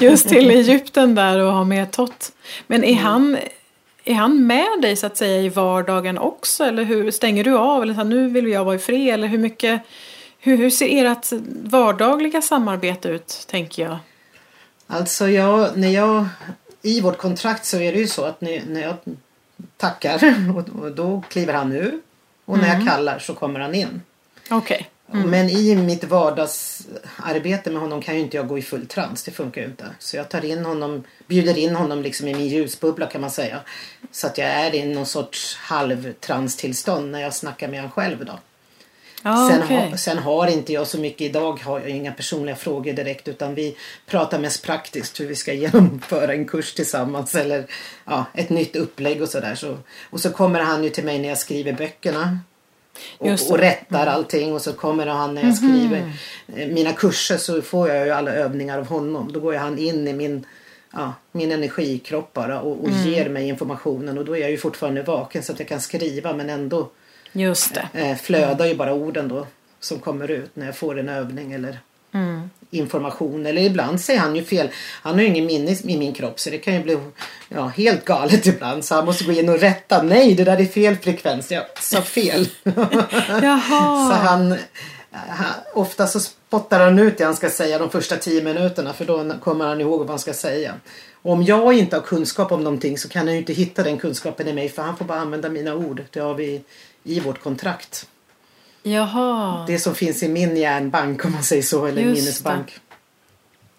Just 0.02 0.28
till 0.28 0.50
Egypten 0.50 1.14
där 1.14 1.38
och 1.38 1.52
ha 1.52 1.64
med 1.64 1.90
Tott. 1.90 2.32
Men 2.66 2.84
Mm. 2.84 2.90
är 2.98 3.02
han, 3.02 3.38
är 4.04 4.14
han 4.14 4.46
med 4.46 4.68
dig 4.82 4.96
så 4.96 5.06
att 5.06 5.16
säga 5.16 5.40
i 5.42 5.48
vardagen 5.48 6.18
också? 6.18 6.64
Eller 6.64 6.82
hur 6.84 7.10
stänger 7.10 7.44
du 7.44 7.56
av? 7.58 7.82
Eller 7.82 7.92
så 7.94 7.96
här, 7.96 8.04
nu 8.04 8.28
vill 8.28 8.48
jag 8.48 8.64
vara 8.64 8.74
i 8.74 8.78
fred? 8.78 9.14
Eller 9.14 9.28
hur 9.28 9.38
mycket 9.38 9.82
hur, 10.40 10.56
hur 10.56 10.70
ser 10.70 11.04
ert 11.04 11.32
vardagliga 11.64 12.42
samarbete 12.42 13.08
ut, 13.08 13.46
tänker 13.50 13.82
jag? 13.82 13.98
Alltså 14.86 15.28
jag, 15.28 15.76
när 15.78 15.88
jag, 15.88 16.26
i 16.82 17.00
vårt 17.00 17.18
kontrakt 17.18 17.64
så 17.64 17.76
är 17.78 17.92
det 17.92 17.98
ju 17.98 18.06
så 18.06 18.24
att 18.24 18.40
när, 18.40 18.62
när 18.66 18.80
jag 18.80 18.96
tackar 19.76 20.34
och, 20.56 20.82
och 20.82 20.92
då 20.92 21.22
kliver 21.28 21.52
han 21.52 21.72
ur. 21.72 22.00
Och 22.44 22.58
när 22.58 22.64
Mm. 22.64 22.78
jag 22.78 22.88
kallar 22.94 23.18
så 23.18 23.34
kommer 23.34 23.60
han 23.60 23.74
in. 23.74 24.02
Okej. 24.50 24.90
Men 25.12 25.50
i 25.50 25.76
mitt 25.76 26.04
vardagsarbete 26.04 27.70
med 27.70 27.80
honom 27.82 28.02
kan 28.02 28.14
ju 28.14 28.20
inte 28.20 28.36
jag 28.36 28.48
gå 28.48 28.58
i 28.58 28.62
full 28.62 28.86
trans. 28.86 29.22
Det 29.22 29.30
funkar 29.30 29.60
ju 29.60 29.66
inte. 29.66 29.84
Så 29.98 30.16
jag 30.16 30.28
tar 30.28 30.44
in 30.44 30.64
honom, 30.64 31.04
bjuder 31.26 31.58
in 31.58 31.74
honom 31.76 32.02
liksom 32.02 32.28
i 32.28 32.34
min 32.34 32.46
ljusbubbla 32.48 33.06
kan 33.06 33.20
man 33.20 33.30
säga. 33.30 33.60
Så 34.12 34.26
att 34.26 34.38
jag 34.38 34.48
är 34.48 34.74
i 34.74 34.94
någon 34.94 35.06
sorts 35.06 35.56
halvtranstillstånd 35.56 37.10
när 37.10 37.20
jag 37.20 37.34
snackar 37.34 37.68
med 37.68 37.78
honom 37.80 37.90
själv 37.92 38.24
då. 38.24 38.38
Ja, 39.22 39.48
sen, 39.50 39.62
okej. 39.62 39.90
ha, 39.90 39.96
sen 39.96 40.18
har 40.18 40.46
inte 40.46 40.72
jag 40.72 40.86
så 40.86 40.98
mycket 40.98 41.20
idag, 41.20 41.60
har 41.60 41.80
jag 41.80 41.88
inga 41.88 42.12
personliga 42.12 42.56
frågor 42.56 42.92
direkt 42.92 43.28
utan 43.28 43.54
vi 43.54 43.76
pratar 44.06 44.38
mest 44.38 44.62
praktiskt 44.62 45.20
hur 45.20 45.26
vi 45.26 45.36
ska 45.36 45.52
genomföra 45.52 46.32
en 46.32 46.46
kurs 46.46 46.74
tillsammans 46.74 47.34
eller 47.34 47.66
ja, 48.04 48.24
ett 48.34 48.50
nytt 48.50 48.76
upplägg 48.76 49.22
och 49.22 49.28
sådär. 49.28 49.54
Så, 49.54 49.78
och 50.10 50.20
så 50.20 50.30
kommer 50.30 50.60
han 50.60 50.84
ju 50.84 50.90
till 50.90 51.04
mig 51.04 51.18
när 51.18 51.28
jag 51.28 51.38
skriver 51.38 51.72
böckerna. 51.72 52.38
Och, 53.18 53.30
och 53.50 53.58
rättar 53.58 54.06
allting 54.06 54.52
och 54.52 54.62
så 54.62 54.72
kommer 54.72 55.06
han 55.06 55.34
när 55.34 55.44
jag 55.44 55.56
skriver 55.56 56.12
eh, 56.56 56.68
mina 56.68 56.92
kurser 56.92 57.36
så 57.36 57.62
får 57.62 57.88
jag 57.88 58.06
ju 58.06 58.12
alla 58.12 58.30
övningar 58.30 58.78
av 58.78 58.86
honom. 58.86 59.32
Då 59.32 59.40
går 59.40 59.54
han 59.54 59.78
in 59.78 60.08
i 60.08 60.12
min 60.12 60.46
ja, 60.92 61.12
min 61.32 61.52
energikropp 61.52 62.32
bara 62.32 62.60
och, 62.60 62.84
och 62.84 62.90
ger 62.90 63.28
mig 63.28 63.48
informationen 63.48 64.18
och 64.18 64.24
då 64.24 64.36
är 64.36 64.40
jag 64.40 64.50
ju 64.50 64.58
fortfarande 64.58 65.02
vaken 65.02 65.42
så 65.42 65.52
att 65.52 65.58
jag 65.58 65.68
kan 65.68 65.80
skriva 65.80 66.32
men 66.32 66.50
ändå 66.50 66.90
Just 67.32 67.74
det. 67.74 67.88
eh, 68.00 68.16
flödar 68.16 68.66
ju 68.66 68.74
bara 68.74 68.92
orden 68.92 69.28
då 69.28 69.46
som 69.80 69.98
kommer 69.98 70.30
ut 70.30 70.50
när 70.56 70.66
jag 70.66 70.76
får 70.76 70.98
en 70.98 71.08
övning 71.08 71.52
eller 71.52 71.78
information. 72.70 73.46
Eller 73.46 73.62
ibland 73.62 74.00
säger 74.00 74.20
han 74.20 74.36
ju 74.36 74.44
fel. 74.44 74.68
Han 75.02 75.14
har 75.14 75.20
ju 75.20 75.26
ingen 75.26 75.46
minne 75.46 75.76
i 75.84 75.98
min 75.98 76.14
kropp 76.14 76.40
så 76.40 76.50
det 76.50 76.58
kan 76.58 76.74
ju 76.74 76.82
bli 76.82 76.98
ja, 77.48 77.66
helt 77.66 78.04
galet 78.04 78.46
ibland. 78.54 78.84
Så 78.84 78.94
han 78.94 79.04
måste 79.04 79.24
gå 79.24 79.32
in 79.32 79.48
och 79.48 79.60
rätta. 79.60 80.02
Nej, 80.02 80.34
det 80.34 80.44
där 80.44 80.60
är 80.60 80.64
fel 80.64 80.96
frekvens. 80.96 81.50
Jag 81.50 81.64
sa 81.80 82.02
fel. 82.02 82.48
Så 82.64 84.14
han, 84.14 84.56
han, 85.10 85.54
ofta 85.74 86.06
så 86.06 86.20
spottar 86.20 86.80
han 86.80 86.98
ut 86.98 87.18
det 87.18 87.24
han 87.24 87.36
ska 87.36 87.50
säga 87.50 87.78
de 87.78 87.90
första 87.90 88.16
tio 88.16 88.42
minuterna 88.42 88.92
för 88.92 89.04
då 89.04 89.32
kommer 89.40 89.64
han 89.64 89.80
ihåg 89.80 89.98
vad 89.98 90.08
han 90.08 90.18
ska 90.18 90.32
säga. 90.32 90.74
Och 91.22 91.32
om 91.32 91.42
jag 91.42 91.72
inte 91.72 91.96
har 91.96 92.02
kunskap 92.02 92.52
om 92.52 92.64
någonting 92.64 92.98
så 92.98 93.08
kan 93.08 93.26
han 93.26 93.32
ju 93.32 93.38
inte 93.38 93.52
hitta 93.52 93.82
den 93.82 93.98
kunskapen 93.98 94.48
i 94.48 94.52
mig 94.52 94.68
för 94.68 94.82
han 94.82 94.96
får 94.96 95.04
bara 95.04 95.20
använda 95.20 95.48
mina 95.48 95.74
ord. 95.74 96.04
Det 96.10 96.20
har 96.20 96.34
vi 96.34 96.62
i 97.04 97.20
vårt 97.20 97.42
kontrakt. 97.42 98.06
Jaha. 98.82 99.64
Det 99.66 99.78
som 99.78 99.94
finns 99.94 100.22
i 100.22 100.28
min 100.28 100.56
järnbank 100.56 101.24
om 101.24 101.32
man 101.32 101.42
säger 101.42 101.62
så, 101.62 101.86
eller 101.86 102.02
Just 102.02 102.20
minnesbank. 102.22 102.80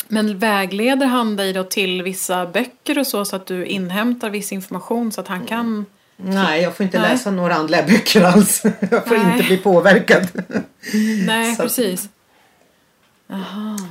Men 0.08 0.40
vägleder 0.40 1.06
han 1.06 1.36
dig 1.36 1.54
då 1.54 1.64
till 1.64 2.04
vissa 2.04 2.46
böcker 2.46 3.00
och 3.00 3.08
så 3.08 3.26
så 3.26 3.36
att 3.36 3.46
du 3.46 3.66
inhämtar 3.66 4.30
viss 4.30 4.52
information 4.52 5.12
så 5.12 5.22
att 5.22 5.28
han 5.28 5.46
kan 5.46 5.86
Nej, 6.24 6.62
jag 6.62 6.76
får 6.76 6.84
inte 6.84 7.00
Nej. 7.00 7.12
läsa 7.12 7.32
några 7.32 7.56
andliga 7.56 7.84
böcker 7.84 8.24
alls. 8.24 8.64
Jag 8.92 9.08
får 9.08 9.18
Nej. 9.18 9.34
inte 9.34 9.44
bli 9.48 9.58
påverkad. 9.58 10.28
Nej, 11.26 11.56
Så- 11.56 11.64
precis. 11.64 12.10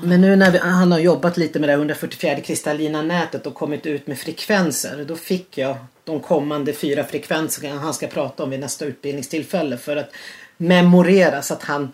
Men 0.02 0.20
nu 0.20 0.36
när 0.36 0.50
vi, 0.50 0.58
han 0.58 0.92
har 0.92 0.98
jobbat 0.98 1.36
lite 1.36 1.58
med 1.58 1.68
det 1.68 1.72
här 1.72 1.78
144 1.78 2.40
kristallina 2.40 3.02
nätet 3.02 3.46
och 3.46 3.54
kommit 3.54 3.86
ut 3.86 4.06
med 4.06 4.18
frekvenser. 4.18 5.04
Då 5.08 5.16
fick 5.16 5.58
jag 5.58 5.76
de 6.10 6.20
kommande 6.20 6.72
fyra 6.72 7.04
frekvenserna 7.04 7.80
han 7.80 7.94
ska 7.94 8.06
prata 8.06 8.42
om 8.42 8.50
vid 8.50 8.60
nästa 8.60 8.84
utbildningstillfälle. 8.84 9.76
För 9.76 9.96
att 9.96 10.10
memorera 10.56 11.42
så 11.42 11.54
att 11.54 11.62
han 11.62 11.92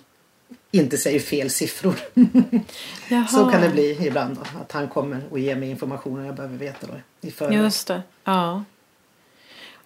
inte 0.70 0.98
säger 0.98 1.20
fel 1.20 1.50
siffror. 1.50 1.94
Så 3.28 3.50
kan 3.50 3.60
det 3.60 3.68
bli 3.68 4.06
ibland. 4.06 4.36
Då, 4.36 4.60
att 4.60 4.72
han 4.72 4.88
kommer 4.88 5.22
och 5.30 5.38
ger 5.38 5.56
mig 5.56 5.70
information 5.70 6.24
jag 6.24 6.34
behöver 6.34 6.56
veta 6.56 6.86
då, 6.86 6.94
i 7.28 7.30
förväg. 7.30 7.58
Just 7.58 7.86
det. 7.86 8.02
Ja. 8.24 8.64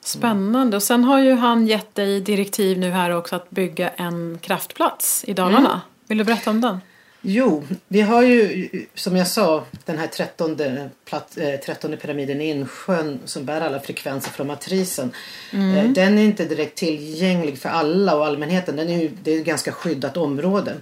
Spännande. 0.01 0.77
Och 0.77 0.83
sen 0.83 1.05
har 1.05 1.19
ju 1.19 1.35
han 1.35 1.67
gett 1.67 1.95
dig 1.95 2.21
direktiv 2.21 2.79
nu 2.79 2.91
här 2.91 3.11
också 3.11 3.37
att 3.37 3.51
bygga 3.51 3.89
en 3.89 4.39
kraftplats 4.43 5.25
i 5.25 5.33
Dalarna. 5.33 5.69
Mm. 5.69 5.81
Vill 6.07 6.19
du 6.19 6.25
berätta 6.25 6.51
om 6.51 6.61
den? 6.61 6.81
Jo, 7.23 7.65
vi 7.89 8.01
har 8.01 8.23
ju 8.23 8.69
som 8.95 9.17
jag 9.17 9.27
sa 9.27 9.65
den 9.85 9.99
här 9.99 10.07
trettonde, 10.07 10.91
platt, 11.05 11.39
eh, 11.39 11.61
trettonde 11.61 11.97
pyramiden 11.97 12.41
i 12.41 12.49
insjön 12.49 13.21
som 13.25 13.45
bär 13.45 13.61
alla 13.61 13.81
frekvenser 13.81 14.31
från 14.31 14.47
matrisen. 14.47 15.13
Eh, 15.53 15.91
den 15.91 16.19
är 16.19 16.23
inte 16.23 16.45
direkt 16.45 16.79
tillgänglig 16.79 17.59
för 17.59 17.69
alla 17.69 18.17
och 18.17 18.27
allmänheten. 18.27 18.77
Den 18.77 18.89
är 18.89 19.03
ju, 19.03 19.11
det 19.23 19.35
är 19.35 19.39
ett 19.39 19.47
ganska 19.47 19.73
skyddat 19.73 20.17
område. 20.17 20.75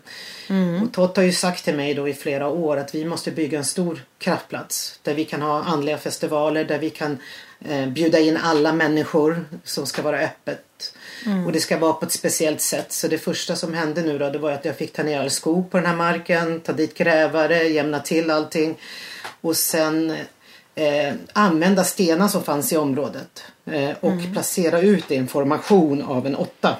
Och 0.82 0.92
Tott 0.92 1.16
har 1.16 1.24
ju 1.24 1.32
sagt 1.32 1.64
till 1.64 1.76
mig 1.76 1.94
då 1.94 2.08
i 2.08 2.14
flera 2.14 2.48
år 2.48 2.76
att 2.76 2.94
vi 2.94 3.04
måste 3.04 3.30
bygga 3.30 3.58
en 3.58 3.64
stor 3.64 4.04
kraftplats 4.18 5.00
där 5.02 5.14
vi 5.14 5.24
kan 5.24 5.42
ha 5.42 5.62
andliga 5.62 5.98
festivaler, 5.98 6.64
där 6.64 6.78
vi 6.78 6.90
kan 6.90 7.18
eh, 7.68 7.86
bjuda 7.86 8.18
in 8.18 8.36
alla 8.36 8.72
människor 8.72 9.44
som 9.64 9.86
ska 9.86 10.02
vara 10.02 10.18
öppet. 10.18 10.64
Och 11.46 11.52
det 11.52 11.60
ska 11.60 11.78
vara 11.78 11.92
på 11.92 12.06
ett 12.06 12.12
speciellt 12.12 12.60
sätt. 12.60 12.92
Så 12.92 13.08
det 13.08 13.18
första 13.18 13.56
som 13.56 13.74
hände 13.74 14.02
nu 14.02 14.18
då 14.18 14.30
det 14.30 14.38
var 14.38 14.50
att 14.50 14.64
jag 14.64 14.76
fick 14.76 14.92
ta 14.92 15.02
ner 15.02 15.20
all 15.20 15.30
skog 15.30 15.70
på 15.70 15.76
den 15.76 15.86
här 15.86 15.96
marken, 15.96 16.60
ta 16.60 16.72
dit 16.72 16.98
grävare, 16.98 17.62
jämna 17.62 18.00
till 18.00 18.30
allting. 18.30 18.78
Och 19.40 19.56
sen 19.56 20.10
eh, 20.74 21.14
använda 21.32 21.84
stenar 21.84 22.28
som 22.28 22.42
fanns 22.42 22.72
i 22.72 22.76
området. 22.76 23.44
Eh, 23.66 23.90
och 24.00 24.32
placera 24.32 24.80
ut 24.80 25.10
information 25.10 26.02
av 26.02 26.26
en 26.26 26.34
åtta. 26.34 26.76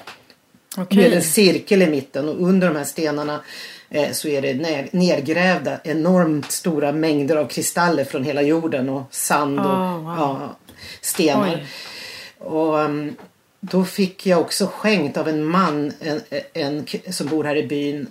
Okej. 0.77 0.97
Med 0.97 1.13
en 1.13 1.23
cirkel 1.23 1.81
i 1.81 1.89
mitten 1.89 2.29
och 2.29 2.47
under 2.47 2.67
de 2.67 2.75
här 2.75 2.83
stenarna 2.83 3.41
eh, 3.89 4.11
så 4.11 4.27
är 4.27 4.41
det 4.41 4.53
ner, 4.53 4.89
nergrävda 4.91 5.79
enormt 5.83 6.51
stora 6.51 6.91
mängder 6.91 7.35
av 7.35 7.47
kristaller 7.47 8.03
från 8.03 8.23
hela 8.23 8.41
jorden 8.41 8.89
och 8.89 9.03
sand 9.11 9.59
och 9.59 9.65
Oh, 9.65 9.97
wow. 9.97 10.15
ja, 10.17 10.55
stenar. 11.01 11.53
Oj. 11.53 11.67
Och 12.39 12.75
um, 12.75 13.15
då 13.59 13.85
fick 13.85 14.25
jag 14.25 14.41
också 14.41 14.67
skänkt 14.67 15.17
av 15.17 15.27
en 15.27 15.45
man 15.45 15.93
en, 15.99 16.21
en, 16.53 16.85
som 17.13 17.27
bor 17.27 17.43
här 17.43 17.55
i 17.55 17.67
byn 17.67 18.07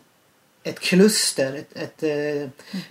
ett 0.63 0.81
kluster 0.81 1.55
ett, 1.55 1.77
ett, 1.77 2.03
eh, 2.03 2.51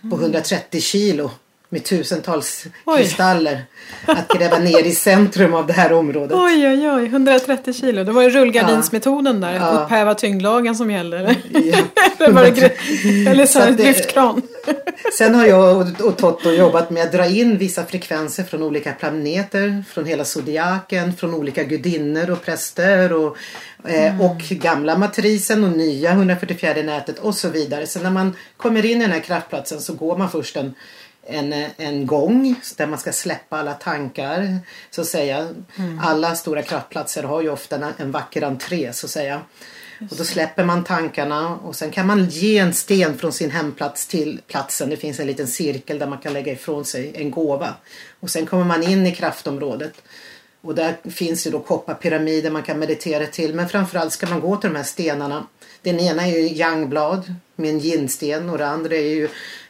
på 0.09 0.15
130 0.15 0.81
kilo 0.81 1.31
med 1.69 1.83
tusentals. 1.83 2.65
Oj. 2.85 2.97
kristaller 2.97 3.61
att 4.05 4.27
gräva 4.27 4.57
ner 4.59 4.83
i 4.83 4.95
centrum 4.95 5.53
av 5.53 5.67
det 5.67 5.73
här 5.73 5.93
området. 5.93 6.37
Oj, 6.37 6.67
oj, 6.67 6.91
oj. 6.91 7.05
130 7.05 7.73
kilo. 7.73 8.03
Det 8.03 8.11
var 8.11 8.21
ju 8.21 8.29
rullgardinsmetoden 8.29 9.41
där. 9.41 9.53
Ja. 9.55 9.69
Upphäva 9.69 10.15
tyngdlagen 10.15 10.75
som 10.75 10.91
gäller. 10.91 11.35
Ja. 11.49 11.77
Eller 13.29 13.45
så 13.45 13.59
det- 13.59 13.71
lyftkran. 13.83 14.41
Sen 15.17 15.35
har 15.35 15.45
jag 15.45 15.77
och, 15.77 16.01
och 16.07 16.17
Totto 16.17 16.49
jobbat 16.51 16.89
med 16.89 17.03
att 17.03 17.11
dra 17.11 17.25
in 17.25 17.57
vissa 17.57 17.85
frekvenser 17.85 18.43
från 18.43 18.63
olika 18.63 18.91
planeter, 18.91 19.83
från 19.89 20.05
hela 20.05 20.25
zodiaken, 20.25 21.13
från 21.13 21.33
olika 21.33 21.63
gudinnor 21.63 22.29
och 22.29 22.41
präster 22.45 23.13
och, 23.13 23.37
eh, 23.89 24.21
och 24.21 24.37
gamla 24.37 24.97
matrisen 24.97 25.63
och 25.63 25.77
nya 25.77 26.11
144 26.11 26.73
nätet 26.83 27.19
och 27.19 27.35
så 27.35 27.49
vidare. 27.49 27.87
Så 27.87 27.99
när 27.99 28.11
man 28.11 28.35
kommer 28.57 28.85
in 28.85 28.97
i 28.97 29.01
den 29.01 29.11
här 29.11 29.19
kraftplatsen 29.19 29.81
så 29.81 29.93
går 29.93 30.17
man 30.17 30.29
först 30.29 30.55
en 30.57 30.75
en, 31.27 31.53
en 31.77 32.07
gång 32.07 32.55
där 32.77 32.87
man 32.87 32.99
ska 32.99 33.11
släppa 33.11 33.57
alla 33.57 33.73
tankar. 33.73 34.59
Så 34.89 35.01
att 35.01 35.07
säga. 35.07 35.49
Alla 36.01 36.35
stora 36.35 36.61
kraftplatser 36.61 37.23
har 37.23 37.41
ju 37.41 37.49
ofta 37.49 37.75
en, 37.75 37.93
en 37.97 38.11
vacker 38.11 38.41
entré 38.41 38.93
så 38.93 39.05
att 39.05 39.11
säga. 39.11 39.41
Och 40.11 40.17
då 40.17 40.23
släpper 40.23 40.63
man 40.63 40.83
tankarna 40.83 41.55
och 41.55 41.75
sen 41.75 41.91
kan 41.91 42.07
man 42.07 42.25
ge 42.25 42.57
en 42.57 42.73
sten 42.73 43.17
från 43.17 43.33
sin 43.33 43.51
hemplats 43.51 44.07
till 44.07 44.41
platsen. 44.47 44.89
Det 44.89 44.97
finns 44.97 45.19
en 45.19 45.27
liten 45.27 45.47
cirkel 45.47 45.99
där 45.99 46.07
man 46.07 46.17
kan 46.17 46.33
lägga 46.33 46.51
ifrån 46.51 46.85
sig 46.85 47.11
en 47.15 47.31
gåva. 47.31 47.73
Och 48.19 48.29
sen 48.29 48.45
kommer 48.45 48.65
man 48.65 48.83
in 48.83 49.07
i 49.07 49.15
kraftområdet. 49.15 49.93
Och 50.61 50.75
där 50.75 50.97
finns 51.09 51.47
ju 51.47 51.51
då 51.51 51.59
kopparpyramider 51.59 52.51
man 52.51 52.63
kan 52.63 52.79
meditera 52.79 53.25
till. 53.25 53.53
Men 53.53 53.69
framförallt 53.69 54.13
ska 54.13 54.27
man 54.27 54.39
gå 54.39 54.55
till 54.57 54.69
de 54.69 54.75
här 54.75 54.83
stenarna. 54.83 55.47
Den 55.81 55.99
ena 55.99 56.27
är 56.27 56.31
ju 56.31 56.55
yangblad 56.55 57.33
med 57.55 57.69
en 57.69 57.81
yinsten 57.81 58.49
och 58.49 58.57
det 58.57 58.67
andra 58.67 58.95
är 58.95 59.15
ju 59.15 59.29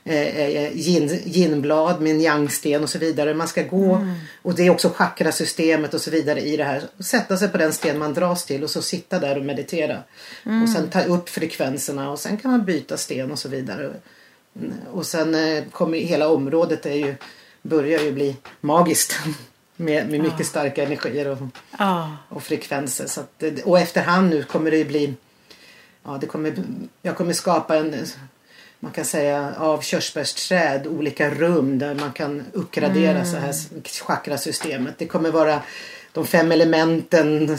eh, 0.09 0.37
eh, 0.37 0.77
yin, 0.77 1.09
yinblad 1.25 2.01
med 2.01 2.11
en 2.15 2.21
yangsten 2.21 2.83
och 2.83 2.89
så 2.89 2.99
vidare. 2.99 3.33
Man 3.33 3.47
ska 3.47 3.63
gå 3.63 4.07
och 4.41 4.55
det 4.55 4.63
är 4.63 4.69
också 4.69 4.89
chakrasystemet 4.89 5.93
och 5.93 6.01
så 6.01 6.11
vidare 6.11 6.41
i 6.41 6.57
det 6.57 6.63
här. 6.63 6.81
Sätta 6.99 7.37
sig 7.37 7.49
på 7.49 7.57
den 7.57 7.73
sten 7.73 7.99
man 7.99 8.13
dras 8.13 8.45
till 8.45 8.63
och 8.63 8.69
så 8.69 8.81
sitta 8.81 9.19
där 9.19 9.37
och 9.37 9.45
meditera. 9.45 10.03
Och 10.63 10.69
sen 10.69 10.89
ta 10.89 11.01
upp 11.03 11.29
frekvenserna 11.29 12.11
och 12.11 12.19
sen 12.19 12.37
kan 12.37 12.51
man 12.51 12.65
byta 12.65 12.97
sten 12.97 13.31
och 13.31 13.39
så 13.39 13.49
vidare. 13.49 13.93
Mm, 14.59 14.73
Och 14.91 15.05
sen 15.05 15.35
eh, 15.35 15.63
kommer 15.71 15.97
hela 15.97 16.29
området 16.29 16.85
är 16.85 16.93
ju, 16.95 17.15
börjar 17.61 17.99
ju 18.01 18.11
bli 18.11 18.35
magiskt. 18.61 19.15
Med, 19.79 20.09
med 20.09 20.19
mycket 20.19 20.45
starka 20.47 20.83
energier 20.83 21.27
och, 21.27 21.37
Ja. 21.79 22.17
och 22.29 22.43
frekvenser. 22.43 23.07
Så 23.07 23.19
att, 23.19 23.31
det- 23.37 23.63
och 23.63 23.79
efterhand 23.79 24.29
nu 24.29 24.43
kommer 24.43 24.71
det 24.71 24.77
ju 24.77 24.85
bli 24.85 25.13
ja, 26.05 26.17
det 26.21 26.27
kommer, 26.27 26.53
Jag 27.01 27.17
kommer 27.17 27.33
skapa 27.33 27.75
en 27.77 27.95
man 28.79 28.91
kan 28.91 29.05
säga 29.05 29.53
av 29.59 29.81
körsbärsträd 29.81 30.87
olika 30.87 31.29
rum 31.29 31.79
där 31.79 31.95
man 31.95 32.11
kan 32.11 32.43
uppgradera 32.53 33.25
så 33.25 33.37
här 33.37 33.53
chakrasystemet. 34.05 34.93
Det 34.97 35.05
kommer 35.07 35.31
vara 35.31 35.59
de 36.13 36.27
fem 36.27 36.51
elementen, 36.51 37.57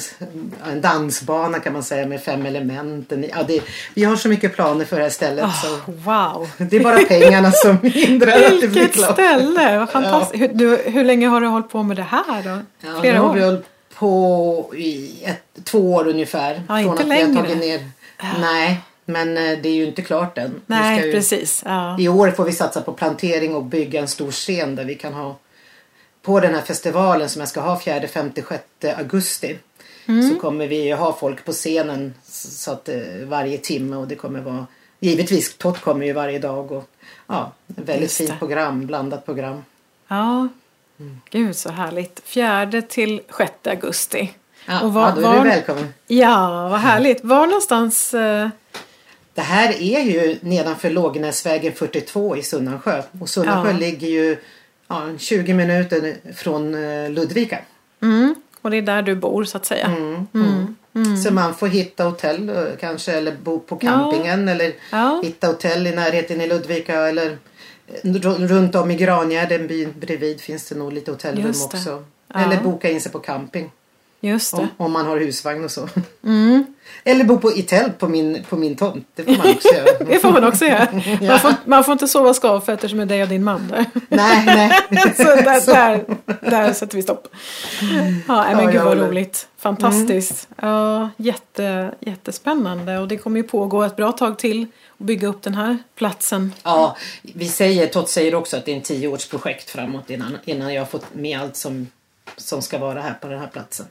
en 0.70 0.80
dansbana 0.80 1.58
kan 1.58 1.72
man 1.72 1.82
säga 1.82 2.06
med 2.06 2.22
fem 2.22 2.46
elementen. 2.46 3.24
Ja, 3.30 3.42
det, 3.48 3.62
vi 3.94 4.04
har 4.04 4.16
så 4.16 4.28
mycket 4.28 4.54
planer 4.54 4.84
för 4.84 4.96
det 4.96 5.02
här 5.02 5.10
stället. 5.10 5.44
Ah, 5.44 5.52
Så 5.52 5.92
wow. 5.92 6.50
det 6.58 6.76
är 6.76 6.80
bara 6.84 6.98
pengarna 6.98 7.52
som 7.52 7.78
hindrar 7.82 8.32
att 8.32 8.60
det 8.60 8.68
blir 8.68 8.68
Vilket 8.68 8.92
klart. 8.92 9.12
ställe! 9.12 9.78
Vad 9.78 9.90
fantastiskt. 9.90 10.42
Hur, 10.42 10.48
du, 10.48 10.76
hur 10.76 11.04
länge 11.04 11.28
har 11.28 11.40
du 11.40 11.46
hållit 11.46 11.70
på 11.70 11.82
med 11.82 11.96
det 11.96 12.02
här 12.02 12.42
då? 12.42 12.48
Ja, 12.80 12.92
nu 12.94 13.00
Flera 13.00 13.18
har 13.18 13.34
vi 13.34 13.44
hållit 13.44 13.66
på 13.94 14.72
i 14.76 15.22
ett, 15.24 15.64
två 15.64 15.94
år 15.94 16.08
ungefär. 16.08 16.62
Ja, 16.68 16.80
inte 16.80 16.92
att 16.92 17.00
vi 17.00 17.04
längre. 17.08 17.26
har 17.36 17.42
tagit 17.42 17.58
ner. 17.58 17.80
Nej, 18.40 18.80
men 19.08 19.36
eh, 19.36 19.58
det 19.62 19.68
är 19.68 19.74
ju 19.74 19.86
inte 19.86 20.02
klart 20.02 20.38
än. 20.38 20.60
Nej, 20.66 21.06
ju, 21.06 21.12
precis. 21.12 21.62
Ja. 21.66 21.96
I 22.00 22.08
år 22.08 22.30
får 22.30 22.44
vi 22.44 22.52
satsa 22.52 22.80
på 22.80 22.92
plantering 22.92 23.54
och 23.54 23.64
bygga 23.64 24.00
en 24.00 24.08
stor 24.08 24.30
scen 24.30 24.76
där 24.76 24.84
vi 24.84 24.94
kan 24.94 25.12
ha 25.14 25.36
på 26.22 26.40
den 26.40 26.54
här 26.54 26.62
festivalen 26.62 27.28
som 27.28 27.40
jag 27.40 27.48
ska 27.48 27.60
ha 27.60 27.80
4, 27.80 28.08
5, 28.08 28.30
6 28.34 28.98
augusti. 28.98 29.58
Mm. 30.06 30.30
Så 30.30 30.40
kommer 30.40 30.66
vi 30.66 30.90
ha 30.90 31.12
folk 31.20 31.44
på 31.44 31.52
scenen 31.52 32.14
så 32.24 32.70
att 32.72 32.88
eh, 32.88 32.96
varje 33.24 33.58
timme 33.58 33.96
och 33.96 34.08
det 34.08 34.14
kommer 34.14 34.40
vara 34.40 34.66
Givetvis 35.00 35.56
Tott 35.58 35.80
kommer 35.80 36.06
ju 36.06 36.12
varje 36.12 36.38
dag 36.38 36.72
och 36.72 36.90
ja, 37.26 37.52
väldigt 37.66 38.12
fint 38.12 38.38
program, 38.38 38.86
blandat 38.86 39.24
program. 39.26 39.64
ja. 40.08 40.48
Mm. 41.00 41.20
Gud 41.30 41.56
så 41.56 41.70
härligt. 41.70 42.20
4 42.24 42.82
till 42.88 43.20
6 43.38 43.52
augusti. 43.66 44.32
Ja, 44.66 44.82
Och 44.82 44.94
var- 44.94 45.08
ja 45.08 45.14
då 45.14 45.20
är 45.20 45.24
var- 45.36 45.44
du 45.44 45.50
välkommen. 45.50 45.94
Ja, 46.06 46.68
vad 46.68 46.80
härligt. 46.80 47.24
Var 47.24 47.46
någonstans? 47.46 48.14
Eh, 48.14 48.48
Det 49.38 49.42
här 49.44 49.82
är 49.82 50.00
ju 50.00 50.36
nedanför 50.40 50.90
Lågnäsvägen 50.90 51.72
42 51.72 52.36
i 52.36 52.42
Sunnansjö. 52.42 53.02
Och 53.20 53.28
Sunnansjö 53.28 53.70
Ja. 53.70 53.76
ligger 53.78 54.08
ju 54.08 54.36
ja, 54.88 55.02
20 55.18 55.54
minuter 55.54 56.16
från 56.36 56.74
eh, 56.74 57.10
Ludvika. 57.10 57.58
Mm. 58.02 58.34
Och 58.62 58.70
det 58.70 58.76
är 58.76 58.82
där 58.82 59.02
du 59.02 59.14
bor 59.16 59.44
så 59.44 59.56
att 59.56 59.66
säga. 59.66 59.86
Mm. 59.86 60.76
Så 61.24 61.32
man 61.32 61.54
får 61.54 61.66
hitta 61.66 62.04
hotell 62.04 62.48
eh, 62.48 62.64
kanske 62.80 63.12
eller 63.12 63.36
bo 63.42 63.58
på 63.60 63.76
campingen 63.76 64.48
eller 64.48 64.72
Ja. 64.92 65.20
hitta 65.24 65.46
hotell 65.46 65.86
i 65.86 65.90
närheten 65.94 66.40
i 66.40 66.46
Ludvika 66.46 66.94
eller 67.08 67.26
eh, 67.86 67.94
ru- 68.10 68.46
runt 68.46 68.74
om 68.74 68.90
i 68.90 68.94
Granjärden 68.96 69.66
byn 69.66 69.94
bredvid 70.00 70.40
finns 70.40 70.68
det 70.68 70.74
nog 70.74 70.92
lite 70.92 71.10
hotellrum 71.10 71.50
också. 71.64 72.04
Ja. 72.34 72.40
Eller 72.40 72.60
boka 72.62 72.90
in 72.90 73.00
sig 73.00 73.12
på 73.12 73.18
camping 73.18 73.70
Just 74.20 74.56
det. 74.56 74.62
om, 74.62 74.68
om 74.76 74.92
man 74.92 75.06
har 75.06 75.16
husvagn 75.16 75.64
och 75.64 75.70
så. 75.70 75.88
Mm. 76.24 76.66
Eller 77.04 77.24
bo 77.24 77.38
på, 77.38 77.52
i 77.52 77.62
tält 77.62 77.98
på 77.98 78.08
min, 78.08 78.44
på 78.48 78.56
min 78.56 78.76
tomt. 78.76 79.08
Det 79.14 79.24
får 79.24 79.36
man 79.36 79.50
också 79.50 79.68
göra. 79.74 79.98
Det 80.04 80.18
får 80.18 80.30
man 80.30 80.44
också 80.44 80.64
göra. 80.64 80.88
Man 81.28 81.38
får, 81.38 81.54
man 81.64 81.84
får 81.84 81.92
inte 81.92 82.08
sova 82.08 82.34
skavfötter 82.34 82.88
som 82.88 83.00
är 83.00 83.06
dig 83.06 83.22
och 83.22 83.28
din 83.28 83.44
man 83.44 83.68
där. 83.68 83.84
nej, 84.08 84.44
nej. 84.46 85.14
Så 85.16 85.22
där, 85.22 85.66
där, 85.66 86.04
där 86.50 86.72
sätter 86.72 86.96
vi 86.96 87.02
stopp. 87.02 87.28
Ja, 88.28 88.44
men 88.56 88.64
Ja, 88.64 88.70
gud 88.70 88.82
vad 88.82 88.98
roligt. 88.98 89.48
Fantastiskt. 89.58 90.48
Ja, 90.56 91.10
jätte, 91.16 91.94
jättespännande. 92.00 92.98
Och 92.98 93.08
det 93.08 93.16
kommer 93.16 93.36
ju 93.36 93.42
pågå 93.42 93.82
ett 93.82 93.96
bra 93.96 94.12
tag 94.12 94.38
till 94.38 94.66
att 94.98 95.06
bygga 95.06 95.28
upp 95.28 95.42
den 95.42 95.54
här 95.54 95.78
platsen. 95.94 96.52
Ja, 96.62 96.96
vi 97.22 97.48
säger, 97.48 97.86
Tott 97.86 98.08
säger 98.08 98.34
också 98.34 98.56
att 98.56 98.64
det 98.64 98.72
är 98.72 98.76
en 98.76 98.82
tioårsprojekt 98.82 99.70
framåt 99.70 100.10
innan, 100.10 100.38
innan 100.44 100.74
jag 100.74 100.80
har 100.82 100.86
fått 100.86 101.14
med 101.14 101.40
allt 101.40 101.56
som, 101.56 101.86
som 102.36 102.62
ska 102.62 102.78
vara 102.78 103.00
här 103.00 103.14
på 103.20 103.28
den 103.28 103.40
här 103.40 103.46
platsen. 103.46 103.86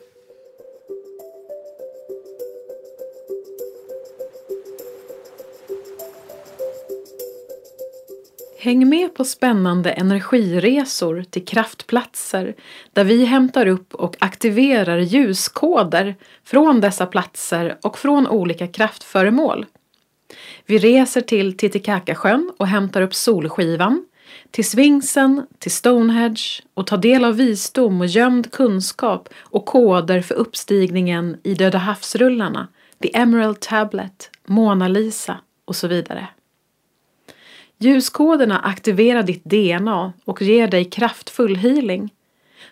Häng 8.67 8.89
med 8.89 9.15
på 9.15 9.23
spännande 9.23 9.91
energiresor 9.91 11.25
till 11.29 11.45
kraftplatser 11.45 12.55
där 12.93 13.03
vi 13.03 13.25
hämtar 13.25 13.67
upp 13.67 13.93
och 13.93 14.15
aktiverar 14.19 14.97
ljuskoder 14.97 16.15
från 16.43 16.81
dessa 16.81 17.05
platser 17.05 17.77
och 17.81 17.97
från 17.97 18.27
olika 18.27 18.67
kraftföremål. 18.67 19.65
Vi 20.65 20.77
reser 20.77 21.21
till 21.21 21.57
Titicacasjön 21.57 22.51
och 22.57 22.67
hämtar 22.67 23.01
upp 23.01 23.15
Solskivan, 23.15 24.05
till 24.51 24.69
Sphinxen, 24.69 25.47
till 25.59 25.71
Stonehenge 25.71 26.61
och 26.73 26.87
tar 26.87 26.97
del 26.97 27.25
av 27.25 27.35
visdom 27.35 28.01
och 28.01 28.07
gömd 28.07 28.51
kunskap 28.51 29.29
och 29.39 29.65
koder 29.65 30.21
för 30.21 30.35
uppstigningen 30.35 31.37
i 31.43 31.53
Döda 31.53 31.77
havsrullarna, 31.77 32.67
The 33.03 33.17
Emerald 33.17 33.59
Tablet, 33.59 34.29
Mona 34.45 34.87
Lisa 34.87 35.37
och 35.65 35.75
så 35.75 35.87
vidare. 35.87 36.27
Ljuskoderna 37.79 38.59
aktiverar 38.59 39.23
ditt 39.23 39.43
DNA 39.43 40.13
och 40.25 40.41
ger 40.41 40.67
dig 40.67 40.85
kraftfull 40.85 41.55
healing. 41.55 42.13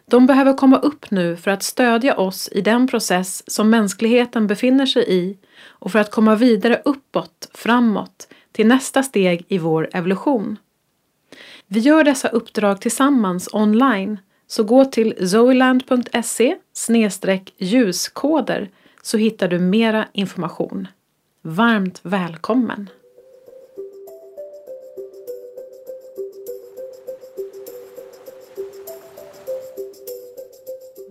De 0.06 0.26
behöver 0.26 0.54
komma 0.54 0.78
upp 0.78 1.12
nu 1.12 1.38
för 1.38 1.52
att 1.52 1.64
stödja 1.64 2.18
oss 2.18 2.50
i 2.52 2.62
den 2.62 2.88
process 2.88 3.52
som 3.52 3.70
mänskligheten 3.70 4.48
befinner 4.48 4.86
sig 4.86 5.06
i 5.08 5.38
och 5.68 5.92
för 5.92 6.00
att 6.00 6.12
komma 6.12 6.36
vidare 6.36 6.82
uppåt, 6.86 7.50
framåt, 7.54 8.28
till 8.52 8.68
nästa 8.68 9.04
steg 9.04 9.46
i 9.48 9.58
vår 9.58 9.90
evolution. 9.94 10.58
Vi 11.68 11.80
gör 11.80 12.04
dessa 12.04 12.28
uppdrag 12.28 12.82
tillsammans 12.82 13.50
online, 13.54 14.20
så 14.48 14.64
gå 14.64 14.86
till 14.86 15.30
zoeland.se 15.30 16.58
ljuskoder 17.58 18.70
så 19.02 19.18
hittar 19.18 19.48
du 19.48 19.60
mera 19.60 20.08
information. 20.14 20.88
Varmt 21.42 22.00
välkommen! 22.04 22.90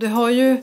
Du 0.05 0.09
har 0.11 0.31
ju 0.31 0.57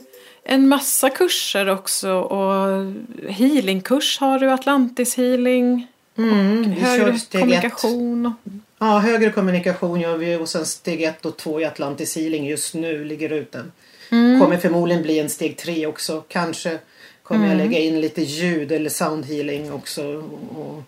en 0.44 0.68
massa 0.68 1.10
kurser 1.10 1.68
också 1.68 2.10
och 2.12 2.92
healingkurs 3.28 4.18
har 4.18 4.38
du, 4.38 4.50
Atlantis 4.50 5.16
healing, 5.16 5.86
Mm, 6.18 6.74
kör 6.74 6.80
högre 6.82 7.10
ett. 7.14 7.30
kommunikation. 7.32 8.26
och- 8.26 8.52
Ja, 8.78 8.98
högre 8.98 9.30
kommunikation 9.30 10.00
gör 10.00 10.16
vi 10.16 10.36
och 10.36 10.48
sen 10.48 10.66
steg 10.66 11.02
ett 11.02 11.26
och 11.26 11.36
två 11.36 11.60
i 11.60 11.64
Atlantis 11.64 12.16
healing 12.16 12.46
just 12.46 12.74
nu 12.74 13.04
ligger 13.04 13.30
ute. 13.32 13.64
Kommer 14.10 14.56
förmodligen 14.56 15.02
bli 15.02 15.18
en 15.18 15.28
steg 15.30 15.56
tre 15.56 15.86
också. 15.86 16.24
Kanske 16.28 16.78
kommer 17.22 17.48
jag 17.48 17.56
lägga 17.56 17.78
in 17.78 18.00
lite 18.00 18.22
ljud 18.22 18.72
eller 18.72 18.90
sound 18.90 19.24
healing 19.26 19.72
också 19.72 20.04
och, 20.06 20.56
och, 20.66 20.82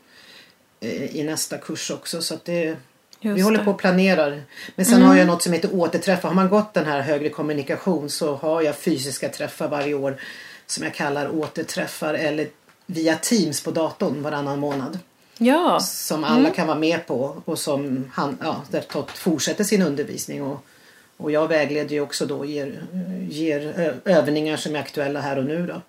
eh, 0.81 1.17
i 1.17 1.23
nästa 1.25 1.59
kurs 1.59 1.91
också. 1.91 2.23
Så 2.23 2.35
att 2.35 2.45
det, 2.45 2.77
vi 3.33 3.39
Just 3.39 3.45
håller 3.45 3.59
det. 3.59 3.65
på 3.65 3.71
och 3.71 3.79
planerar. 3.79 4.43
Men 4.77 4.87
sen 4.87 5.03
har 5.03 5.17
jag 5.17 5.27
något 5.27 5.43
som 5.43 5.53
heter 5.53 5.75
återträffar. 5.75 6.29
Har 6.29 6.35
man 6.35 6.49
gått 6.49 6.75
den 6.75 6.87
här 6.87 7.01
högre 7.01 7.29
kommunikation 7.29 8.11
så 8.11 8.35
har 8.35 8.63
jag 8.63 8.77
fysiska 8.77 9.29
träffar 9.29 9.69
varje 9.69 9.95
år 9.95 10.17
som 10.67 10.85
jag 10.85 10.95
kallar 10.95 11.29
återträffar 11.35 12.15
eller 12.15 12.49
via 12.87 13.17
Teams 13.17 13.63
på 13.63 13.71
datorn 13.71 14.23
varannan 14.23 14.59
månad 14.59 14.99
Ja, 15.39 15.81
som 15.81 16.25
alla 16.25 16.51
kan 16.51 16.67
vara 16.67 16.79
med 16.79 17.07
på 17.07 17.43
och 17.45 17.59
som 17.59 18.11
han, 18.15 18.39
ja, 18.43 18.63
där 18.71 18.81
Tott 18.81 19.11
fortsätter 19.11 19.65
sin 19.65 19.83
undervisning. 19.83 20.43
Och, 20.43 20.65
och 21.17 21.31
jag 21.31 21.49
vägleder 21.49 21.91
ju 21.95 22.01
också 22.01 22.27
då, 22.27 22.45
ger, 22.45 22.83
ger 23.31 23.93
övningar 24.05 24.57
som 24.57 24.77
är 24.77 24.81
aktuella 24.81 25.21
här 25.21 25.39
och 25.39 25.45
nu. 25.45 25.67
Då. 25.67 25.81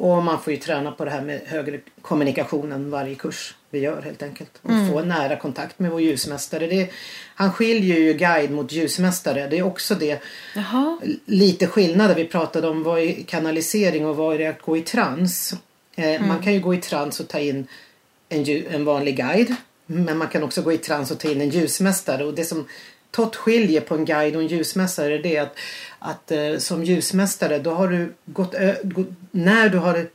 Och 0.00 0.22
man 0.22 0.40
får 0.40 0.52
ju 0.52 0.58
träna 0.58 0.92
på 0.92 1.04
det 1.04 1.10
här 1.10 1.20
med 1.22 1.40
högre 1.46 1.80
kommunikationen 2.02 2.90
varje 2.90 3.14
kurs 3.14 3.54
vi 3.70 3.78
gör 3.78 4.02
helt 4.02 4.22
enkelt. 4.22 4.50
Och 4.62 4.70
få 4.92 4.98
en 4.98 5.08
nära 5.08 5.36
kontakt 5.36 5.78
med 5.78 5.90
vår 5.90 6.00
ljusmästare. 6.00 6.66
Det, 6.66 6.90
han 7.34 7.52
skiljer 7.52 7.98
ju 7.98 8.12
guide 8.12 8.50
mot 8.50 8.72
ljusmästare. 8.72 9.48
Det 9.48 9.58
är 9.58 9.62
också 9.62 9.94
det 9.94 10.22
jaha. 10.54 10.98
lite 11.26 11.66
skillnader. 11.66 12.14
Vi 12.14 12.24
pratade 12.24 12.68
om 12.68 12.82
vad 12.82 12.98
är 13.00 13.22
kanalisering 13.26 14.06
och 14.06 14.16
vad 14.16 14.34
är 14.34 14.38
det 14.38 14.46
att 14.46 14.62
gå 14.62 14.76
i 14.76 14.82
trans. 14.82 15.54
Eh, 15.96 16.20
Man 16.22 16.42
kan 16.42 16.54
ju 16.54 16.60
gå 16.60 16.74
i 16.74 16.78
trans 16.78 17.20
och 17.20 17.28
ta 17.28 17.38
in 17.38 17.66
en, 18.28 18.44
en 18.70 18.84
vanlig 18.84 19.16
guide. 19.16 19.54
Men 19.86 20.18
man 20.18 20.28
kan 20.28 20.42
också 20.42 20.62
gå 20.62 20.72
i 20.72 20.78
trans 20.78 21.10
och 21.10 21.18
ta 21.18 21.28
in 21.30 21.40
en 21.40 21.50
ljusmästare. 21.50 22.24
Och 22.24 22.34
det 22.34 22.44
som 22.44 22.68
Tott 23.10 23.36
skiljer 23.36 23.80
på 23.80 23.94
en 23.94 24.04
guide 24.04 24.36
och 24.36 24.42
en 24.42 24.48
ljusmästare 24.48 25.18
det 25.18 25.36
är 25.36 25.42
att, 25.42 25.56
att 25.98 26.30
eh, 26.30 26.56
som 26.58 26.84
ljusmästare 26.84 27.58
då 27.58 27.70
har 27.70 27.88
du 27.88 28.12
gått, 28.24 28.54
ö- 28.54 28.76
gå- 28.82 29.04
när 29.30 29.68
du 29.68 29.78
har 29.78 30.06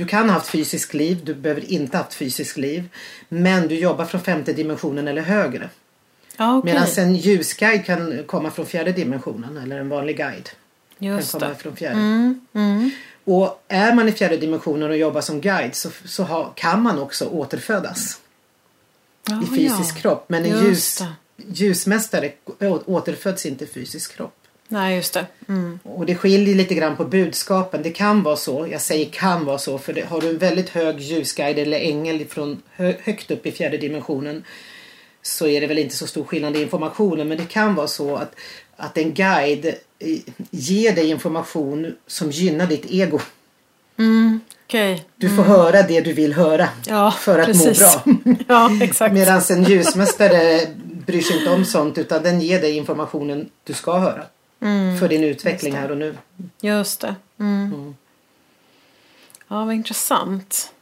du 0.00 0.06
kan 0.06 0.28
ha 0.28 0.34
haft 0.34 0.48
fysiskt 0.48 0.94
liv, 0.94 1.20
du 1.24 1.34
behöver 1.34 1.72
inte 1.72 1.96
ha 1.96 2.04
haft 2.04 2.14
fysiskt 2.14 2.56
liv. 2.56 2.88
Men 3.28 3.68
du 3.68 3.74
jobbar 3.74 4.04
från 4.04 4.20
femte 4.20 4.52
dimensionen 4.52 5.08
eller 5.08 5.22
högre. 5.22 5.68
Ja, 6.36 6.56
okej. 6.58 6.72
Medan 6.74 6.88
en 6.98 7.16
ljusguide 7.16 7.84
kan 7.84 8.24
komma 8.26 8.50
från 8.50 8.66
fjärde 8.66 8.92
dimensionen 8.92 9.56
eller 9.56 9.78
en 9.80 9.88
vanlig 9.88 10.16
guide 10.16 10.48
Just 10.98 11.32
kan 11.32 11.40
komma 11.40 11.52
det. 11.52 11.58
från 11.58 11.76
fjärde. 11.76 11.94
Mm, 12.00 12.40
mm. 12.54 12.90
Och 13.24 13.64
är 13.68 13.94
man 13.94 14.08
i 14.08 14.12
fjärde 14.12 14.36
dimensionen 14.36 14.90
och 14.90 14.96
jobbar 14.96 15.20
som 15.20 15.40
guide 15.40 15.74
så, 15.74 15.90
så 16.04 16.22
ha, 16.22 16.52
kan 16.56 16.82
man 16.82 16.98
också 16.98 17.26
återfödas 17.26 18.20
Ja, 19.28 19.42
i 19.42 19.46
fysisk 19.56 19.96
ja. 19.96 20.00
kropp. 20.00 20.24
Men 20.28 20.44
en 20.44 20.50
Just 20.50 20.64
ljus, 20.64 20.98
det. 21.36 21.44
ljusmästare 21.64 22.32
återföds 22.86 23.46
inte 23.46 23.64
i 23.64 23.66
fysisk 23.66 24.16
kropp. 24.16 24.36
Nej, 24.72 24.96
just 24.96 25.14
det. 25.14 25.26
Mm. 25.48 25.78
Och 25.82 26.06
det 26.06 26.14
skiljer 26.14 26.54
lite 26.54 26.74
grann 26.74 26.96
på 26.96 27.04
budskapen. 27.04 27.82
Det 27.82 27.90
kan 27.90 28.22
vara 28.22 28.36
så, 28.36 28.68
jag 28.70 28.80
säger 28.80 29.10
kan 29.10 29.44
vara 29.44 29.58
så, 29.58 29.78
för 29.78 29.92
det, 29.92 30.06
har 30.06 30.20
du 30.20 30.28
en 30.28 30.38
väldigt 30.38 30.68
hög 30.68 31.00
ljusguide 31.00 31.58
eller 31.58 31.78
ängel 31.78 32.26
från 32.28 32.62
hö, 32.76 32.94
högt 33.02 33.30
upp 33.30 33.46
i 33.46 33.52
fjärde 33.52 33.76
dimensionen 33.76 34.44
så 35.22 35.46
är 35.46 35.60
det 35.60 35.66
väl 35.66 35.78
inte 35.78 35.96
så 35.96 36.06
stor 36.06 36.24
skillnad 36.24 36.56
i 36.56 36.62
informationen. 36.62 37.28
Men 37.28 37.38
det 37.38 37.44
kan 37.44 37.74
vara 37.74 37.86
så 37.86 38.16
att, 38.16 38.34
att 38.76 38.98
en 38.98 39.14
guide 39.14 39.74
ger 40.50 40.94
dig 40.94 41.10
information 41.10 41.94
som 42.06 42.30
gynnar 42.30 42.66
ditt 42.66 42.90
ego. 42.90 43.20
Mm. 43.98 44.40
Okej. 44.66 45.04
Du 45.16 45.36
får 45.36 45.42
höra 45.42 45.82
det 45.82 46.00
du 46.00 46.12
vill 46.12 46.32
höra 46.32 46.68
Ja, 46.86 47.10
för 47.10 47.38
att 47.38 47.46
precis. 47.46 47.80
må 48.04 48.12
bra. 48.12 48.34
Ja, 48.48 48.70
exakt. 48.82 49.14
Medan 49.14 49.42
en 49.50 49.64
ljusmästare 49.64 50.60
bryr 51.06 51.22
sig 51.22 51.38
inte 51.38 51.50
om 51.50 51.64
sånt 51.64 51.98
utan 51.98 52.22
den 52.22 52.40
ger 52.40 52.60
dig 52.60 52.76
informationen 52.76 53.48
du 53.64 53.72
ska 53.72 53.98
höra. 53.98 54.22
Mm. 54.60 54.98
För 54.98 55.08
din 55.08 55.24
utveckling 55.24 55.74
här 55.74 55.90
och 55.90 55.96
nu. 55.96 56.16
Just 56.60 57.00
det. 57.00 57.14
Mm. 57.38 57.94
Ja, 59.48 59.64
vad 59.64 59.74
intressant. 59.74 60.72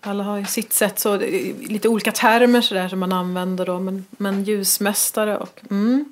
Alla 0.00 0.24
har 0.24 0.38
ju 0.38 0.44
sitt 0.44 0.72
sätt, 0.72 0.98
så 0.98 1.16
lite 1.60 1.88
olika 1.88 2.12
termer 2.12 2.60
sådär 2.60 2.88
som 2.88 2.98
man 2.98 3.12
använder 3.12 3.66
då. 3.66 3.78
Men, 3.78 4.06
men 4.10 4.44
ljusmästare 4.44 5.36
och... 5.36 5.60
Mm. 5.70 6.04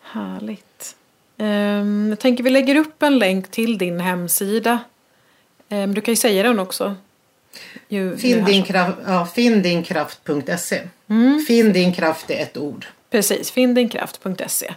Härligt. 0.00 0.96
Ehm, 1.38 2.06
jag 2.10 2.18
tänker 2.18 2.44
vi 2.44 2.50
lägger 2.50 2.76
upp 2.76 3.02
en 3.02 3.18
länk 3.18 3.50
till 3.50 3.78
din 3.78 4.00
hemsida. 4.00 4.78
Um, 5.68 5.94
du 5.94 6.00
kan 6.00 6.12
ju 6.12 6.16
säga 6.16 6.42
den 6.42 6.58
också. 6.58 6.94
Ju, 7.88 8.16
Finn 8.16 8.44
din, 8.44 8.62
kraft, 8.62 8.98
ja, 9.06 9.26
finndinkraft.se. 9.26 10.80
Mm. 11.08 11.44
Finn 11.48 11.72
din 11.72 11.92
kraft 11.92 12.30
är 12.30 12.42
ett 12.42 12.56
ord. 12.56 12.86
Precis, 13.10 13.50
finndinkraft.se. 13.50 14.74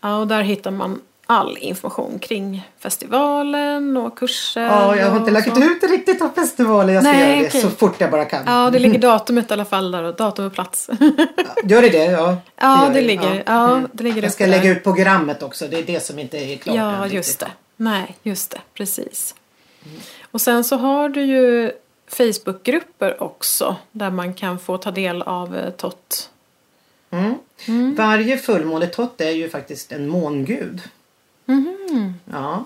Ja, 0.00 0.16
och 0.16 0.26
där 0.26 0.42
hittar 0.42 0.70
man 0.70 1.00
all 1.26 1.58
information 1.60 2.18
kring 2.18 2.68
festivalen 2.78 3.96
och 3.96 4.18
kurser. 4.18 4.60
Ja, 4.62 4.96
jag 4.96 5.10
har 5.10 5.16
inte 5.18 5.30
lagt 5.30 5.54
så. 5.56 5.62
ut 5.62 5.80
det 5.80 5.86
riktigt 5.86 6.22
av 6.22 6.28
festivalen. 6.34 6.94
Jag 6.94 7.04
ska 7.04 7.12
Nej, 7.12 7.28
göra 7.30 7.40
det 7.40 7.46
okej. 7.48 7.60
så 7.60 7.70
fort 7.70 7.94
jag 8.00 8.10
bara 8.10 8.24
kan. 8.24 8.42
Ja, 8.46 8.70
det 8.70 8.78
ligger 8.78 8.98
datumet 9.08 9.50
i 9.50 9.52
alla 9.52 9.64
fall 9.64 9.90
där 9.90 10.02
och 10.02 10.14
datum 10.16 10.46
och 10.46 10.52
plats. 10.52 10.90
Gör 11.64 11.82
det 11.82 11.88
det? 11.98 12.04
Ja, 12.04 12.36
ja, 12.56 12.90
det 12.92 13.00
ligger. 13.00 13.42
Ja, 13.46 13.70
Mm. 13.76 13.88
det 13.92 14.04
ligger 14.04 14.22
Jag 14.22 14.32
ska 14.32 14.46
lägga 14.46 14.62
där. 14.62 14.70
ut 14.70 14.82
programmet 14.84 15.42
också. 15.42 15.66
Det 15.68 15.78
är 15.78 15.82
det 15.82 16.00
som 16.04 16.18
inte 16.18 16.38
är 16.38 16.56
klart 16.56 16.76
Ja, 16.76 17.04
än 17.04 17.10
just 17.10 17.40
det. 17.40 17.48
Nej, 17.76 18.16
just 18.22 18.50
det. 18.50 18.58
Precis. 18.74 19.34
Och 20.30 20.40
sen 20.40 20.64
så 20.64 20.76
har 20.76 21.08
du 21.08 21.22
ju 21.24 21.72
Facebookgrupper 22.10 23.22
också 23.22 23.76
där 23.92 24.10
man 24.10 24.34
kan 24.34 24.58
få 24.58 24.78
ta 24.78 24.90
del 24.90 25.22
av 25.22 25.56
eh, 25.56 25.70
TOT. 25.70 26.30
Mm. 27.10 27.94
Varje 27.94 28.38
fullmåne 28.38 28.86
Tot 28.86 29.20
är 29.20 29.30
ju 29.30 29.48
faktiskt 29.48 29.92
en 29.92 30.08
mångud. 30.08 30.80
Mhm. 31.44 32.14
Ja. 32.32 32.64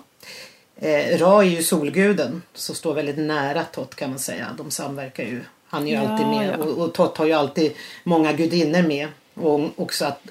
Eh, 0.76 1.18
Ra 1.18 1.44
är 1.44 1.48
ju 1.48 1.62
solguden 1.62 2.42
så 2.54 2.74
står 2.74 2.94
väldigt 2.94 3.18
nära 3.18 3.64
Tot 3.64 3.94
kan 3.94 4.10
man 4.10 4.18
säga. 4.18 4.54
De 4.58 4.70
samverkar 4.70 5.24
ju. 5.24 5.40
Han 5.66 5.82
är 5.82 5.86
ju 5.86 5.94
Ja, 5.94 6.08
alltid 6.08 6.26
med 6.26 6.48
ja. 6.58 6.64
och, 6.64 6.78
och 6.84 6.94
Tot 6.94 7.16
har 7.16 7.26
ju 7.26 7.32
alltid 7.32 7.72
många 8.04 8.32
gudinnor 8.32 8.82
med. 8.82 9.08
Och 9.34 9.60
också 9.76 10.04
att, 10.04 10.22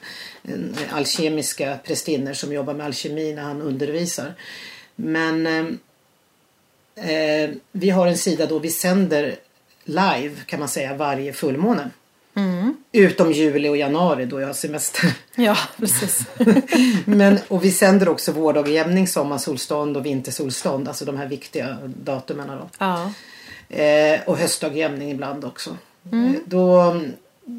eh, 0.43 0.95
alkemiska 0.95 1.77
prästinnor 1.83 2.33
som 2.33 2.53
jobbar 2.53 2.73
med 2.73 2.85
alkemi 2.85 3.33
när 3.33 3.41
han 3.41 3.61
undervisar. 3.61 4.33
Men 4.95 5.47
eh, 5.47 5.65
eh, 7.11 7.49
vi 7.71 7.89
har 7.89 8.07
en 8.07 8.17
sida 8.17 8.45
då 8.45 8.59
vi 8.59 8.69
sänder 8.69 9.35
live 9.83 10.35
kan 10.45 10.59
man 10.59 10.69
säga 10.69 10.93
varje 10.95 11.33
fullmåne. 11.33 11.89
Mm. 12.41 12.75
Utom 12.91 13.31
juli 13.31 13.69
och 13.69 13.77
januari 13.77 14.25
då 14.25 14.39
jag 14.41 14.47
har 14.47 14.53
semester. 14.53 15.13
Ja, 15.35 15.57
precis. 15.77 16.25
Men, 17.05 17.39
och 17.47 17.63
vi 17.63 17.71
sänder 17.71 18.09
också 18.09 18.31
vårdagjämning, 18.31 19.07
sommarsolstånd 19.07 19.97
och 19.97 20.05
vintersolstånd. 20.05 20.87
Alltså 20.87 21.05
de 21.05 21.17
här 21.17 21.27
viktiga 21.27 21.77
datumen. 21.83 22.47
Då. 22.47 22.69
Ja. 22.77 23.11
Eh, 23.77 24.19
och 24.25 24.37
höstdagjämning 24.37 25.11
ibland 25.11 25.45
också. 25.45 25.77
Eh, 26.11 26.31
då, 26.45 26.95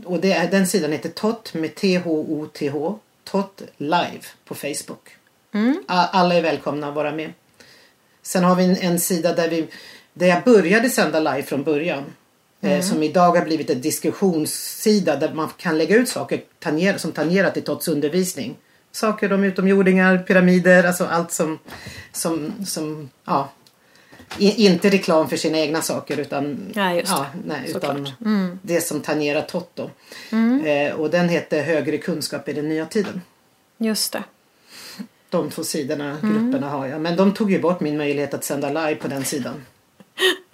och 0.05 0.21
det 0.21 0.33
är, 0.33 0.51
den 0.51 0.67
sidan 0.67 0.93
heter 0.93 1.09
TOT 1.09 1.55
med 1.55 1.75
T-H-O-T-H. 1.75 2.99
TOT 3.25 3.63
live 3.77 4.21
på 4.45 4.55
Facebook. 4.55 5.09
A- 5.89 6.09
Alla 6.13 6.35
är 6.35 6.43
välkomna 6.43 6.89
att 6.89 6.95
vara 6.95 7.13
med. 7.13 7.33
Sen 8.23 8.45
har 8.45 8.55
vi 8.55 8.65
en, 8.65 8.77
en 8.77 9.01
sida 9.01 9.35
där, 9.35 9.49
vi, 9.49 9.67
där 10.15 10.27
jag 10.27 10.43
började 10.45 10.91
sända 10.91 11.21
live 11.21 11.43
från 11.43 11.63
början. 11.63 12.05
Eh, 12.63 12.81
som 12.81 13.03
idag 13.03 13.37
har 13.37 13.45
blivit 13.45 13.71
en 13.71 13.81
diskussionssida 13.81 15.17
där 15.17 15.35
man 15.35 15.49
kan 15.57 15.79
lägga 15.79 15.97
ut 15.97 16.09
saker 16.09 16.43
tanger, 16.59 16.99
som 16.99 17.13
tangerar 17.13 17.51
till 17.51 17.63
TOTs 17.63 17.89
undervisning. 17.89 18.57
Saker 18.93 19.33
om 19.33 19.45
utomjordingar, 19.45 20.19
pyramider, 20.19 20.85
alltså 20.85 21.05
allt 21.05 21.33
som, 21.33 21.59
som, 22.13 22.53
som 22.67 23.11
ja, 23.25 23.51
i, 24.39 24.67
inte 24.67 24.91
reklam 24.91 25.29
för 25.29 25.37
sina 25.37 25.59
egna 25.59 25.83
saker 25.83 26.21
utan, 26.21 26.73
Nej, 26.75 27.05
ja, 27.09 27.27
det. 27.33 27.41
nej, 27.49 27.73
Såklart. 27.73 27.97
utan 27.97 28.59
det 28.63 28.81
som 28.81 29.01
tangerar 29.01 29.43
TOT. 29.43 29.71
Då. 29.75 29.91
Eh, 30.67 30.95
och 30.95 31.11
den 31.11 31.29
heter 31.29 31.63
Högre 31.63 31.99
kunskap 31.99 32.49
i 32.49 32.53
den 32.53 32.69
nya 32.69 32.87
tiden. 32.87 33.21
Just 33.79 34.13
det. 34.13 34.23
De 35.29 35.51
två 35.51 35.65
sidorna, 35.65 36.19
grupperna 36.23 36.69
har 36.69 36.87
jag. 36.87 37.01
Men 37.01 37.17
de 37.17 37.35
tog 37.35 37.53
ju 37.53 37.61
bort 37.61 37.81
min 37.81 37.97
möjlighet 37.97 38.35
att 38.35 38.45
sända 38.45 38.69
live 38.69 38.95
på 38.95 39.09
den 39.09 39.25
sidan. 39.25 39.55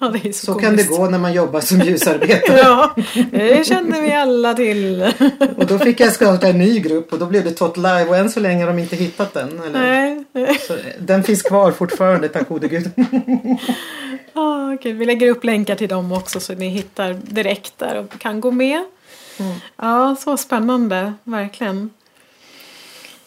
Ja, 0.01 0.13
så, 0.25 0.33
Så 0.33 0.55
kan 0.55 0.77
det 0.77 0.89
gå 0.89 1.11
när 1.11 1.19
man 1.19 1.33
jobbar 1.33 1.61
som 1.61 1.81
ljusarbetare. 1.85 2.59
Ja, 2.59 2.95
det 3.31 3.67
känner 3.67 4.03
vi 4.03 4.13
alla 4.13 4.55
till. 4.55 5.13
Och 5.57 5.67
då 5.67 5.79
fick 5.79 6.01
jag 6.01 6.13
starta 6.13 6.49
en 6.49 6.59
ny 6.59 6.81
grupp 6.81 7.13
och 7.13 7.19
då 7.19 7.27
blev 7.27 7.45
det 7.45 7.51
Tot 7.51 7.77
Live 7.77 8.05
och 8.05 8.17
än 8.17 8.31
så 8.31 8.41
länge 8.41 8.65
har 8.65 8.73
de 8.73 8.79
inte 8.79 8.97
hittat 8.97 9.35
den. 9.35 9.61
Eller? 9.67 9.81
Nej. 10.33 10.59
Så, 10.67 10.75
eh, 10.75 10.81
den 10.99 11.23
finns 11.23 11.43
kvar 11.43 11.73
fortfarande, 11.73 12.29
tack 12.29 12.49
gode 12.49 12.69
gud. 12.69 12.91
Ah, 14.33 14.73
okej. 14.75 14.93
Vi 14.93 15.05
lägger 15.07 15.31
upp 15.31 15.45
länkar 15.45 15.75
till 15.75 15.89
dem 15.89 16.13
också 16.13 16.41
så 16.41 16.55
ni 16.55 16.69
hittar 16.69 17.13
direkt 17.23 17.79
där 17.79 17.97
och 17.97 18.19
kan 18.19 18.41
gå 18.41 18.51
med. 18.51 18.85
Ja, 19.77 20.17
så 20.21 20.37
spännande. 20.37 21.13
Verkligen. 21.25 21.91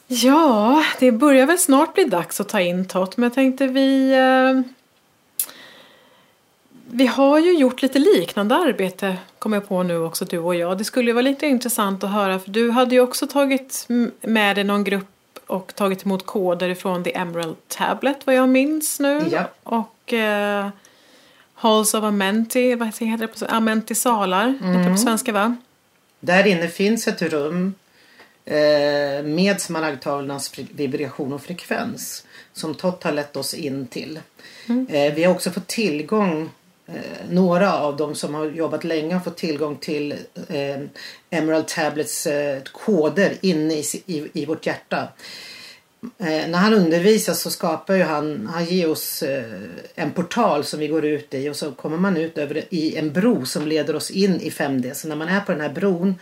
Ja, 0.08 0.84
det 1.00 1.12
börjar 1.12 1.46
väl 1.46 1.58
snart 1.58 1.94
bli 1.94 2.04
dags 2.04 2.42
att 2.42 2.50
ta 2.50 2.62
in 2.62 2.88
Tott. 2.88 3.18
Men 3.18 3.24
jag 3.24 3.34
tänkte 3.34 3.68
vi... 3.68 4.12
Eh, 4.12 4.72
vi 6.94 7.08
har 7.08 7.40
ju 7.40 7.58
gjort 7.58 7.82
lite 7.82 8.00
liknande 8.00 8.56
arbete, 8.56 9.18
kommer 9.40 9.58
jag 9.58 9.68
på 9.68 9.84
nu 9.84 9.98
också, 9.98 10.26
du 10.26 10.40
och 10.40 10.56
jag. 10.56 10.78
Det 10.78 10.84
skulle 10.84 11.10
ju 11.10 11.14
vara 11.14 11.22
lite 11.22 11.48
intressant 11.48 12.04
att 12.04 12.12
höra, 12.12 12.40
för 12.40 12.52
du 12.52 12.72
hade 12.72 12.96
ju 12.96 13.02
också 13.02 13.28
tagit 13.28 13.88
med 14.22 14.56
dig 14.56 14.64
någon 14.64 14.84
grupp 14.84 15.08
och 15.48 15.76
tagit 15.76 16.06
emot 16.06 16.26
koder 16.26 16.70
ifrån 16.70 17.04
The 17.04 17.18
Emerald 17.18 17.56
Tablet, 17.68 18.18
vad 18.26 18.36
jag 18.36 18.50
minns 18.50 19.00
nu. 19.00 19.22
Ja. 19.32 19.50
Och 19.64 20.14
eh, 20.14 20.70
Halls 21.54 21.94
of 21.94 22.04
Amenti, 22.04 22.76
vad 22.76 22.88
heter 22.88 23.18
det 23.18 23.28
på 23.28 23.46
Amenti 23.46 23.96
salar, 23.96 24.48
heter 24.48 24.84
det 24.84 24.92
på 24.92 24.98
svenska 24.98 25.32
va? 25.32 25.56
Där 26.20 26.48
inne 26.48 26.68
finns 26.68 27.08
ett 27.08 27.22
rum 27.22 27.74
eh, 28.46 29.24
med 29.24 29.62
smaragdtavlornas 29.62 30.52
vibration 30.58 31.34
och 31.34 31.42
frekvens 31.42 32.26
som 32.54 32.76
Tott 32.76 33.04
har 33.04 33.12
lett 33.12 33.38
oss 33.38 33.54
in 33.54 33.88
till. 33.88 34.20
Eh, 34.90 35.14
vi 35.14 35.24
har 35.24 35.34
också 35.34 35.52
fått 35.52 35.68
tillgång 35.68 36.50
Eh, 36.94 37.30
några 37.30 37.78
av 37.78 37.98
dem 37.98 38.16
som 38.16 38.34
har 38.36 38.46
jobbat 38.46 38.84
länge 38.84 39.14
har 39.14 39.22
fått 39.22 39.38
tillgång 39.38 39.78
till 39.78 40.12
eh, 40.50 40.80
Emerald 41.30 41.68
Tablets 41.68 42.28
eh, 42.28 42.62
koder 42.64 43.34
inne 43.42 43.74
i, 43.74 43.84
i, 44.06 44.30
i 44.34 44.46
vårt 44.46 44.66
hjärta. 44.66 45.08
Eh, 46.18 46.50
när 46.50 46.58
han 46.58 46.74
undervisar 46.74 47.34
så 47.34 47.50
skapar 47.50 47.96
ju 47.96 48.04
han, 48.04 48.50
han 48.54 48.66
ger 48.66 48.90
oss 48.90 49.24
eh, 49.24 49.44
en 49.96 50.12
portal 50.12 50.64
som 50.64 50.80
vi 50.80 50.88
går 50.88 51.06
ut 51.06 51.34
i 51.34 51.50
och 51.50 51.56
så 51.56 51.72
kommer 51.72 51.98
man 51.98 52.18
ut 52.18 52.38
över 52.38 52.64
i 52.70 52.96
en 52.96 53.14
bro 53.14 53.46
som 53.46 53.68
leder 53.68 53.96
oss 53.96 54.12
in 54.12 54.42
i 54.42 54.50
5D. 54.50 54.94
Så 54.94 55.08
när 55.08 55.16
man 55.16 55.28
är 55.28 55.40
på 55.40 55.52
den 55.52 55.62
här 55.62 55.70
bron 55.70 56.16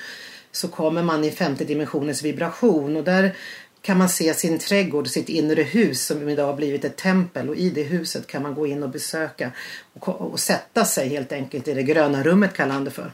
så 0.52 0.68
kommer 0.68 1.04
man 1.04 1.24
i 1.24 1.32
femte 1.32 1.64
dimensionens 1.64 2.24
vibration 2.24 2.98
och 2.98 3.04
där 3.04 3.36
kan 3.82 3.98
man 3.98 4.10
se 4.10 4.34
sin 4.34 4.60
trädgård, 4.60 5.08
sitt 5.08 5.30
inre 5.30 5.62
hus 5.64 6.06
som 6.06 6.30
idag 6.30 6.46
har 6.46 6.54
blivit 6.54 6.86
ett 6.86 6.96
tempel 6.98 7.50
och 7.50 7.56
i 7.56 7.70
det 7.70 7.84
huset 7.84 8.28
kan 8.28 8.42
man 8.44 8.56
gå 8.56 8.68
in 8.68 8.84
och 8.84 8.90
besöka 8.90 9.52
och, 9.94 10.22
och 10.22 10.40
sätta 10.40 10.86
sig 10.86 11.10
helt 11.10 11.32
enkelt 11.32 11.68
i 11.68 11.74
det 11.74 11.84
gröna 11.84 12.24
rummet 12.24 12.54
kallar 12.54 12.74
han 12.74 12.84
det 12.84 12.92
för. 12.92 13.12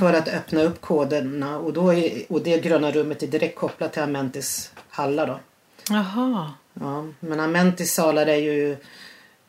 För 0.00 0.12
att 0.12 0.28
öppna 0.28 0.62
upp 0.62 0.80
koderna 0.80 1.58
och, 1.58 1.72
då 1.72 1.94
är, 1.94 2.22
och 2.28 2.42
det 2.42 2.58
gröna 2.58 2.90
rummet 2.90 3.22
är 3.22 3.26
direkt 3.26 3.58
kopplat 3.58 3.92
till 3.92 4.02
Amentis 4.02 4.70
hallar 4.88 5.26
då. 5.26 5.40
Jaha. 5.90 6.52
Ja, 6.80 7.06
men 7.20 7.40
Amentis 7.40 7.94
salar 7.94 8.26
är 8.26 8.36
ju 8.36 8.72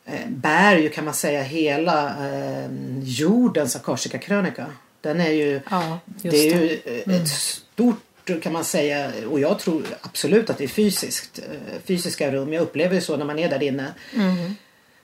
eh, 0.05 0.27
bär 0.29 0.77
ju 0.77 0.89
kan 0.89 1.05
man 1.05 1.13
säga 1.13 1.41
hela 1.43 2.27
eh, 2.29 2.69
jordens 3.03 3.75
akashika 3.75 4.17
krönika. 4.17 4.65
Den 5.01 5.21
är 5.21 5.31
ju, 5.31 5.61
Ja, 5.69 5.99
det 6.05 6.27
är 6.27 6.59
det. 6.59 6.65
ju 6.65 7.15
ett 7.15 7.27
stort 7.29 7.99
kan 8.35 8.53
man 8.53 8.63
säga 8.65 9.11
och 9.31 9.39
jag 9.39 9.59
tror 9.59 9.83
absolut 10.01 10.49
att 10.49 10.57
det 10.57 10.63
är 10.63 10.67
fysiskt. 10.67 11.39
eh, 11.39 11.79
Fysiska 11.85 12.31
rum. 12.31 12.53
Jag 12.53 12.61
upplever 12.61 12.95
det 12.95 13.01
så 13.01 13.17
när 13.17 13.25
man 13.25 13.39
är 13.39 13.49
där 13.49 13.63
inne. 13.63 13.93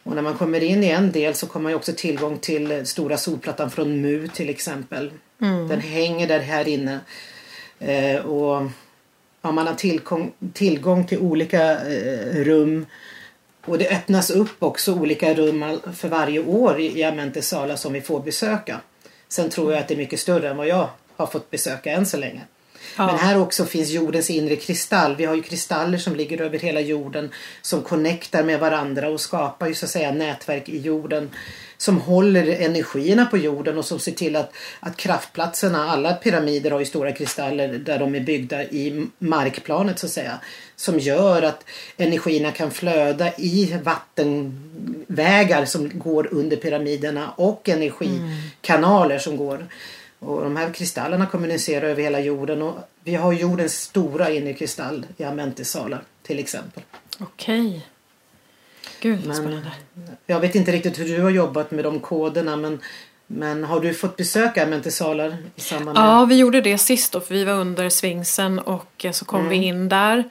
Och 0.04 0.16
när 0.16 0.22
man 0.22 0.38
kommer 0.38 0.64
in 0.64 0.84
i 0.84 0.88
en 0.88 1.12
del 1.12 1.36
så 1.36 1.48
kommer 1.48 1.64
man 1.64 1.72
ju 1.72 1.76
också 1.76 1.94
tillgång 1.96 2.38
till 2.38 2.86
stora 2.86 3.18
solplattan 3.18 3.72
från 3.72 4.02
MU 4.02 4.28
till 4.28 4.50
exempel. 4.50 5.12
Den 5.70 5.80
hänger 5.80 6.28
där 6.28 6.40
här 6.40 6.68
inne. 6.68 7.00
Eh, 7.80 8.16
och 8.26 8.70
ja, 9.42 9.52
man 9.52 9.68
har 9.68 9.74
tillgång, 9.76 10.32
tillgång 10.54 11.08
till 11.08 11.18
olika 11.20 11.72
eh, 11.82 12.44
rum. 12.44 12.86
Och 13.66 13.78
det 13.78 13.90
öppnas 13.90 14.30
upp 14.30 14.64
också 14.64 14.94
olika 14.94 15.34
rum 15.34 15.80
för 15.96 16.08
varje 16.08 16.40
år 16.40 16.80
i, 16.80 17.00
i 17.00 17.04
Amentes 17.04 17.48
sala 17.48 17.78
som 17.78 17.94
vi 17.94 18.02
får 18.02 18.20
besöka. 18.20 18.80
Sen 19.28 19.50
tror 19.50 19.72
jag 19.74 19.82
att 19.82 19.88
det 19.88 19.94
är 19.94 19.98
mycket 19.98 20.20
större 20.20 20.50
än 20.50 20.58
vad 20.58 20.68
jag 20.68 20.90
har 21.16 21.28
fått 21.28 21.52
besöka 21.52 21.92
än 21.92 22.06
så 22.06 22.18
länge. 22.18 22.42
Ja. 22.98 23.06
Men 23.06 23.18
här 23.18 23.40
också 23.40 23.66
finns 23.66 23.90
jordens 23.90 24.30
inre 24.30 24.56
kristall. 24.56 25.16
Vi 25.16 25.26
har 25.26 25.36
ju 25.36 25.42
kristaller 25.42 25.98
som 25.98 26.16
ligger 26.16 26.42
över 26.42 26.60
hela 26.60 26.80
jorden 26.80 27.32
som 27.62 27.82
connectar 27.82 28.44
med 28.44 28.60
varandra 28.60 29.10
och 29.10 29.22
skapar 29.22 29.68
ju 29.68 29.76
så 29.76 29.86
att 29.86 29.92
säga 29.92 30.12
nätverk 30.12 30.70
i 30.70 30.78
jorden 30.78 31.30
som 31.84 32.02
håller 32.02 32.48
energierna 32.48 33.26
på 33.26 33.38
jorden 33.38 33.78
och 33.78 33.86
som 33.86 34.00
ser 34.00 34.12
till 34.12 34.36
att, 34.36 34.54
att 34.80 34.98
kraftplatserna, 34.98 35.90
alla 35.90 36.14
pyramider 36.14 36.72
har 36.72 36.80
ju 36.80 36.86
stora 36.86 37.12
kristaller 37.12 37.68
där 37.68 38.00
de 38.00 38.16
är 38.16 38.20
byggda 38.20 38.64
i 38.64 39.08
markplanet 39.18 40.00
så 40.00 40.06
att 40.06 40.12
säga. 40.12 40.40
Som 40.76 41.00
gör 41.00 41.42
att 41.42 41.66
energierna 41.98 42.52
kan 42.52 42.72
flöda 42.72 43.34
i 43.38 43.78
vattenvägar 43.84 45.66
som 45.66 46.00
går 46.00 46.34
under 46.34 46.58
pyramiderna 46.58 47.32
och 47.32 47.70
energikanaler 47.70 49.20
som 49.20 49.38
går. 49.38 49.68
Och 50.26 50.44
de 50.44 50.56
här 50.58 50.74
kristallerna 50.74 51.26
kommunicerar 51.26 51.88
över 51.88 52.04
hela 52.04 52.20
jorden 52.20 52.62
och 52.62 52.76
vi 53.04 53.16
har 53.16 53.34
jordens 53.34 53.82
stora 53.82 54.30
inre 54.30 54.54
kristall 54.54 55.06
i 55.18 55.24
Amentis-salar 55.24 56.04
till 56.24 56.40
exempel. 56.40 56.84
Okej. 57.20 57.88
Gud 59.00 59.18
vad 59.18 59.28
Men- 59.28 59.36
spännande. 59.36 59.72
Jag 60.26 60.40
vet 60.40 60.56
inte 60.56 60.72
riktigt 60.72 61.00
hur 61.00 61.06
du 61.18 61.22
har 61.22 61.30
jobbat 61.30 61.72
med 61.72 61.84
de 61.84 62.00
koderna 62.00 62.56
men 62.56 62.80
Men 63.28 63.64
har 63.64 63.80
du 63.80 63.94
fått 63.94 64.18
besöka 64.18 64.66
mentisalar 64.66 65.38
i 65.56 65.62
samband 65.62 65.98
med? 65.98 66.08
Ja, 66.08 66.26
vi 66.26 66.36
gjorde 66.38 66.62
det 66.62 66.78
sist 66.78 67.12
då 67.12 67.20
för 67.20 67.34
vi 67.34 67.44
var 67.44 67.54
under 67.54 67.90
svingsen 67.90 68.60
och 68.60 69.06
så 69.12 69.26
kom 69.26 69.50
vi 69.50 69.56
in 69.56 69.90
där. 69.90 70.24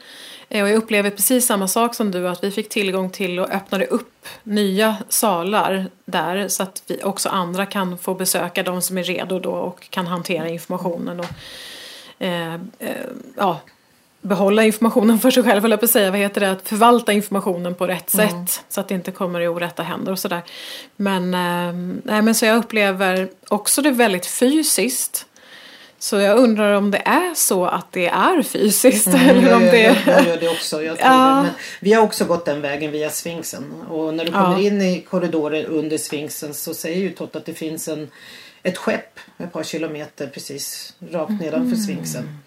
Eh, 0.53 0.63
Och 0.63 0.69
jag 0.69 0.77
upplever 0.77 1.11
precis 1.11 1.47
samma 1.47 1.69
sak 1.69 1.95
som 1.95 2.11
du 2.11 2.29
att 2.29 2.45
vi 2.45 2.51
fick 2.51 2.69
tillgång 2.69 3.11
till 3.11 3.39
och 3.39 3.51
öppnade 3.51 3.87
upp 3.87 4.27
nya 4.43 4.97
salar 5.09 5.87
där 6.05 6.49
så 6.49 6.63
att 6.63 6.83
vi 6.87 7.03
också 7.05 7.29
andra 7.29 7.67
kan 7.67 7.99
få 7.99 8.15
besöka 8.15 8.63
de 8.63 8.83
som 8.83 8.99
är 8.99 9.03
redo 9.03 9.39
då 9.39 9.51
och 9.51 9.91
kan 9.91 10.07
hantera 10.07 10.49
informationen 10.49 11.21
och 11.21 11.27
eh, 12.19 12.55
eh, 12.55 13.07
ja, 13.37 13.61
behålla 14.21 14.65
informationen 14.65 15.19
för 15.19 15.31
sig 15.31 15.43
själv, 15.43 15.63
höll 15.63 15.71
jag 15.71 15.81
på 15.81 15.85
att 15.85 15.91
säga. 15.91 16.11
Vad 16.11 16.21
heter 16.21 16.41
det? 16.41 16.51
Att 16.51 16.69
förvalta 16.69 17.13
informationen 17.13 17.75
på 17.75 17.87
rätt 17.87 18.11
sätt. 18.11 18.65
Så 18.69 18.81
att 18.81 18.89
det 18.89 18.95
inte 18.95 19.11
kommer 19.11 19.41
i 19.41 19.49
orätta 19.49 19.83
händer 19.83 20.13
och 20.13 20.19
sådär. 20.19 20.43
Men, 20.97 21.35
eh, 21.35 21.73
nej, 22.05 22.23
men 22.23 22.35
så 22.35 22.47
jag 22.47 22.57
upplever 22.57 23.29
också 23.49 23.83
det 23.83 23.91
väldigt 23.91 24.27
fysiskt. 24.27 25.27
Så 26.03 26.17
jag 26.21 26.39
undrar 26.39 26.73
om 26.75 26.91
det 26.91 26.99
är 26.99 27.35
så 27.35 27.65
att 27.67 27.93
det 27.93 28.07
är 28.09 28.43
fysiskt. 28.43 29.07
eller 29.09 29.55
om 29.55 29.63
jag, 29.63 29.73
det 29.73 29.81
jag, 29.83 29.97
jag 30.07 30.27
gör 30.27 30.37
det 30.37 30.49
också. 30.49 30.83
Jag 30.83 30.97
Ja. 31.01 31.45
det. 31.47 31.55
Vi 31.81 31.93
har 31.93 32.03
också 32.03 32.25
gått 32.25 32.45
den 32.45 32.61
vägen 32.61 32.91
via 32.91 33.11
Sfinxen. 33.11 33.73
Och 33.91 34.15
när 34.15 34.25
du 34.25 34.33
kommer 34.33 34.59
Ja. 34.61 34.67
in 34.67 34.83
i 34.83 35.01
korridoren 35.11 35.67
under 35.67 35.99
Sfinxen 35.99 36.55
så 36.55 36.75
säger 36.75 36.97
ju 37.01 37.11
Tott 37.13 37.37
att 37.37 37.45
det 37.47 37.55
finns 37.55 37.89
en, 37.89 38.11
ett 38.63 38.79
skepp 38.79 39.19
ett 39.39 39.53
par 39.53 39.63
kilometer 39.63 40.27
precis 40.27 40.95
rakt 41.11 41.41
nedanför 41.41 41.77
Sfinxen. 41.77 42.39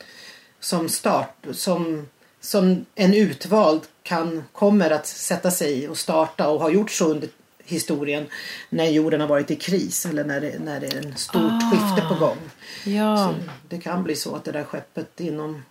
Som 0.59 0.89
start, 0.89 1.35
som, 1.51 2.07
som 2.41 2.85
en 2.95 3.13
utvald 3.13 3.81
kan, 4.03 4.43
kommer 4.51 4.91
att 4.91 5.07
sätta 5.07 5.51
sig 5.51 5.83
i 5.83 5.87
och 5.87 5.97
starta 5.97 6.47
och 6.49 6.59
har 6.61 6.69
gjort 6.69 6.91
så 6.91 7.05
under 7.05 7.29
historien 7.65 8.25
när 8.69 8.85
jorden 8.85 9.21
har 9.21 9.27
varit 9.27 9.51
i 9.51 9.55
kris 9.55 10.05
eller 10.05 10.23
när 10.23 10.41
det, 10.41 10.59
när 10.59 10.79
det 10.79 10.87
är 10.87 11.09
ett 11.09 11.19
stort 11.19 11.41
Ah. 11.41 11.71
skifte 11.71 12.07
på 12.07 12.15
gång. 12.25 12.37
Ja, 12.83 13.17
Så 13.17 13.49
det 13.69 13.77
kan 13.77 14.03
bli 14.03 14.15
så 14.15 14.35
att 14.35 14.43
det 14.43 14.51
där 14.51 14.63
skeppet 14.63 15.19
inom 15.19 15.63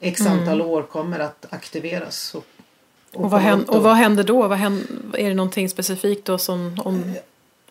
x 0.00 0.20
antal 0.26 0.62
år 0.62 0.82
kommer 0.82 1.18
att 1.18 1.46
aktiveras. 1.50 2.34
Och, 2.34 2.44
och 3.14 3.22
vad, 3.22 3.30
komma 3.30 3.38
händer, 3.38 3.76
och 3.76 3.82
vad 3.82 3.96
händer 3.96 4.24
då? 4.24 4.48
Vad 4.48 4.58
händer, 4.58 4.86
är 5.18 5.28
det 5.28 5.34
någonting 5.34 5.68
specifikt 5.68 6.24
då 6.24 6.38
som... 6.38 6.80
Om, 6.84 7.14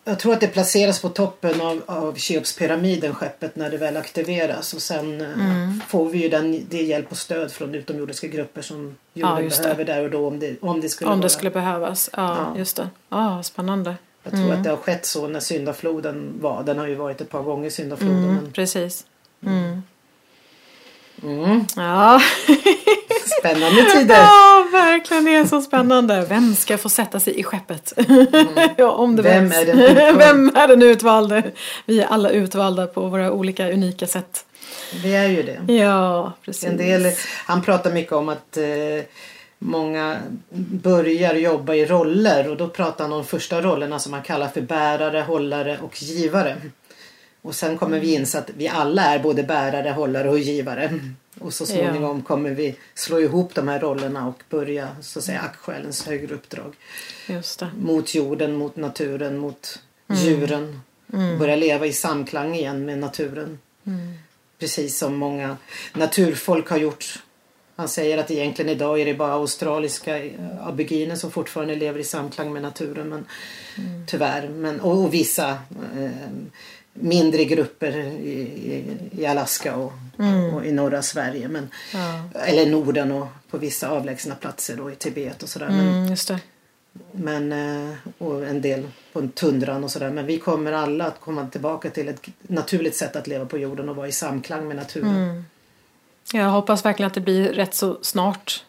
Jag 0.07 0.19
tror 0.19 0.33
att 0.33 0.39
det 0.39 0.47
placeras 0.47 1.01
på 1.01 1.09
toppen 1.09 1.61
av, 1.61 1.81
av 1.85 2.17
Cheopspyramiden, 2.17 3.15
skeppet, 3.15 3.55
när 3.55 3.69
det 3.71 3.77
väl 3.77 3.97
aktiveras. 3.97 4.73
Och 4.73 4.81
sen 4.81 5.21
eh, 5.21 5.27
Mm. 5.33 5.81
får 5.87 6.09
vi 6.09 6.17
ju 6.17 6.29
den, 6.29 6.65
det 6.69 6.81
hjälp 6.81 7.11
och 7.11 7.17
stöd 7.17 7.51
från 7.51 7.75
utomjordiska 7.75 8.27
grupper 8.27 8.61
som 8.61 8.95
jorden 9.13 9.49
det. 9.49 9.57
behöver 9.61 9.85
där 9.85 10.03
och 10.03 10.09
då 10.11 10.27
om 10.27 10.39
det, 10.39 10.55
om 10.61 10.81
det 10.81 10.89
skulle 10.89 11.11
om 11.11 11.17
det 11.17 11.21
vara. 11.21 11.29
skulle 11.29 11.51
behövas. 11.51 12.09
Ja, 12.13 12.37
Ja. 12.37 12.57
just 12.59 12.75
det. 12.77 12.89
Ja, 13.09 13.43
spännande. 13.43 13.95
Jag 14.23 14.31
tror 14.33 14.53
att 14.53 14.63
det 14.63 14.69
har 14.69 14.77
skett 14.77 15.05
så 15.05 15.27
när 15.27 15.39
syndafloden 15.39 16.33
var. 16.41 16.63
Den 16.63 16.79
har 16.79 16.87
ju 16.87 16.95
varit 16.95 17.21
ett 17.21 17.29
par 17.29 17.41
gånger 17.43 17.69
syndafloden. 17.69 18.23
Mm, 18.23 18.35
Men, 18.35 18.51
precis. 18.51 19.05
Mm. 19.45 19.81
mm, 21.23 21.65
Ja. 21.75 22.21
spännande 23.39 23.83
tider! 23.91 24.17
verkligen. 24.85 25.25
Det 25.25 25.35
är 25.35 25.45
så 25.45 25.61
spännande. 25.61 26.25
Vem 26.29 26.55
ska 26.55 26.77
få 26.77 26.89
sätta 26.89 27.19
sig 27.19 27.39
i 27.39 27.43
skeppet? 27.43 27.93
ja, 28.77 28.91
om 28.91 29.15
det 29.15 29.21
Vem 29.21 29.51
är 29.51 29.65
den 29.65 29.79
utvalde? 29.79 30.13
Vem 30.17 30.55
är 30.55 30.67
den 30.67 30.83
utvalde? 30.83 31.43
Vi 31.85 31.99
är 31.99 32.07
alla 32.07 32.29
utvalda 32.29 32.87
på 32.87 33.07
våra 33.07 33.31
olika 33.31 33.69
unika 33.71 34.07
sätt. 34.07 34.45
Vi 35.03 35.15
är 35.15 35.27
ju 35.27 35.43
det. 35.43 35.73
Ja, 35.73 36.33
precis. 36.45 36.63
En 36.63 36.77
del, 36.77 37.11
han 37.45 37.61
pratar 37.61 37.91
mycket 37.91 38.13
om 38.13 38.29
att 38.29 38.57
eh, 38.57 38.63
många 39.59 40.17
börjar 40.83 41.33
jobba 41.33 41.73
i 41.73 41.85
roller 41.85 42.49
och 42.49 42.57
då 42.57 42.67
pratar 42.67 43.03
han 43.03 43.13
om 43.13 43.25
första 43.25 43.61
rollerna 43.61 43.99
som 43.99 44.11
man 44.11 44.21
kallar 44.21 44.47
för 44.47 44.61
bärare, 44.61 45.21
hållare 45.21 45.77
och 45.81 46.01
givare. 46.01 46.55
Och 47.47 47.55
sen 47.55 47.77
kommer 47.77 47.99
vi 47.99 48.13
inse 48.13 48.39
att 48.39 48.49
vi 48.57 48.67
alla 48.67 49.01
är 49.01 49.19
både 49.19 49.43
bärare, 49.43 49.89
hållare 49.89 50.29
och 50.29 50.39
givare. 50.39 50.99
Och 51.39 51.53
så 51.53 51.65
småningom 51.65 52.21
kommer 52.21 52.49
vi 52.49 52.75
slå 52.95 53.19
ihop 53.19 53.55
de 53.55 53.67
här 53.67 53.79
rollerna 53.79 54.27
och 54.27 54.43
börja 54.49 54.87
så 55.01 55.19
att 55.19 55.25
säga 55.25 55.39
aktsjälens 55.39 56.05
högre 56.05 56.35
uppdrag. 56.35 56.75
Mot 57.79 58.15
jorden, 58.15 58.55
mot 58.55 58.75
naturen, 58.75 59.37
mot 59.37 59.79
djuren. 60.09 60.81
Börja 61.39 61.55
leva 61.55 61.85
i 61.85 61.93
samklang 61.93 62.55
igen 62.55 62.85
med 62.85 62.97
naturen. 62.97 63.59
Precis 64.59 64.97
som 64.97 65.15
många 65.15 65.57
naturfolk 65.93 66.69
har 66.69 66.77
gjort. 66.77 67.19
Han 67.75 67.89
säger 67.89 68.17
att 68.17 68.31
egentligen 68.31 68.71
idag 68.71 68.99
är 69.01 69.05
det 69.05 69.13
bara 69.13 69.33
australiska 69.33 70.23
eh, 70.25 70.31
aboriginer 70.67 71.15
som 71.15 71.31
fortfarande 71.31 71.75
lever 71.75 71.99
i 71.99 72.03
samklang 72.03 72.53
med 72.53 72.61
naturen. 72.61 73.09
Men, 73.09 73.25
Tyvärr. 74.07 74.49
Men, 74.49 74.79
och, 74.79 75.03
och 75.03 75.13
vissa 75.13 75.49
eh, 75.97 76.11
mindre 76.99 77.45
grupper 77.45 77.97
i, 77.97 78.83
i, 79.17 79.25
Alaska 79.25 79.75
och, 79.75 79.93
och 80.53 80.65
i 80.65 80.71
norra 80.71 81.01
Sverige. 81.01 81.47
Men, 81.47 81.69
Ja. 81.93 82.39
Eller 82.39 82.65
Norden 82.71 83.11
och 83.11 83.27
på 83.49 83.57
vissa 83.57 83.89
avlägsna 83.89 84.35
platser 84.35 84.75
då, 84.77 84.91
i 84.91 84.95
Tibet 84.95 85.43
och 85.43 85.49
sådär. 85.49 85.67
Men, 85.69 85.87
Mm, 86.05 86.15
det. 86.27 86.39
men, 87.11 87.51
eh, 87.89 87.95
och 88.17 88.45
en 88.47 88.61
del 88.61 88.87
på 89.13 89.27
tundran 89.35 89.83
och 89.83 89.91
sådär. 89.91 90.09
Men 90.09 90.25
vi 90.25 90.39
kommer 90.39 90.71
alla 90.71 91.05
att 91.07 91.19
komma 91.19 91.47
tillbaka 91.47 91.89
till 91.89 92.07
ett 92.07 92.21
naturligt 92.41 92.95
sätt 92.95 93.15
att 93.15 93.27
leva 93.27 93.45
på 93.45 93.57
jorden 93.57 93.89
och 93.89 93.95
vara 93.95 94.07
i 94.07 94.11
samklang 94.11 94.67
med 94.67 94.75
naturen. 94.77 95.45
Jag 96.33 96.49
hoppas 96.49 96.85
verkligen 96.85 97.07
att 97.07 97.13
det 97.13 97.21
blir 97.21 97.53
rätt 97.53 97.73
så 97.75 97.97
snart. 98.01 98.63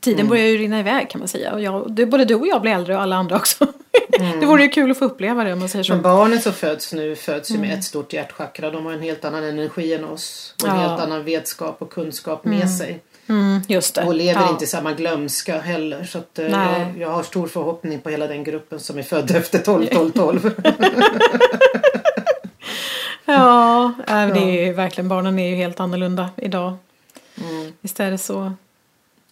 Tiden 0.00 0.20
Mm. 0.20 0.30
börjar 0.30 0.44
ju 0.46 0.58
rinna 0.58 0.80
iväg 0.80 1.10
kan 1.10 1.18
man 1.18 1.28
säga. 1.28 1.52
Och 1.52 1.60
jag, 1.62 1.92
det, 1.92 2.06
både 2.06 2.24
du 2.24 2.34
och 2.34 2.46
jag 2.46 2.62
blir 2.62 2.72
äldre 2.72 2.94
och 2.96 3.02
alla 3.02 3.16
andra 3.16 3.36
också. 3.36 3.66
det 4.40 4.46
vore 4.46 4.62
ju 4.62 4.68
kul 4.68 4.90
att 4.90 4.98
få 4.98 5.04
uppleva 5.04 5.44
det 5.44 5.52
om 5.52 5.58
man 5.58 5.68
säger 5.68 5.82
så. 5.82 5.92
Men 5.92 6.02
barnen 6.02 6.40
som 6.40 6.52
föds 6.52 6.92
nu 6.92 7.16
föds 7.16 7.50
ju 7.50 7.58
med 7.58 7.74
ett 7.78 7.84
stort 7.84 8.12
hjärtchakra. 8.12 8.70
De 8.70 8.86
har 8.86 8.92
en 8.92 9.02
helt 9.02 9.24
annan 9.24 9.44
energi 9.44 9.94
än 9.94 10.04
oss. 10.04 10.54
Och 10.62 10.68
en 10.68 10.74
Ja. 10.74 10.80
helt 10.88 11.00
annan 11.02 11.24
vetskap 11.24 11.76
och 11.82 11.90
kunskap 11.92 12.44
med 12.44 12.70
sig. 12.70 13.00
Mm, 13.28 13.60
just 13.68 13.94
det. 13.94 14.04
Och 14.04 14.14
lever 14.14 14.40
ja. 14.40 14.50
inte 14.50 14.64
i 14.64 14.66
samma 14.66 14.92
glömska 14.92 15.60
heller. 15.60 16.04
Så 16.04 16.18
att, 16.18 16.38
eh, 16.38 16.46
jag, 16.48 16.94
jag 16.98 17.10
har 17.10 17.22
stor 17.22 17.46
förhoppning 17.48 18.00
på 18.00 18.10
hela 18.10 18.26
den 18.26 18.44
gruppen 18.44 18.80
som 18.80 18.98
är 18.98 19.02
född 19.02 19.30
efter 19.30 19.58
12, 19.58 19.86
12, 19.86 20.10
12. 20.12 20.50
Ja, 23.24 23.92
det 24.08 24.40
är 24.40 24.66
ju 24.66 24.72
verkligen, 24.72 25.08
barnen 25.08 25.38
är 25.38 25.48
ju 25.50 25.56
helt 25.56 25.80
annorlunda 25.80 26.30
idag. 26.36 26.74
Mm. 27.44 27.72
Visst 27.80 28.00
är 28.00 28.10
det 28.10 28.18
så. 28.18 28.52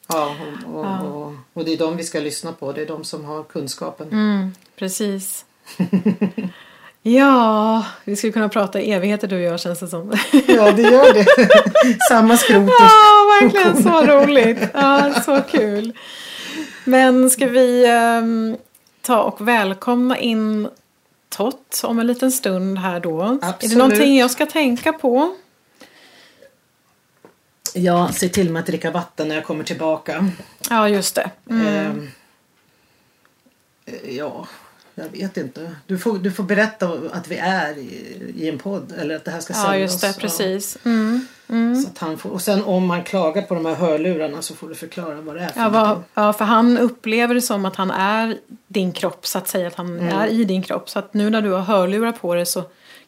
Ja, 0.09 0.37
och, 0.67 0.75
och, 0.79 0.85
Ja. 0.85 1.03
Och, 1.03 1.33
och 1.53 1.65
det 1.65 1.73
är 1.73 1.77
de 1.77 1.97
vi 1.97 2.05
ska 2.05 2.21
lyssna 2.21 2.53
på. 2.53 2.73
Det 2.73 2.83
är 2.83 2.87
de 2.87 3.05
som 3.05 3.25
har 3.25 3.43
kunskapen. 3.43 4.09
Mm, 4.13 4.55
precis. 4.77 5.45
ja, 7.03 7.85
vi 8.05 8.17
skulle 8.17 8.33
kunna 8.33 8.49
prata 8.49 8.81
i 8.81 8.93
evigheter 8.93 9.29
du 9.29 9.37
och 9.37 9.43
jag 9.43 9.61
känns 9.61 9.81
det 9.81 9.89
som. 9.89 10.13
Ja, 10.47 10.73
det 10.73 10.83
gör 10.83 11.15
det. 11.15 11.27
Samma 12.09 12.37
skrot. 12.37 12.71
Ja, 12.79 12.91
verkligen 13.41 13.83
så 13.83 14.03
roligt. 14.03 14.59
Ja, 14.75 15.15
så 15.25 15.41
kul. 15.51 15.93
Men 16.85 17.31
ska 17.31 17.47
vi 17.47 17.87
ehm, 17.87 18.57
ta 19.03 19.23
och 19.23 19.49
välkomna 19.49 20.19
in 20.19 20.69
Tott 21.29 21.81
om 21.85 21.99
en 21.99 22.07
liten 22.07 22.33
stund 22.33 22.79
här 22.79 23.01
då? 23.01 23.23
Är 23.23 23.29
det 23.29 23.47
Absolut. 23.47 23.77
någonting 23.79 24.17
jag 24.17 24.31
ska 24.31 24.47
tänka 24.47 24.93
på? 24.93 25.35
Ja, 27.77 28.09
se 28.12 28.29
till 28.29 28.51
med 28.51 28.61
att 28.61 28.66
dricka 28.66 28.91
vatten 28.91 29.29
när 29.29 29.35
jag 29.35 29.45
kommer 29.45 29.64
tillbaka. 29.64 30.27
Ja, 30.70 30.89
just 30.89 31.14
det. 31.14 31.31
Mm. 31.51 31.66
Ehm, 31.66 32.09
eh, 33.87 34.16
ja, 34.16 34.47
jag 34.95 35.09
vet 35.12 35.37
inte. 35.37 35.75
Du 35.87 35.99
får, 35.99 36.18
du 36.18 36.33
får 36.33 36.45
berätta 36.45 36.89
att 37.12 37.29
vi 37.29 37.37
är 37.37 37.79
i, 37.79 38.16
i 38.37 38.49
en 38.49 38.59
podd. 38.59 38.93
Eller 38.99 39.16
att 39.16 39.25
det 39.25 39.31
här 39.31 39.41
ska 39.41 39.53
Ja, 39.53 39.62
sändas. 39.62 39.79
just 39.81 40.01
det. 40.01 40.07
Ja. 40.07 40.12
Precis. 40.20 40.79
Mm. 40.85 41.27
Mm. 41.49 41.83
Så 41.83 41.89
att 41.89 41.99
han 41.99 42.18
får, 42.18 42.31
och 42.31 42.43
sen 42.43 42.64
om 42.64 42.91
han 42.91 43.05
klagar 43.05 43.43
på 43.43 43.55
de 43.55 43.66
här 43.66 43.75
hörlurarna 43.75 44.43
så 44.43 44.55
får 44.55 44.68
du 44.68 44.75
förklara 44.75 45.14
vad 45.20 45.37
det 45.37 45.43
är 45.43 45.49
för 45.49 45.61
Ja, 45.61 45.68
vad, 45.68 46.03
ja, 46.14 46.33
för 46.33 46.45
han 46.45 46.79
upplever 46.79 47.35
det 47.35 47.43
som 47.43 47.64
att 47.64 47.77
han 47.77 47.91
är 47.91 48.39
din 48.68 48.93
kropp, 48.93 49.27
så 49.27 49.39
att 49.39 49.49
säga. 49.49 49.66
Att 49.66 49.75
han 49.75 49.99
Mm. 49.99 50.18
är 50.18 50.27
i 50.27 50.45
din 50.45 50.62
kropp. 50.62 50.91
Så 50.91 50.99
att 50.99 51.14
nu 51.14 51.31
när 51.31 51.43
du 51.43 51.51
har 51.51 51.61
hörlurar 51.61 52.12
på 52.12 52.35
dig 52.35 52.47
så 52.47 52.62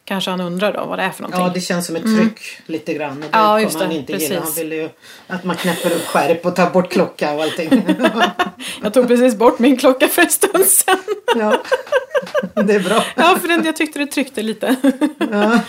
kanske 0.07 0.29
han 0.31 0.41
undrar 0.41 0.73
då 0.73 0.85
vad 0.85 0.99
det 0.99 1.03
är 1.03 1.09
för 1.09 1.21
någonting. 1.21 1.45
Ja, 1.45 1.51
det 1.53 1.61
känns 1.61 1.85
som 1.85 1.95
ett 1.95 2.03
tryck 2.03 2.39
lite 2.65 2.93
grann. 2.93 3.11
Och 3.17 3.31
det 3.31 3.37
Ja, 3.37 3.61
just 3.61 3.77
det. 3.79 3.85
han 3.85 3.93
inte 3.93 4.13
gilla. 4.13 4.35
Han 4.35 4.43
Precis. 4.43 4.59
vill 4.63 4.71
ju 4.71 4.89
att 5.27 5.43
man 5.43 5.55
knäpper 5.55 5.91
upp 5.91 6.05
skärp 6.07 6.45
och 6.45 6.55
tar 6.55 6.69
bort 6.69 6.91
klocka 6.91 7.33
och 7.33 7.43
allting. 7.43 7.69
Jag 8.83 8.93
tog 8.93 9.07
precis 9.07 9.35
bort 9.35 9.59
min 9.59 9.77
klocka 9.77 10.07
för 10.07 10.21
en 10.21 10.29
stund 10.29 10.65
sedan. 10.65 10.97
ja, 11.35 11.57
det 12.63 12.73
är 12.75 12.79
bra. 12.79 13.03
Ja, 13.15 13.37
för 13.41 13.47
den, 13.47 13.65
jag 13.65 13.75
tyckte 13.75 13.99
det 13.99 14.07
tryckte 14.07 14.41
lite. 14.41 14.75
Ja. 15.31 15.59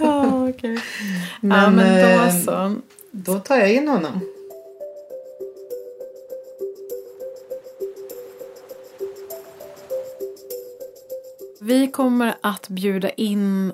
ja, 0.00 0.48
okej. 0.48 0.74
ja, 0.74 0.80
Men, 1.40 1.74
men 1.74 2.18
då 2.18 2.24
eh, 2.24 2.42
så. 2.44 2.74
Då 3.10 3.38
tar 3.38 3.56
jag 3.56 3.72
in 3.72 3.88
honom. 3.88 4.20
Vi 11.60 11.90
kommer 11.90 12.34
att 12.40 12.68
bjuda 12.68 13.10
in 13.10 13.72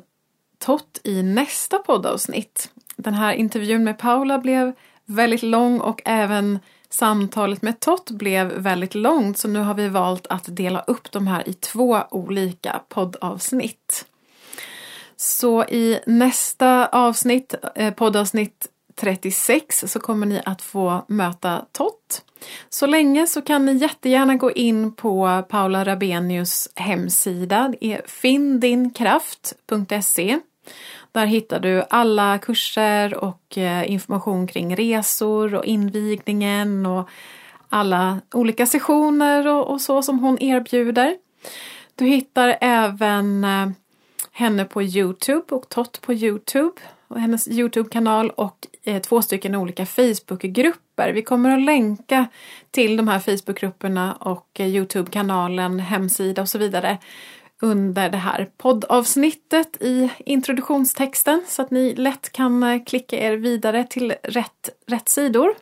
Tott 0.58 1.00
i 1.04 1.22
nästa 1.22 1.78
poddavsnitt. 1.78 2.70
Den 2.96 3.14
här 3.14 3.32
intervjun 3.32 3.84
med 3.84 3.98
Paula 3.98 4.38
blev 4.38 4.72
väldigt 5.04 5.42
lång 5.42 5.80
och 5.80 6.02
även 6.04 6.58
samtalet 6.88 7.62
med 7.62 7.80
Tott 7.80 8.10
blev 8.10 8.46
väldigt 8.46 8.94
långt 8.94 9.38
så 9.38 9.48
nu 9.48 9.58
har 9.58 9.74
vi 9.74 9.88
valt 9.88 10.26
att 10.26 10.56
dela 10.56 10.80
upp 10.80 11.12
de 11.12 11.26
här 11.26 11.48
i 11.48 11.52
två 11.52 12.00
olika 12.10 12.80
poddavsnitt. 12.88 14.06
Så 15.16 15.64
i 15.64 16.00
nästa 16.06 16.86
avsnitt, 16.86 17.54
eh, 17.74 17.94
poddavsnitt 17.94 18.68
36, 18.96 19.84
så 19.86 20.00
kommer 20.00 20.26
ni 20.26 20.40
att 20.44 20.62
få 20.62 21.04
möta 21.08 21.64
Tott. 21.72 22.24
Så 22.68 22.86
länge 22.86 23.26
så 23.26 23.42
kan 23.42 23.66
ni 23.66 23.72
jättegärna 23.72 24.34
gå 24.34 24.52
in 24.52 24.94
på 24.94 25.44
Paula 25.48 25.84
Rabenius 25.84 26.68
hemsida. 26.74 27.72
Det 27.80 27.86
är 27.86 28.02
findinkraft.se. 28.06 30.38
Där 31.12 31.26
hittar 31.26 31.60
du 31.60 31.84
alla 31.90 32.38
kurser 32.38 33.24
och 33.24 33.58
eh, 33.58 33.90
information 33.90 34.46
kring 34.46 34.76
resor 34.76 35.54
och 35.54 35.64
invigningen 35.64 36.86
och 36.86 37.08
alla 37.68 38.20
olika 38.34 38.66
sessioner 38.66 39.46
och, 39.46 39.70
och 39.70 39.80
så 39.80 40.02
som 40.02 40.18
hon 40.18 40.42
erbjuder. 40.42 41.16
Du 41.94 42.04
hittar 42.04 42.58
även 42.60 43.44
eh, 43.44 43.68
henne 44.32 44.64
på 44.64 44.82
Youtube 44.82 45.54
och 45.54 45.68
Tott 45.68 46.00
på 46.00 46.12
Youtube 46.12 46.80
hennes 47.16 47.48
Youtube-kanal 47.48 48.30
och 48.30 48.66
eh, 48.84 49.02
två 49.02 49.22
stycken 49.22 49.54
olika 49.54 49.86
Facebookgrupper. 49.86 51.12
Vi 51.12 51.22
kommer 51.22 51.50
att 51.50 51.64
länka 51.64 52.26
till 52.70 52.96
de 52.96 53.08
här 53.08 53.18
Facebookgrupperna 53.18 54.12
och 54.12 54.60
eh, 54.60 54.66
Youtube-kanalen, 54.66 55.80
hemsida 55.80 56.42
och 56.42 56.48
så 56.48 56.58
vidare 56.58 56.98
under 57.62 58.10
det 58.10 58.18
här 58.18 58.50
poddavsnittet 58.56 59.76
i 59.82 60.10
introduktionstexten 60.18 61.44
så 61.48 61.62
att 61.62 61.70
ni 61.70 61.94
lätt 61.94 62.32
kan 62.32 62.62
eh, 62.62 62.84
klicka 62.84 63.18
er 63.18 63.36
vidare 63.36 63.84
till 63.90 64.14
rätt, 64.22 64.68
rätt 64.86 65.08
sidor. 65.08 65.54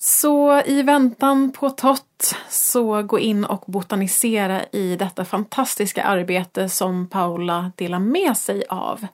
Så 0.00 0.62
i 0.66 0.82
väntan 0.82 1.52
på 1.52 1.70
Tott 1.70 2.36
så 2.48 3.02
gå 3.02 3.18
in 3.18 3.44
och 3.44 3.64
botanisera 3.66 4.64
i 4.64 4.96
detta 4.96 5.24
fantastiska 5.24 6.02
arbete 6.02 6.68
som 6.68 7.08
Paula 7.08 7.72
delar 7.76 7.98
med 7.98 8.36
sig 8.36 8.64
av. 8.68 9.06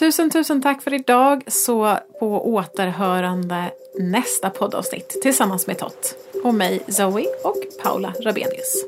Tusen, 0.00 0.30
tusen 0.30 0.62
tack 0.62 0.82
för 0.82 0.94
idag 0.94 1.42
så 1.46 1.98
på 2.20 2.54
återhörande 2.54 3.70
nästa 3.98 4.50
poddavsnitt 4.50 5.18
tillsammans 5.22 5.66
med 5.66 5.78
Tott 5.78 6.16
och 6.44 6.54
mig 6.54 6.82
Zoe 6.88 7.26
och 7.44 7.56
Paula 7.82 8.14
Rabenius. 8.20 8.84